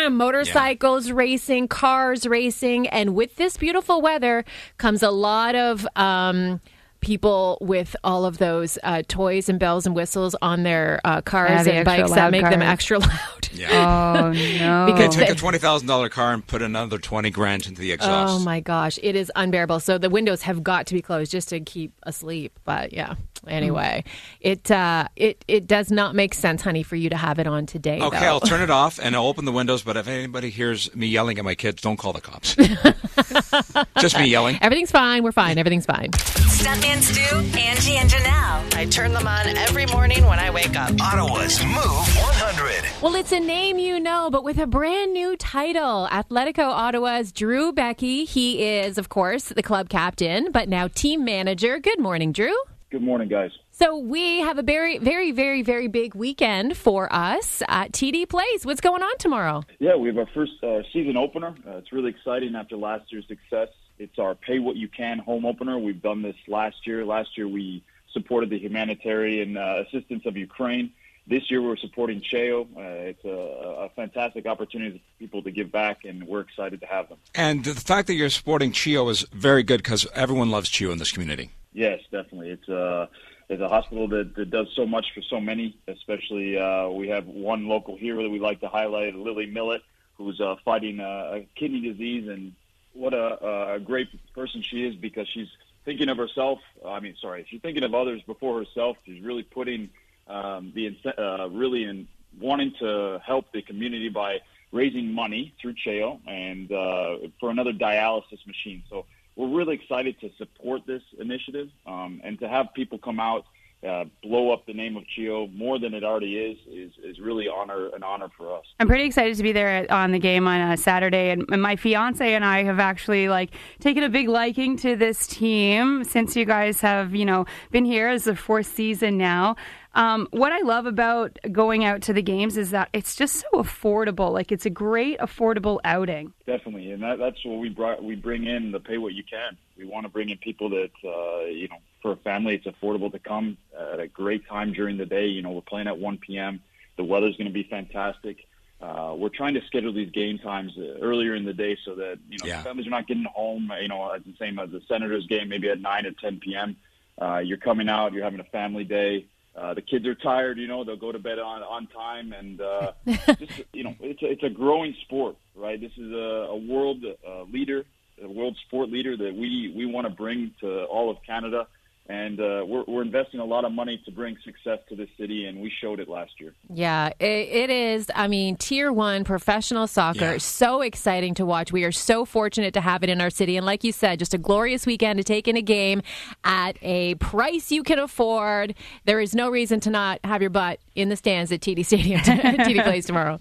no. 0.09 0.11
motorcycles 0.11 1.11
racing, 1.11 1.69
cars 1.69 2.27
racing, 2.27 2.89
and 2.89 3.15
with 3.15 3.37
this 3.37 3.57
beautiful 3.57 4.01
weather 4.01 4.45
comes 4.79 5.03
a 5.03 5.11
lot 5.11 5.55
of 5.55 5.87
um, 5.97 6.61
people 7.01 7.59
with 7.61 7.97
all 8.05 8.25
of 8.25 8.39
those 8.39 8.79
uh, 8.83 9.03
toys 9.09 9.49
and 9.49 9.59
bells 9.59 9.87
and 9.87 9.95
whistles 9.95 10.37
on 10.43 10.63
their 10.63 11.01
uh, 11.05 11.21
cars 11.23 11.51
Yeah, 11.51 11.59
and 11.59 11.69
extra 11.69 11.85
bikes 11.85 12.11
that 12.11 12.25
loud 12.25 12.33
make 12.33 12.43
them 12.43 12.63
extra 12.63 12.99
loud. 13.01 13.49
Yeah. 13.53 14.21
Oh 14.23 14.33
no! 14.59 14.87
They 14.87 14.93
Because 14.93 15.17
took 15.17 15.29
a 15.29 15.35
twenty 15.35 15.59
thousand 15.59 15.89
dollar 15.89 16.09
car 16.09 16.33
and 16.33 16.47
put 16.47 16.63
another 16.63 16.99
twenty 16.99 17.31
grand 17.31 17.67
into 17.67 17.81
the 17.81 17.93
exhaust. 17.93 18.41
Oh 18.41 18.45
my 18.45 18.61
gosh, 18.61 18.99
it 19.03 19.17
is 19.17 19.31
unbearable. 19.35 19.81
So 19.81 19.99
the 19.99 20.11
windows 20.11 20.43
have 20.43 20.63
got 20.63 20.87
to 20.89 20.95
be 20.95 21.03
closed 21.03 21.33
just 21.33 21.49
to 21.51 21.61
keep 21.61 21.93
asleep. 22.05 22.59
But 22.65 22.93
yeah, 22.93 23.15
anyway, 23.47 24.05
it 24.41 24.71
uh, 24.71 25.09
it 25.17 25.45
it 25.49 25.67
does 25.67 25.91
not 25.91 26.15
make 26.15 26.35
sense, 26.35 26.63
honey, 26.63 26.83
for 26.83 26.97
you 26.97 27.11
to 27.11 27.17
have 27.17 27.39
it 27.39 27.47
on 27.47 27.67
today. 27.67 28.01
Okay, 28.01 28.21
though. 28.21 28.27
I'll 28.27 28.41
turn 28.41 28.61
it 28.63 28.71
off 28.71 28.99
and 29.03 29.15
I'll 29.15 29.27
open 29.27 29.45
the 29.45 29.53
windows. 29.53 29.83
But 29.83 29.97
if 29.97 30.09
anybody 30.09 30.51
hears 30.51 30.95
me 30.95 31.07
yelling 31.07 31.39
at 31.39 31.45
my 31.45 31.55
kids, 31.55 31.83
don't 31.83 31.97
call 31.97 32.13
the 32.13 32.21
cops. 32.21 32.55
Just 34.01 34.19
me 34.19 34.27
yelling. 34.27 34.59
Everything's 34.61 34.91
fine. 34.91 35.23
We're 35.23 35.33
fine. 35.33 35.59
Everything's 35.59 35.87
fine. 35.87 36.11
Stuntman 36.11 37.01
Stu, 37.01 37.37
Angie, 37.59 37.97
and 37.97 38.11
Janelle. 38.11 38.75
I 38.75 38.85
turn 38.85 39.13
them 39.13 39.27
on 39.27 39.47
every 39.47 39.87
morning 39.87 40.27
when 40.27 40.39
I 40.39 40.51
wake 40.51 40.77
up. 40.77 40.93
Ottawa's 41.01 41.63
Move 41.65 41.75
100. 41.75 43.03
Well, 43.03 43.15
it's 43.15 43.33
a 43.33 43.41
name 43.41 43.79
you 43.79 43.99
know, 43.99 44.29
but 44.31 44.45
with 44.45 44.59
a 44.59 44.67
brand 44.67 45.15
new 45.15 45.37
title. 45.37 46.07
Atletico 46.11 46.69
Ottawa's 46.69 47.33
Drew 47.33 47.73
Beckie. 47.73 48.27
He 48.29 48.63
is, 48.63 48.99
of 48.99 49.09
course, 49.09 49.45
the 49.49 49.63
club 49.63 49.89
captain, 49.89 50.53
but 50.53 50.69
now 50.69 50.89
team 50.89 51.25
manager. 51.25 51.79
Good 51.79 51.99
morning, 51.99 52.33
Drew. 52.33 52.55
Good 52.91 53.03
morning, 53.03 53.29
guys. 53.29 53.53
So 53.71 53.97
we 53.97 54.41
have 54.41 54.59
a 54.59 54.65
very, 54.65 54.99
very, 54.99 55.31
very, 55.31 55.63
very 55.63 55.87
big 55.87 56.17
weekend 56.17 56.77
for 56.77 57.11
us 57.13 57.63
at 57.69 57.93
TD 57.93 58.29
Place. 58.29 58.67
What's 58.67 58.81
going 58.81 59.01
on 59.01 59.17
tomorrow? 59.19 59.63
Yeah, 59.79 59.95
we 59.95 60.09
have 60.09 60.19
our 60.19 60.29
first 60.35 60.53
uh, 60.65 60.83
season 60.93 61.17
opener. 61.17 61.55
Uh, 61.65 61.77
it's 61.77 61.93
really 61.93 62.11
exciting 62.11 62.57
after 62.57 62.77
last 62.77 63.13
year's 63.13 63.29
success. 63.29 63.69
It's 64.01 64.19
our 64.19 64.35
Pay 64.35 64.59
What 64.59 64.75
You 64.75 64.89
Can 64.89 65.21
home 65.21 65.47
opener. 65.47 65.79
We've 65.79 66.03
done 66.03 66.23
this 66.23 66.35
last 66.49 66.85
year. 66.85 67.05
Last 67.05 67.39
year 67.39 67.47
we 67.47 67.85
supported 68.13 68.51
the 68.51 68.59
humanitarian 68.59 69.57
uh, 69.57 69.85
assistance 69.87 70.27
of 70.27 70.37
Ukraine. 70.37 70.93
This 71.29 71.49
year 71.49 71.63
we're 71.63 71.77
supporting 71.77 72.21
Cheo. 72.21 72.63
Uh, 72.77 72.81
it's 72.81 73.25
a, 73.25 73.85
a 73.85 73.89
fantastic 73.91 74.47
opportunity 74.47 74.99
for 74.99 75.19
people 75.21 75.43
to 75.45 75.53
give 75.53 75.71
back, 75.71 76.05
and 76.05 76.25
we're 76.27 76.41
excited 76.41 76.81
to 76.81 76.87
have 76.87 77.09
them. 77.09 77.19
And 77.37 77.65
the 77.65 77.75
fact 77.75 78.09
that 78.09 78.15
you're 78.15 78.31
supporting 78.31 78.73
CHEO 78.73 79.09
is 79.13 79.23
very 79.33 79.63
good 79.63 79.81
because 79.81 80.09
everyone 80.13 80.51
loves 80.51 80.69
CHEO 80.69 80.91
in 80.91 80.99
this 80.99 81.13
community. 81.13 81.51
Yes, 81.73 82.01
definitely. 82.11 82.51
It's 82.51 82.69
a 82.69 83.09
it's 83.49 83.63
a 83.63 83.69
hospital 83.69 84.09
that, 84.09 84.35
that 84.37 84.51
does 84.51 84.69
so 84.75 84.87
much 84.87 85.07
for 85.15 85.23
so 85.23 85.41
many. 85.41 85.77
Especially, 85.87 86.59
uh, 86.59 86.89
we 86.89 87.09
have 87.09 87.27
one 87.27 87.69
local 87.69 87.97
hero 87.97 88.23
that 88.23 88.31
we 88.31 88.39
like 88.39 88.61
to 88.61 88.69
highlight, 88.69 89.15
Lily 89.15 89.47
Millett, 89.47 89.83
who's 90.17 90.41
uh, 90.41 90.57
fighting 90.65 91.01
uh, 91.01 91.41
kidney 91.57 91.81
disease, 91.81 92.29
and 92.29 92.53
what 92.93 93.15
a, 93.15 93.75
a 93.75 93.81
great 93.81 94.09
person 94.35 94.63
she 94.63 94.85
is 94.85 94.97
because 94.97 95.29
she's 95.33 95.49
thinking 95.85 96.09
of 96.09 96.17
herself. 96.17 96.59
I 96.85 97.01
mean, 97.01 97.17
sorry, 97.21 97.47
she's 97.49 97.61
thinking 97.61 97.85
of 97.85 97.95
others 97.95 98.21
before 98.27 98.59
herself. 98.59 98.97
She's 99.07 99.23
really 99.23 99.45
putting 99.45 99.91
um, 100.27 100.73
the 100.75 100.97
uh, 101.19 101.49
really 101.51 101.85
in 101.85 102.09
wanting 102.41 102.73
to 102.81 103.21
help 103.25 103.53
the 103.53 103.63
community 103.63 104.09
by 104.09 104.39
raising 104.73 105.13
money 105.13 105.53
through 105.61 105.75
Cheo 105.75 106.21
and 106.29 106.71
uh, 106.71 107.29
for 107.41 107.51
another 107.51 107.73
dialysis 107.73 108.47
machine. 108.47 108.83
So 108.89 109.07
we're 109.37 109.49
really 109.49 109.75
excited 109.75 110.21
to 110.21 110.31
support 110.39 110.83
this 110.87 111.03
initiative 111.19 111.69
um, 111.87 112.21
and 112.25 112.39
to 112.41 112.49
have 112.49 112.67
people 112.75 112.99
come 112.99 113.21
out, 113.21 113.45
uh, 113.87 114.05
blow 114.23 114.53
up 114.53 114.67
the 114.67 114.75
name 114.75 114.97
of 114.97 115.05
CHEO 115.17 115.55
more 115.55 115.79
than 115.79 115.95
it 115.95 116.05
already 116.05 116.37
is, 116.37 116.59
is, 116.71 116.93
is 117.03 117.19
really 117.19 117.49
honor 117.49 117.89
an 117.95 118.03
honor 118.03 118.29
for 118.37 118.55
us. 118.59 118.65
I'm 118.79 118.87
pretty 118.87 119.05
excited 119.05 119.37
to 119.37 119.43
be 119.43 119.53
there 119.53 119.87
on 119.91 120.13
the 120.13 120.19
game 120.19 120.47
on 120.47 120.73
a 120.73 120.77
Saturday, 120.77 121.31
and, 121.31 121.47
and 121.51 121.63
my 121.63 121.77
fiance 121.77 122.35
and 122.35 122.45
I 122.45 122.65
have 122.65 122.79
actually 122.79 123.31
like 123.31 123.51
taken 123.79 124.03
a 124.03 124.11
big 124.11 124.29
liking 124.29 124.77
to 124.79 124.97
this 124.97 125.27
team 125.27 126.05
since 126.05 126.37
you 126.37 126.45
guys 126.45 126.83
have 126.83 127.15
you 127.15 127.25
know 127.25 127.47
been 127.71 127.87
here 127.87 128.09
as 128.09 128.25
the 128.25 128.37
fourth 128.37 128.67
season 128.67 129.17
now. 129.17 129.57
Um, 129.93 130.29
what 130.31 130.53
I 130.53 130.61
love 130.61 130.87
about 130.87 131.37
going 131.51 131.85
out 131.85 132.03
to 132.03 132.13
the 132.13 132.23
games 132.23 132.57
is 132.57 132.71
that 132.71 132.91
it's 132.93 133.17
just 133.17 133.41
so 133.41 133.49
affordable. 133.55 134.33
Like 134.33 134.53
it's 134.53 134.65
a 134.67 134.71
great 134.71 135.19
affordable 135.19 135.81
outing. 135.85 136.33
Definitely, 136.47 136.93
and 136.93 137.03
that, 137.03 137.19
that's 137.19 137.45
what 137.45 137.59
we 137.59 137.69
brought. 137.71 138.03
We 138.03 138.15
bring 138.15 138.47
in 138.47 138.71
the 138.71 138.79
pay 138.81 138.99
what 138.99 139.15
you 139.15 139.25
can. 139.25 139.57
We 139.77 139.85
want 139.87 140.07
to 140.07 140.09
bring 140.13 140.29
in 140.31 140.39
people 140.39 140.71
that 140.71 140.91
uh, 141.05 141.45
you 141.47 141.69
know 141.69 141.77
for 142.03 142.13
a 142.13 142.17
family. 142.17 142.55
It's 142.55 142.67
affordable 142.67 143.11
to 143.13 143.19
come 143.19 143.57
at 143.93 143.99
a 143.99 144.07
great 144.07 144.47
time 144.47 144.73
during 144.73 144.97
the 144.97 145.07
day. 145.07 145.27
You 145.27 145.43
know, 145.43 145.51
we're 145.51 145.61
playing 145.63 145.89
at 145.89 145.99
1 145.99 146.19
p.m. 146.19 146.61
The 146.97 147.05
weather's 147.05 147.37
going 147.37 147.49
to 147.49 147.53
be 147.53 147.65
fantastic. 147.65 148.39
Uh, 148.81 149.15
we're 149.17 149.29
trying 149.29 149.53
to 149.55 149.61
schedule 149.67 149.93
these 149.93 150.11
game 150.11 150.39
times 150.39 150.73
uh, 150.79 150.99
earlier 151.03 151.35
in 151.35 151.45
the 151.45 151.53
day 151.53 151.77
so 151.85 151.95
that 151.97 152.19
you 152.29 152.39
know 152.39 152.47
Yeah. 152.47 152.63
families 152.63 152.87
are 152.87 152.91
not 152.91 153.07
getting 153.09 153.25
home. 153.25 153.71
You 153.83 153.89
know, 153.89 154.15
at 154.15 154.25
the 154.25 154.35
same 154.39 154.59
as 154.61 154.71
the 154.71 154.81
Senators 154.89 155.27
game, 155.27 155.49
maybe 155.49 155.69
at 155.69 155.81
9 155.81 156.07
or 156.07 156.13
10 156.13 156.39
p.m. 156.41 156.77
Uh, 157.21 157.39
you're 157.39 157.59
coming 157.59 157.89
out. 157.89 158.13
You're 158.13 158.25
having 158.25 158.41
a 158.41 158.45
family 158.45 158.85
day. 158.85 159.27
Uh, 159.61 159.75
the 159.75 159.83
kids 159.83 160.07
are 160.07 160.15
tired. 160.15 160.57
You 160.59 160.67
know, 160.67 160.85
they'll 160.85 160.97
go 160.97 161.13
to 161.13 161.19
bed 161.19 161.39
on 161.39 161.63
on 161.63 161.87
time, 161.89 162.33
and 162.33 162.61
uh, 162.61 162.93
just 163.39 163.63
you 163.73 163.85
know, 163.85 163.95
it's 164.01 164.23
a, 164.23 164.27
it's 164.31 164.43
a 164.43 164.49
growing 164.49 164.95
sport, 165.03 165.37
right? 165.55 165.79
This 165.79 165.93
is 165.99 166.11
a, 166.13 166.49
a 166.51 166.57
world 166.57 167.05
uh, 167.05 167.43
leader, 167.43 167.85
a 168.23 168.29
world 168.29 168.57
sport 168.67 168.89
leader 168.89 169.17
that 169.19 169.35
we 169.35 169.73
we 169.77 169.85
want 169.85 170.07
to 170.07 170.13
bring 170.13 170.53
to 170.61 170.85
all 170.85 171.11
of 171.11 171.19
Canada, 171.27 171.67
and 172.11 172.41
uh, 172.41 172.65
we're 172.67 172.83
we're 172.89 173.03
investing 173.03 173.39
a 173.39 173.45
lot 173.45 173.65
of 173.65 173.71
money 173.71 174.03
to 174.05 174.11
bring 174.11 174.37
success 174.45 174.81
to 174.89 174.97
this 174.97 175.09
city, 175.17 175.45
and 175.47 175.61
we 175.61 175.73
showed 175.81 176.01
it 176.01 176.09
last 176.09 176.33
year. 176.41 176.53
Yeah, 176.69 177.11
it, 177.21 177.25
it 177.25 177.71
is. 177.71 178.11
I 178.17 178.27
mean, 178.27 178.57
tier 178.57 178.93
one 178.93 179.23
professional 179.23 179.87
soccer. 179.87 180.41
So 180.41 180.83
exciting 180.83 181.35
to 181.35 181.47
watch. 181.47 181.71
We 181.71 181.85
are 181.85 181.93
so 181.93 182.25
fortunate 182.25 182.75
to 182.75 182.81
have 182.81 183.05
it 183.05 183.11
in 183.11 183.21
our 183.21 183.31
city. 183.31 183.57
And 183.57 183.65
like 183.65 183.85
you 183.85 183.93
said, 183.93 184.19
just 184.19 184.35
a 184.35 184.39
glorious 184.39 184.87
weekend 184.87 185.19
to 185.19 185.25
take 185.25 185.47
in 185.47 185.57
a 185.57 185.63
game 185.63 186.03
at 186.43 186.77
a 186.83 187.15
price 187.15 187.71
you 187.71 187.85
can 187.85 188.01
afford. 188.01 188.75
There 189.05 189.21
is 189.21 189.33
no 189.33 189.49
reason 189.49 189.79
to 189.81 189.91
not 189.91 190.19
have 190.25 190.41
your 190.41 190.51
butt 190.51 190.81
in 190.97 191.11
the 191.11 191.17
stands 191.17 191.53
at 191.53 191.61
TD 191.61 191.87
Stadium, 191.87 192.21
TD 192.23 192.83
Plays 192.83 193.07
tomorrow. 193.07 193.39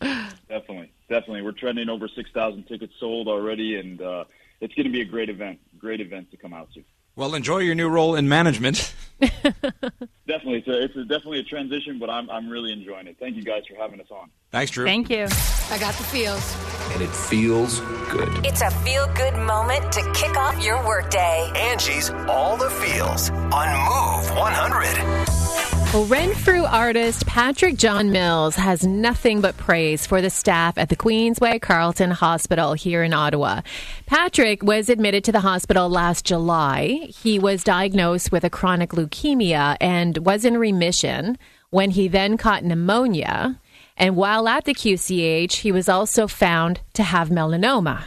Definitely, 0.47 0.91
definitely, 1.09 1.41
we're 1.41 1.53
trending 1.53 1.89
over 1.89 2.07
six 2.07 2.29
thousand 2.35 2.67
tickets 2.67 2.93
sold 2.99 3.27
already, 3.27 3.77
and 3.77 3.99
uh, 3.99 4.25
it's 4.61 4.75
going 4.75 4.85
to 4.85 4.91
be 4.91 5.01
a 5.01 5.05
great 5.05 5.29
event. 5.29 5.57
Great 5.79 6.01
event 6.01 6.29
to 6.29 6.37
come 6.37 6.53
out 6.53 6.71
to. 6.75 6.83
Well, 7.15 7.35
enjoy 7.35 7.59
your 7.59 7.75
new 7.75 7.89
role 7.89 8.15
in 8.15 8.29
management. 8.29 8.93
Definitely, 10.29 10.59
it's, 10.59 10.67
a, 10.67 10.83
it's 10.83 10.95
a, 10.95 11.03
definitely 11.05 11.39
a 11.39 11.43
transition, 11.43 11.97
but 11.97 12.07
I'm 12.07 12.29
I'm 12.29 12.49
really 12.49 12.71
enjoying 12.71 13.07
it. 13.07 13.17
Thank 13.19 13.35
you 13.35 13.41
guys 13.41 13.63
for 13.67 13.75
having 13.75 13.99
us 13.99 14.05
on. 14.11 14.29
Thanks, 14.51 14.69
Drew. 14.69 14.85
Thank 14.85 15.09
you. 15.09 15.23
I 15.23 15.79
got 15.79 15.95
the 15.95 16.03
feels. 16.03 16.55
And 16.93 17.01
it 17.01 17.09
feels 17.09 17.79
good. 18.11 18.45
It's 18.45 18.61
a 18.61 18.69
feel 18.69 19.07
good 19.15 19.33
moment 19.35 19.91
to 19.93 20.13
kick 20.13 20.37
off 20.37 20.63
your 20.63 20.85
workday. 20.85 21.51
Angie's 21.55 22.11
All 22.27 22.57
the 22.57 22.69
Feels 22.69 23.31
on 23.31 23.69
Move 23.89 24.37
100. 24.37 25.39
Well, 25.91 26.05
Renfrew 26.05 26.65
artist 26.65 27.25
Patrick 27.25 27.75
John 27.75 28.11
Mills 28.11 28.55
has 28.55 28.85
nothing 28.85 29.41
but 29.41 29.57
praise 29.57 30.05
for 30.05 30.21
the 30.21 30.29
staff 30.29 30.77
at 30.77 30.89
the 30.89 30.95
Queensway 30.95 31.59
Carleton 31.59 32.11
Hospital 32.11 32.73
here 32.73 33.01
in 33.01 33.11
Ottawa. 33.11 33.61
Patrick 34.05 34.61
was 34.61 34.89
admitted 34.89 35.23
to 35.23 35.31
the 35.31 35.39
hospital 35.39 35.89
last 35.89 36.25
July. 36.25 37.07
He 37.23 37.39
was 37.39 37.63
diagnosed 37.63 38.31
with 38.31 38.43
a 38.43 38.51
chronic 38.51 38.91
leukemia 38.91 39.77
and 39.81 40.18
was 40.23 40.45
in 40.45 40.57
remission 40.57 41.37
when 41.69 41.91
he 41.91 42.07
then 42.07 42.37
caught 42.37 42.63
pneumonia. 42.63 43.59
And 43.97 44.15
while 44.15 44.47
at 44.47 44.65
the 44.65 44.73
QCH, 44.73 45.53
he 45.57 45.71
was 45.71 45.89
also 45.89 46.27
found 46.27 46.81
to 46.93 47.03
have 47.03 47.29
melanoma. 47.29 48.03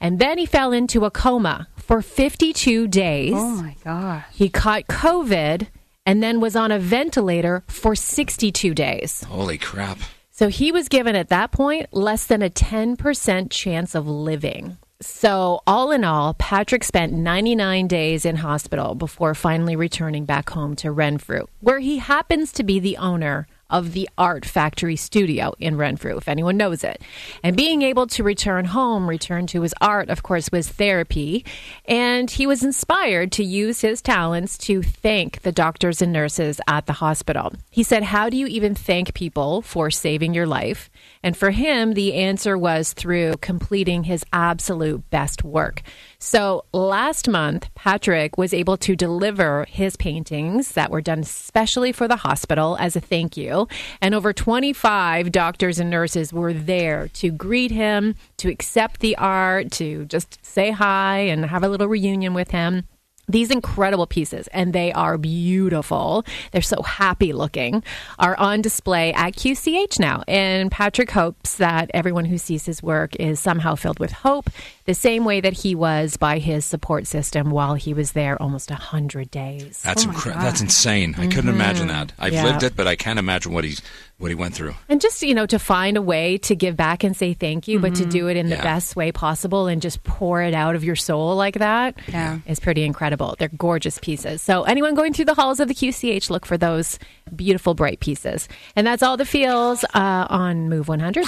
And 0.00 0.18
then 0.18 0.38
he 0.38 0.46
fell 0.46 0.72
into 0.72 1.04
a 1.04 1.10
coma 1.10 1.68
for 1.76 2.02
52 2.02 2.86
days. 2.88 3.34
Oh 3.34 3.56
my 3.56 3.76
gosh. 3.84 4.24
He 4.32 4.48
caught 4.48 4.86
COVID 4.86 5.66
and 6.06 6.22
then 6.22 6.40
was 6.40 6.56
on 6.56 6.70
a 6.70 6.78
ventilator 6.78 7.64
for 7.66 7.94
62 7.94 8.74
days. 8.74 9.24
Holy 9.24 9.58
crap. 9.58 9.98
So 10.30 10.48
he 10.48 10.72
was 10.72 10.88
given 10.88 11.14
at 11.14 11.28
that 11.28 11.52
point 11.52 11.92
less 11.92 12.26
than 12.26 12.42
a 12.42 12.50
10% 12.50 13.50
chance 13.50 13.94
of 13.94 14.08
living. 14.08 14.78
So, 15.02 15.62
all 15.66 15.90
in 15.90 16.04
all, 16.04 16.34
Patrick 16.34 16.84
spent 16.84 17.12
99 17.12 17.88
days 17.88 18.24
in 18.24 18.36
hospital 18.36 18.94
before 18.94 19.34
finally 19.34 19.74
returning 19.74 20.24
back 20.24 20.50
home 20.50 20.76
to 20.76 20.92
Renfrew, 20.92 21.46
where 21.58 21.80
he 21.80 21.98
happens 21.98 22.52
to 22.52 22.62
be 22.62 22.78
the 22.78 22.96
owner 22.98 23.48
of 23.72 23.92
the 23.92 24.08
Art 24.16 24.44
Factory 24.44 24.94
Studio 24.94 25.54
in 25.58 25.76
Renfrew, 25.76 26.16
if 26.16 26.28
anyone 26.28 26.56
knows 26.56 26.84
it. 26.84 27.02
And 27.42 27.56
being 27.56 27.82
able 27.82 28.06
to 28.08 28.22
return 28.22 28.66
home, 28.66 29.08
return 29.08 29.46
to 29.48 29.62
his 29.62 29.74
art, 29.80 30.10
of 30.10 30.22
course, 30.22 30.52
was 30.52 30.68
therapy. 30.68 31.44
And 31.86 32.30
he 32.30 32.46
was 32.46 32.62
inspired 32.62 33.32
to 33.32 33.44
use 33.44 33.80
his 33.80 34.00
talents 34.00 34.56
to 34.58 34.82
thank 34.82 35.42
the 35.42 35.52
doctors 35.52 36.02
and 36.02 36.12
nurses 36.12 36.60
at 36.68 36.86
the 36.86 36.92
hospital. 36.92 37.52
He 37.70 37.82
said, 37.82 38.04
How 38.04 38.28
do 38.28 38.36
you 38.36 38.46
even 38.46 38.74
thank 38.74 39.14
people 39.14 39.62
for 39.62 39.90
saving 39.90 40.34
your 40.34 40.46
life? 40.46 40.90
And 41.22 41.36
for 41.36 41.50
him, 41.50 41.94
the 41.94 42.14
answer 42.14 42.58
was 42.58 42.92
through 42.92 43.34
completing 43.40 44.04
his 44.04 44.24
absolute 44.32 45.08
best 45.10 45.42
work. 45.42 45.82
So 46.24 46.66
last 46.72 47.28
month, 47.28 47.68
Patrick 47.74 48.38
was 48.38 48.54
able 48.54 48.76
to 48.76 48.94
deliver 48.94 49.66
his 49.68 49.96
paintings 49.96 50.70
that 50.74 50.88
were 50.88 51.00
done 51.00 51.18
especially 51.18 51.90
for 51.90 52.06
the 52.06 52.14
hospital 52.14 52.76
as 52.78 52.94
a 52.94 53.00
thank 53.00 53.36
you. 53.36 53.66
And 54.00 54.14
over 54.14 54.32
25 54.32 55.32
doctors 55.32 55.80
and 55.80 55.90
nurses 55.90 56.32
were 56.32 56.52
there 56.52 57.08
to 57.14 57.32
greet 57.32 57.72
him, 57.72 58.14
to 58.36 58.48
accept 58.48 59.00
the 59.00 59.16
art, 59.16 59.72
to 59.72 60.04
just 60.04 60.38
say 60.46 60.70
hi 60.70 61.18
and 61.18 61.44
have 61.44 61.64
a 61.64 61.68
little 61.68 61.88
reunion 61.88 62.34
with 62.34 62.52
him 62.52 62.84
these 63.32 63.50
incredible 63.50 64.06
pieces, 64.06 64.46
and 64.48 64.72
they 64.72 64.92
are 64.92 65.18
beautiful. 65.18 66.24
They're 66.52 66.62
so 66.62 66.82
happy 66.82 67.32
looking, 67.32 67.82
are 68.18 68.36
on 68.38 68.62
display 68.62 69.12
at 69.12 69.34
QCH 69.34 69.98
now. 69.98 70.22
And 70.28 70.70
Patrick 70.70 71.10
hopes 71.10 71.56
that 71.56 71.90
everyone 71.94 72.26
who 72.26 72.38
sees 72.38 72.66
his 72.66 72.82
work 72.82 73.16
is 73.16 73.40
somehow 73.40 73.74
filled 73.74 73.98
with 73.98 74.12
hope, 74.12 74.50
the 74.84 74.94
same 74.94 75.24
way 75.24 75.40
that 75.40 75.52
he 75.52 75.74
was 75.74 76.16
by 76.16 76.38
his 76.38 76.64
support 76.64 77.06
system 77.06 77.50
while 77.50 77.74
he 77.74 77.94
was 77.94 78.12
there 78.12 78.40
almost 78.40 78.70
100 78.70 79.30
days. 79.30 79.80
That's 79.82 80.04
Oh 80.04 80.08
incre- 80.10 80.34
that's 80.34 80.60
insane. 80.60 81.14
I 81.18 81.26
couldn't 81.26 81.50
imagine 81.50 81.88
mm-hmm. 81.88 82.06
that. 82.08 82.12
I've 82.18 82.32
Yeah. 82.32 82.44
lived 82.44 82.62
it, 82.62 82.76
but 82.76 82.86
I 82.86 82.96
can't 82.96 83.18
imagine 83.18 83.52
what 83.52 83.64
he's 83.64 83.80
what 84.22 84.30
he 84.30 84.34
went 84.36 84.54
through. 84.54 84.72
And 84.88 85.00
just, 85.00 85.20
you 85.22 85.34
know, 85.34 85.46
to 85.46 85.58
find 85.58 85.96
a 85.96 86.02
way 86.02 86.38
to 86.38 86.54
give 86.54 86.76
back 86.76 87.02
and 87.04 87.16
say 87.16 87.34
thank 87.34 87.66
you, 87.68 87.78
but 87.80 87.94
to 87.96 88.06
do 88.06 88.28
it 88.28 88.36
in 88.36 88.48
the 88.48 88.56
best 88.56 88.94
way 88.96 89.10
possible 89.12 89.66
and 89.66 89.82
just 89.82 90.02
pour 90.04 90.40
it 90.40 90.54
out 90.54 90.76
of 90.76 90.84
your 90.84 90.94
soul 90.96 91.34
like 91.36 91.56
that 91.58 91.98
is 92.06 92.14
Yeah. 92.14 92.38
pretty 92.62 92.84
incredible. 92.84 93.34
They're 93.38 93.48
gorgeous 93.48 93.98
pieces. 93.98 94.40
So, 94.40 94.62
anyone 94.62 94.94
going 94.94 95.12
through 95.12 95.24
the 95.26 95.34
halls 95.34 95.58
of 95.60 95.66
the 95.68 95.74
QCH, 95.74 96.30
look 96.30 96.46
for 96.46 96.56
those 96.56 96.98
beautiful, 97.34 97.74
bright 97.74 98.00
pieces. 98.00 98.48
And 98.76 98.86
that's 98.86 99.02
all 99.02 99.16
the 99.16 99.26
feels 99.26 99.84
uh, 99.92 100.26
on 100.30 100.68
Move 100.68 100.86
100. 100.88 101.26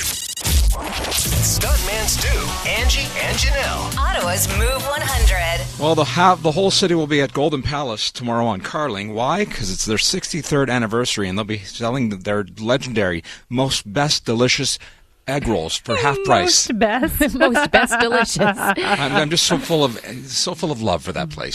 Stuntman 0.75 2.07
Stu, 2.07 2.69
Angie, 2.69 3.07
and 3.23 3.37
Janelle. 3.39 3.97
Ottawa's 3.97 4.49
Move 4.59 4.83
100. 4.83 5.81
Well, 5.81 5.95
the 5.95 6.05
ha- 6.05 6.35
the 6.35 6.51
whole 6.51 6.73
city 6.73 6.95
will 6.97 7.07
be 7.07 7.21
at 7.21 7.33
Golden 7.33 7.63
Palace 7.63 8.11
tomorrow 8.11 8.47
on 8.47 8.61
Carling. 8.61 9.15
Why? 9.15 9.45
Because 9.45 9.71
it's 9.73 9.85
their 9.85 9.99
63rd 9.99 10.69
anniversary, 10.69 11.29
and 11.29 11.39
they'll 11.39 11.45
be 11.45 11.59
selling 11.59 12.09
their 12.09 12.45
legendary, 12.59 13.23
most 13.49 13.93
best 13.93 14.25
delicious 14.25 14.79
egg 15.27 15.49
rolls 15.49 15.77
for 15.77 15.97
half 16.05 16.17
price. 16.25 16.69
Most 16.71 16.79
best. 16.79 17.35
Most 17.39 17.71
best 17.71 17.99
delicious. 18.01 18.39
I'm, 18.59 19.13
I'm 19.17 19.31
just 19.31 19.47
so 19.47 19.59
full 19.59 19.85
of 19.85 19.99
so 20.27 20.55
full 20.55 20.71
of 20.71 20.83
love 20.83 21.03
for 21.03 21.13
that 21.13 21.31
place. 21.31 21.55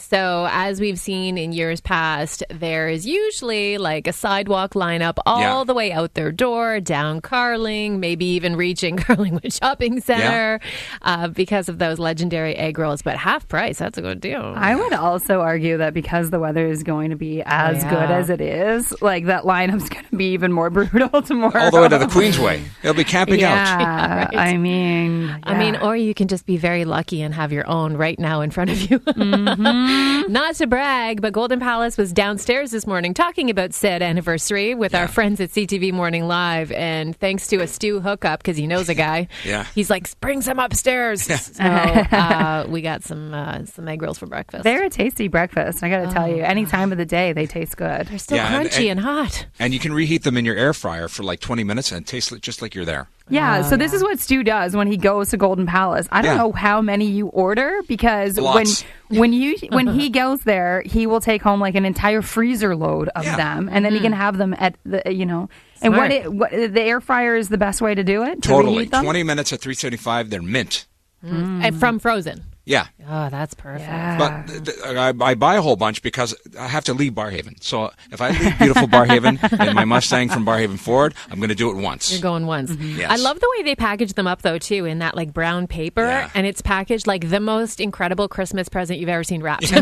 So, 0.00 0.48
as 0.50 0.80
we've 0.80 0.98
seen 0.98 1.38
in 1.38 1.52
years 1.52 1.80
past, 1.80 2.42
there 2.50 2.88
is 2.88 3.06
usually 3.06 3.78
like 3.78 4.06
a 4.06 4.12
sidewalk 4.12 4.74
lineup 4.74 5.18
all 5.26 5.40
Yeah. 5.40 5.64
the 5.64 5.74
way 5.74 5.92
out 5.92 6.14
their 6.14 6.32
door, 6.32 6.80
down 6.80 7.20
Carling, 7.20 7.98
maybe 8.00 8.24
even 8.26 8.56
reaching 8.56 8.96
Carlingwood 8.96 9.58
Shopping 9.58 10.00
Center 10.00 10.60
uh, 11.02 11.28
because 11.28 11.68
of 11.68 11.78
those 11.78 11.98
legendary 11.98 12.54
egg 12.56 12.78
rolls. 12.78 13.02
But 13.02 13.16
half 13.16 13.48
price, 13.48 13.78
that's 13.78 13.98
a 13.98 14.02
good 14.02 14.20
deal. 14.20 14.42
I 14.56 14.74
would 14.74 14.92
also 14.92 15.40
argue 15.40 15.78
that 15.78 15.94
because 15.94 16.30
the 16.30 16.38
weather 16.38 16.66
is 16.66 16.82
going 16.82 17.10
to 17.10 17.16
be 17.16 17.42
as 17.44 17.82
Yeah. 17.82 17.90
good 17.90 18.10
as 18.10 18.30
it 18.30 18.40
is, 18.40 18.94
like 19.02 19.26
that 19.26 19.44
lineup's 19.44 19.88
going 19.88 20.04
to 20.06 20.16
be 20.16 20.32
even 20.32 20.52
more 20.52 20.70
brutal 20.70 21.22
tomorrow. 21.22 21.60
All 21.64 21.70
the 21.70 21.80
way 21.82 21.88
to 21.88 21.98
the 21.98 22.06
Queensway. 22.06 22.62
It'll 22.86 22.94
be 22.96 23.04
camping 23.04 23.42
out. 23.42 23.56
Yeah, 23.66 24.16
right. 24.26 24.36
I 24.36 24.56
mean, 24.56 25.40
I 25.42 25.58
mean, 25.58 25.76
or 25.76 25.96
you 25.96 26.14
can 26.14 26.28
just 26.28 26.46
be 26.46 26.56
very 26.56 26.84
lucky 26.84 27.20
and 27.20 27.34
have 27.34 27.50
your 27.52 27.66
own 27.68 27.96
right 27.96 28.18
now 28.18 28.40
in 28.42 28.50
front 28.50 28.70
of 28.70 28.90
you. 28.90 29.00
Mm-hmm. 29.16 30.32
Not 30.32 30.54
to 30.56 30.66
brag, 30.66 31.20
but 31.20 31.32
Golden 31.32 31.60
Palace 31.60 31.96
was 31.96 32.12
downstairs 32.12 32.70
this 32.70 32.86
morning 32.86 33.14
talking 33.14 33.50
about 33.50 33.72
said 33.74 34.02
anniversary 34.02 34.74
with 34.74 34.94
our 34.94 35.08
friends 35.08 35.40
at 35.40 35.50
CTV 35.50 35.92
Morning 35.92 36.26
Live. 36.28 36.70
And 36.72 37.16
thanks 37.16 37.46
to 37.48 37.56
a 37.58 37.66
Stu 37.66 38.00
hookup, 38.00 38.40
because 38.40 38.56
he 38.56 38.66
knows 38.66 38.88
a 38.88 38.94
guy, 38.94 39.28
Yeah. 39.44 39.66
he's 39.74 39.90
like, 39.90 40.18
bring 40.20 40.42
some 40.42 40.58
upstairs. 40.58 41.22
So 41.22 41.64
uh, 41.64 42.66
we 42.68 42.82
got 42.82 43.02
some 43.02 43.32
uh, 43.34 43.64
some 43.66 43.88
egg 43.88 44.02
rolls 44.02 44.18
for 44.18 44.26
breakfast. 44.26 44.64
they're 44.64 44.84
a 44.84 44.90
tasty 44.90 45.28
breakfast. 45.28 45.82
I 45.82 45.88
got 45.88 46.06
to 46.06 46.12
tell 46.12 46.28
you, 46.28 46.42
Oh, 46.42 46.46
any 46.46 46.66
time 46.66 46.92
of 46.92 46.98
the 46.98 47.06
day, 47.06 47.32
they 47.32 47.46
taste 47.46 47.76
good. 47.76 48.06
They're 48.06 48.18
still 48.18 48.36
Yeah, 48.36 48.60
and- 48.60 48.68
crunchy 48.68 48.90
and- 48.90 48.96
and 48.96 49.00
hot. 49.00 49.46
And 49.58 49.72
you 49.74 49.80
can 49.80 49.92
reheat 49.92 50.22
them 50.22 50.36
in 50.36 50.44
your 50.44 50.56
air 50.56 50.72
fryer 50.72 51.08
for 51.08 51.22
like 51.24 51.40
20 51.40 51.64
minutes 51.64 51.90
and 51.92 52.02
it 52.02 52.06
tastes 52.06 52.32
just 52.40 52.62
like 52.62 52.74
you're 52.76 52.84
there. 52.84 53.08
Yeah, 53.28 53.62
oh, 53.64 53.70
so 53.70 53.76
this 53.76 53.92
is 53.92 54.04
what 54.04 54.20
Stu 54.20 54.44
does 54.44 54.76
when 54.76 54.86
he 54.86 54.96
goes 54.96 55.30
to 55.30 55.36
Golden 55.36 55.66
Palace. 55.66 56.06
I 56.12 56.22
don't 56.22 56.36
Yeah. 56.36 56.42
know 56.42 56.52
how 56.52 56.80
many 56.80 57.06
you 57.06 57.26
order 57.26 57.80
because 57.88 58.38
Lots. 58.38 58.84
when 59.08 59.18
when 59.18 59.32
you 59.32 59.56
when 59.70 59.88
he 59.88 60.10
goes 60.10 60.42
there, 60.42 60.82
he 60.82 61.08
will 61.08 61.20
take 61.20 61.42
home 61.42 61.58
like 61.60 61.74
an 61.74 61.84
entire 61.84 62.22
freezer 62.22 62.76
load 62.76 63.08
of 63.16 63.24
Yeah. 63.24 63.36
them, 63.36 63.68
and 63.72 63.84
then 63.84 63.92
he 63.94 63.98
mm. 63.98 64.02
can 64.02 64.12
have 64.12 64.38
them 64.38 64.54
at 64.56 64.76
the 64.84 65.02
you 65.12 65.26
know. 65.26 65.48
And 65.82 65.92
what, 65.96 66.10
Smart. 66.10 66.12
it, 66.12 66.32
what 66.32 66.50
the 66.52 66.80
air 66.80 67.00
fryer 67.00 67.36
is 67.36 67.48
the 67.48 67.58
best 67.58 67.80
way 67.82 67.94
to 67.94 68.04
do 68.04 68.22
it. 68.22 68.42
to 68.42 68.48
Totally. 68.48 68.78
reheat 68.78 68.92
them? 68.92 69.02
20 69.04 69.22
minutes 69.24 69.52
at 69.52 69.60
375, 69.60 70.30
they're 70.30 70.40
mint. 70.40 70.86
Mm. 71.24 71.64
And 71.64 71.78
from 71.80 71.98
frozen. 71.98 72.44
Yeah. 72.66 72.88
Oh, 73.08 73.28
that's 73.30 73.54
perfect. 73.54 73.88
Yeah. 73.88 74.18
But 74.18 74.46
th- 74.48 74.64
th- 74.64 74.78
I, 74.84 75.12
I 75.20 75.34
buy 75.36 75.54
a 75.54 75.62
whole 75.62 75.76
bunch 75.76 76.02
because 76.02 76.34
I 76.58 76.66
have 76.66 76.82
to 76.86 76.94
leave 76.94 77.12
Barrhaven. 77.12 77.62
So 77.62 77.92
if 78.10 78.20
I 78.20 78.30
leave 78.30 78.58
beautiful 78.58 78.88
Barrhaven 78.88 79.38
in 79.68 79.74
my 79.76 79.84
Mustang 79.84 80.28
from 80.28 80.44
Barrhaven 80.44 80.76
Ford, 80.76 81.14
I'm 81.30 81.38
going 81.38 81.50
to 81.50 81.54
do 81.54 81.70
it 81.70 81.76
once. 81.80 82.10
You're 82.10 82.20
going 82.20 82.44
once. 82.46 82.72
Mm-hmm. 82.72 82.98
Yes. 82.98 83.10
I 83.12 83.16
love 83.22 83.38
the 83.38 83.48
way 83.56 83.62
they 83.62 83.76
package 83.76 84.14
them 84.14 84.26
up 84.26 84.42
though 84.42 84.58
too 84.58 84.84
in 84.84 84.98
that 84.98 85.14
like 85.14 85.32
brown 85.32 85.68
paper 85.68 86.02
Yeah. 86.02 86.28
and 86.34 86.44
it's 86.44 86.60
packaged 86.60 87.06
like 87.06 87.30
the 87.30 87.38
most 87.40 87.78
incredible 87.80 88.26
Christmas 88.26 88.68
present 88.68 88.98
you've 88.98 89.08
ever 89.08 89.24
seen 89.24 89.42
wrapped. 89.42 89.70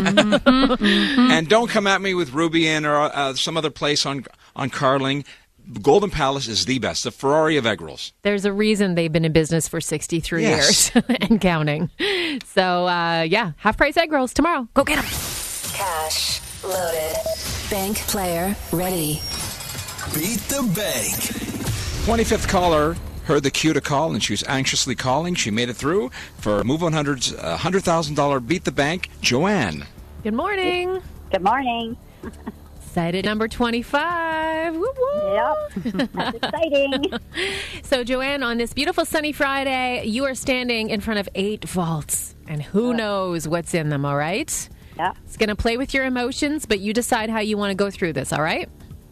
Mm-hmm. 0.45 1.31
And 1.31 1.49
don't 1.49 1.69
come 1.69 1.87
at 1.87 2.01
me 2.01 2.13
with 2.13 2.33
Ruby 2.33 2.67
Inn 2.67 2.85
or 2.85 2.95
uh, 2.95 3.33
some 3.33 3.57
other 3.57 3.69
place 3.71 4.05
on 4.05 4.25
on 4.55 4.69
Carling. 4.69 5.25
Golden 5.81 6.09
Palace 6.09 6.47
is 6.47 6.65
the 6.65 6.79
best, 6.79 7.03
the 7.03 7.11
Ferrari 7.11 7.57
of 7.57 7.65
egg 7.65 7.81
rolls. 7.81 8.13
There's 8.21 8.45
a 8.45 8.53
reason 8.53 8.95
they've 8.95 9.11
been 9.11 9.25
in 9.25 9.31
business 9.33 9.67
for 9.67 9.81
63 9.81 10.43
Yes. 10.43 10.93
years 10.95 11.05
and 11.21 11.41
counting. 11.41 11.89
So 12.45 12.87
uh, 12.87 13.21
yeah, 13.23 13.53
half 13.57 13.77
price 13.77 13.97
egg 13.97 14.11
rolls 14.11 14.33
tomorrow. 14.33 14.67
Go 14.73 14.83
get 14.83 14.97
them. 14.97 15.05
Cash 15.73 16.41
loaded. 16.63 17.15
Bank 17.69 17.97
player 17.97 18.55
ready. 18.71 19.21
Beat 20.13 20.39
the 20.49 20.61
bank. 20.75 21.13
25th 22.05 22.47
caller 22.47 22.95
heard 23.25 23.41
the 23.41 23.49
cue 23.49 23.73
to 23.73 23.81
call 23.81 24.13
and 24.13 24.23
she 24.23 24.33
was 24.33 24.43
anxiously 24.43 24.93
calling. 24.95 25.33
She 25.33 25.49
made 25.49 25.69
it 25.69 25.73
through 25.75 26.11
for 26.37 26.63
Move 26.63 26.81
100's 26.81 27.33
uh, 27.33 27.57
$100,000 27.57 28.47
Beat 28.47 28.63
the 28.65 28.71
Bank. 28.71 29.09
Joanne. 29.21 29.85
Good 30.23 30.35
morning. 30.35 31.01
Good 31.31 31.41
morning. 31.41 31.97
Excited 32.95 33.25
number 33.25 33.49
25. 33.49 34.73
Woo 34.73 34.79
woo. 34.79 35.33
Yep. 35.33 36.11
That's 36.13 36.37
exciting. 36.37 37.13
So, 37.83 38.05
Joanne, 38.05 38.41
on 38.41 38.57
this 38.57 38.73
beautiful 38.73 39.03
sunny 39.03 39.33
Friday, 39.33 40.05
you 40.05 40.23
are 40.23 40.33
standing 40.33 40.89
in 40.89 41.01
front 41.01 41.19
of 41.19 41.27
eight 41.35 41.65
vaults, 41.65 42.35
and 42.47 42.63
who 42.63 42.93
knows 42.93 43.49
what's 43.49 43.73
in 43.73 43.89
them, 43.89 44.05
all 44.05 44.15
right? 44.15 44.69
Yeah. 44.95 45.11
It's 45.25 45.35
going 45.35 45.49
to 45.49 45.57
play 45.57 45.75
with 45.75 45.93
your 45.93 46.05
emotions, 46.05 46.65
but 46.65 46.79
you 46.79 46.93
decide 46.93 47.29
how 47.29 47.39
you 47.39 47.57
want 47.57 47.71
to 47.71 47.75
go 47.75 47.91
through 47.91 48.13
this, 48.13 48.31
all 48.31 48.41
right? 48.41 48.69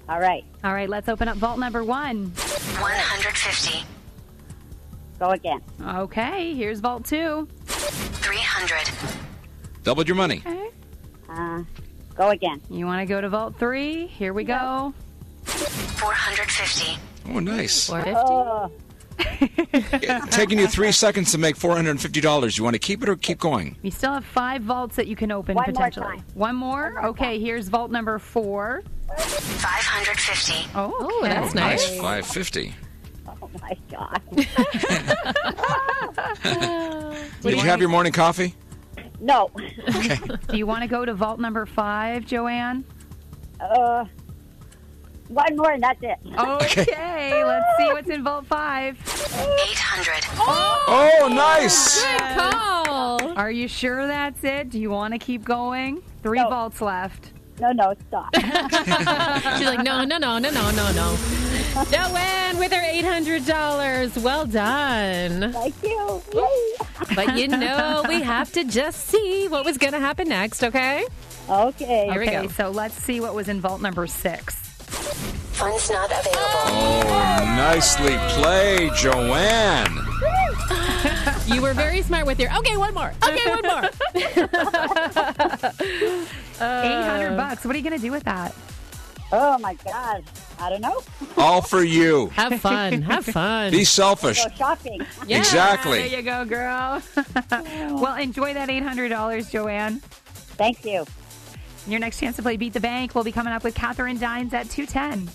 All 0.07 0.21
right. 0.21 0.45
All 0.63 0.73
right, 0.73 0.88
let's 0.88 1.09
open 1.09 1.27
up 1.27 1.36
vault 1.36 1.59
number 1.59 1.84
one. 1.84 2.31
150. 2.79 3.86
Go 5.19 5.31
again. 5.31 5.61
Okay, 5.81 6.53
here's 6.53 6.79
vault 6.79 7.03
two. 7.03 7.49
300. 7.65 8.89
Doubled 9.84 10.07
your 10.07 10.15
money. 10.15 10.41
Uh, 11.27 11.63
go 12.16 12.30
again. 12.30 12.61
You 12.70 12.86
want 12.86 13.01
to 13.01 13.05
go 13.05 13.22
to 13.22 13.30
vault 13.30 13.55
three? 13.57 14.07
Here 14.07 14.34
we 14.34 14.43
go. 14.43 14.93
450. 15.45 16.97
Oh, 17.30 17.39
nice. 17.39 17.88
450. 17.88 18.32
Oh, 18.32 18.72
Taking 20.32 20.59
you 20.59 20.68
three 20.68 20.91
seconds 20.91 21.32
to 21.32 21.38
make 21.38 21.55
$450. 21.57 22.57
You 22.57 22.64
want 22.64 22.74
to 22.74 22.80
keep 22.80 23.03
it 23.03 23.09
or 23.09 23.16
keep 23.16 23.39
going? 23.39 23.78
You 23.82 23.91
still 23.91 24.14
have 24.14 24.26
five 24.26 24.64
vaults 24.64 24.95
that 24.95 25.07
you 25.07 25.16
can 25.16 25.32
open 25.32 25.55
One 25.55 25.66
more 25.68 25.74
potentially. 25.74 26.18
time. 26.18 26.26
One 26.34 26.55
more? 26.55 27.05
okay, 27.07 27.39
here's 27.39 27.68
vault 27.68 27.91
number 27.91 28.18
four. 28.20 28.84
550. 29.18 30.70
Oh, 30.76 30.93
Oh, 30.99 31.20
that's 31.24 31.53
nice. 31.53 31.88
Nice. 31.91 31.99
550 31.99 32.74
oh 33.41 33.49
my 33.61 33.78
God. 33.91 34.22
Did 37.41 37.53
you 37.53 37.59
have 37.61 37.80
your 37.80 37.89
morning 37.89 38.11
coffee? 38.14 38.55
No. 39.24 39.49
Do 40.49 40.57
you 40.57 40.67
want 40.67 40.82
to 40.82 40.88
go 40.88 41.05
to 41.05 41.13
vault 41.13 41.39
number 41.39 41.65
five, 41.65 42.26
Joanne? 42.26 42.84
Uh, 43.61 44.03
one 45.30 45.55
more 45.55 45.71
and 45.71 45.82
that's 45.82 46.03
it. 46.03 46.17
Okay, 46.38 47.43
let's 47.45 47.65
see 47.78 47.93
what's 47.93 48.09
in 48.09 48.21
vault 48.24 48.45
five. 48.45 48.97
800. 49.34 50.26
Oh, 50.39 51.30
nice. 51.32 52.03
Call. 52.36 53.38
Are 53.38 53.49
you 53.49 53.67
sure 53.69 54.05
that's 54.05 54.43
it? 54.43 54.69
Do 54.69 54.80
you 54.80 54.89
want 54.89 55.13
to 55.13 55.17
keep 55.17 55.45
going? 55.45 56.03
Three 56.21 56.39
No. 56.41 56.49
vaults 56.49 56.82
left. 56.82 57.32
No, 57.61 57.71
no, 57.71 57.93
stop. 58.09 58.30
She's 58.36 59.65
like, 59.67 59.84
no, 59.84 60.03
no, 60.03 60.17
no, 60.17 60.38
no, 60.38 60.49
no, 60.51 60.71
no, 60.71 60.91
no. 60.91 61.17
Joanne 61.74 62.57
with 62.59 62.71
her 62.71 62.82
$800. 62.82 64.21
Well 64.24 64.45
done. 64.45 65.51
Thank 65.51 65.84
you. 65.84 66.21
Yay. 66.34 66.76
But 67.15 67.38
you 67.38 67.47
know, 67.47 68.05
we 68.07 68.21
have 68.21 68.51
to 68.53 68.63
just 68.63 69.07
see 69.07 69.47
what 69.47 69.65
was 69.65 69.78
going 69.78 69.93
to 69.93 69.99
happen 69.99 70.30
next, 70.30 70.63
okay? 70.63 71.05
Okay. 71.49 72.09
Here 72.11 72.19
we 72.19 72.28
okay, 72.28 72.41
go. 72.43 72.47
so 72.49 72.69
let's 72.69 72.95
see 72.95 73.19
what 73.19 73.34
was 73.34 73.49
in 73.49 73.59
vault 73.59 73.82
number 73.82 74.05
six. 74.07 74.55
Funds 75.53 75.89
not 75.89 76.05
available. 76.11 76.32
Oh, 76.36 77.53
nicely 77.57 78.17
played, 78.30 78.93
Joanne. 78.95 79.99
You 81.45 81.61
were 81.61 81.74
very 81.74 82.01
smart 82.01 82.26
with 82.26 82.39
your, 82.39 82.49
okay, 82.59 82.78
one 82.78 82.93
more. 82.93 83.11
Okay, 83.24 83.49
one 83.49 83.61
more. 83.63 83.89
800 86.61 87.36
bucks. 87.36 87.65
What 87.65 87.76
are 87.76 87.78
you 87.78 87.84
going 87.84 87.97
to 87.97 88.01
do 88.01 88.11
with 88.11 88.24
that? 88.24 88.55
Oh 89.36 89.57
my 89.57 89.73
God. 89.73 90.23
I 90.59 90.69
don't 90.69 90.81
know. 90.81 91.01
All 91.38 91.63
for 91.63 91.84
you. 91.84 92.27
Have 92.27 92.61
fun. 92.61 93.01
Have 93.01 93.25
fun. 93.25 93.71
Be 93.71 93.84
selfish. 93.84 94.43
Go 94.45 94.51
shopping. 94.55 95.01
Yeah. 95.25 95.39
Exactly. 95.39 96.07
There 96.07 96.19
you 96.19 96.21
go, 96.21 96.45
girl. 96.45 97.01
well, 97.99 98.15
enjoy 98.15 98.53
that 98.53 98.69
$800, 98.69 99.49
Joanne. 99.49 100.01
Thank 100.55 100.86
you. 100.86 101.05
Your 101.88 101.99
next 101.99 102.19
chance 102.19 102.36
to 102.36 102.43
play 102.43 102.57
Beat 102.57 102.73
the 102.73 102.79
Bank 102.79 103.15
will 103.15 103.23
be 103.23 103.31
coming 103.31 103.53
up 103.53 103.63
with 103.63 103.73
Catherine 103.73 104.19
Dines 104.19 104.53
at 104.53 104.69
210. 104.69 105.34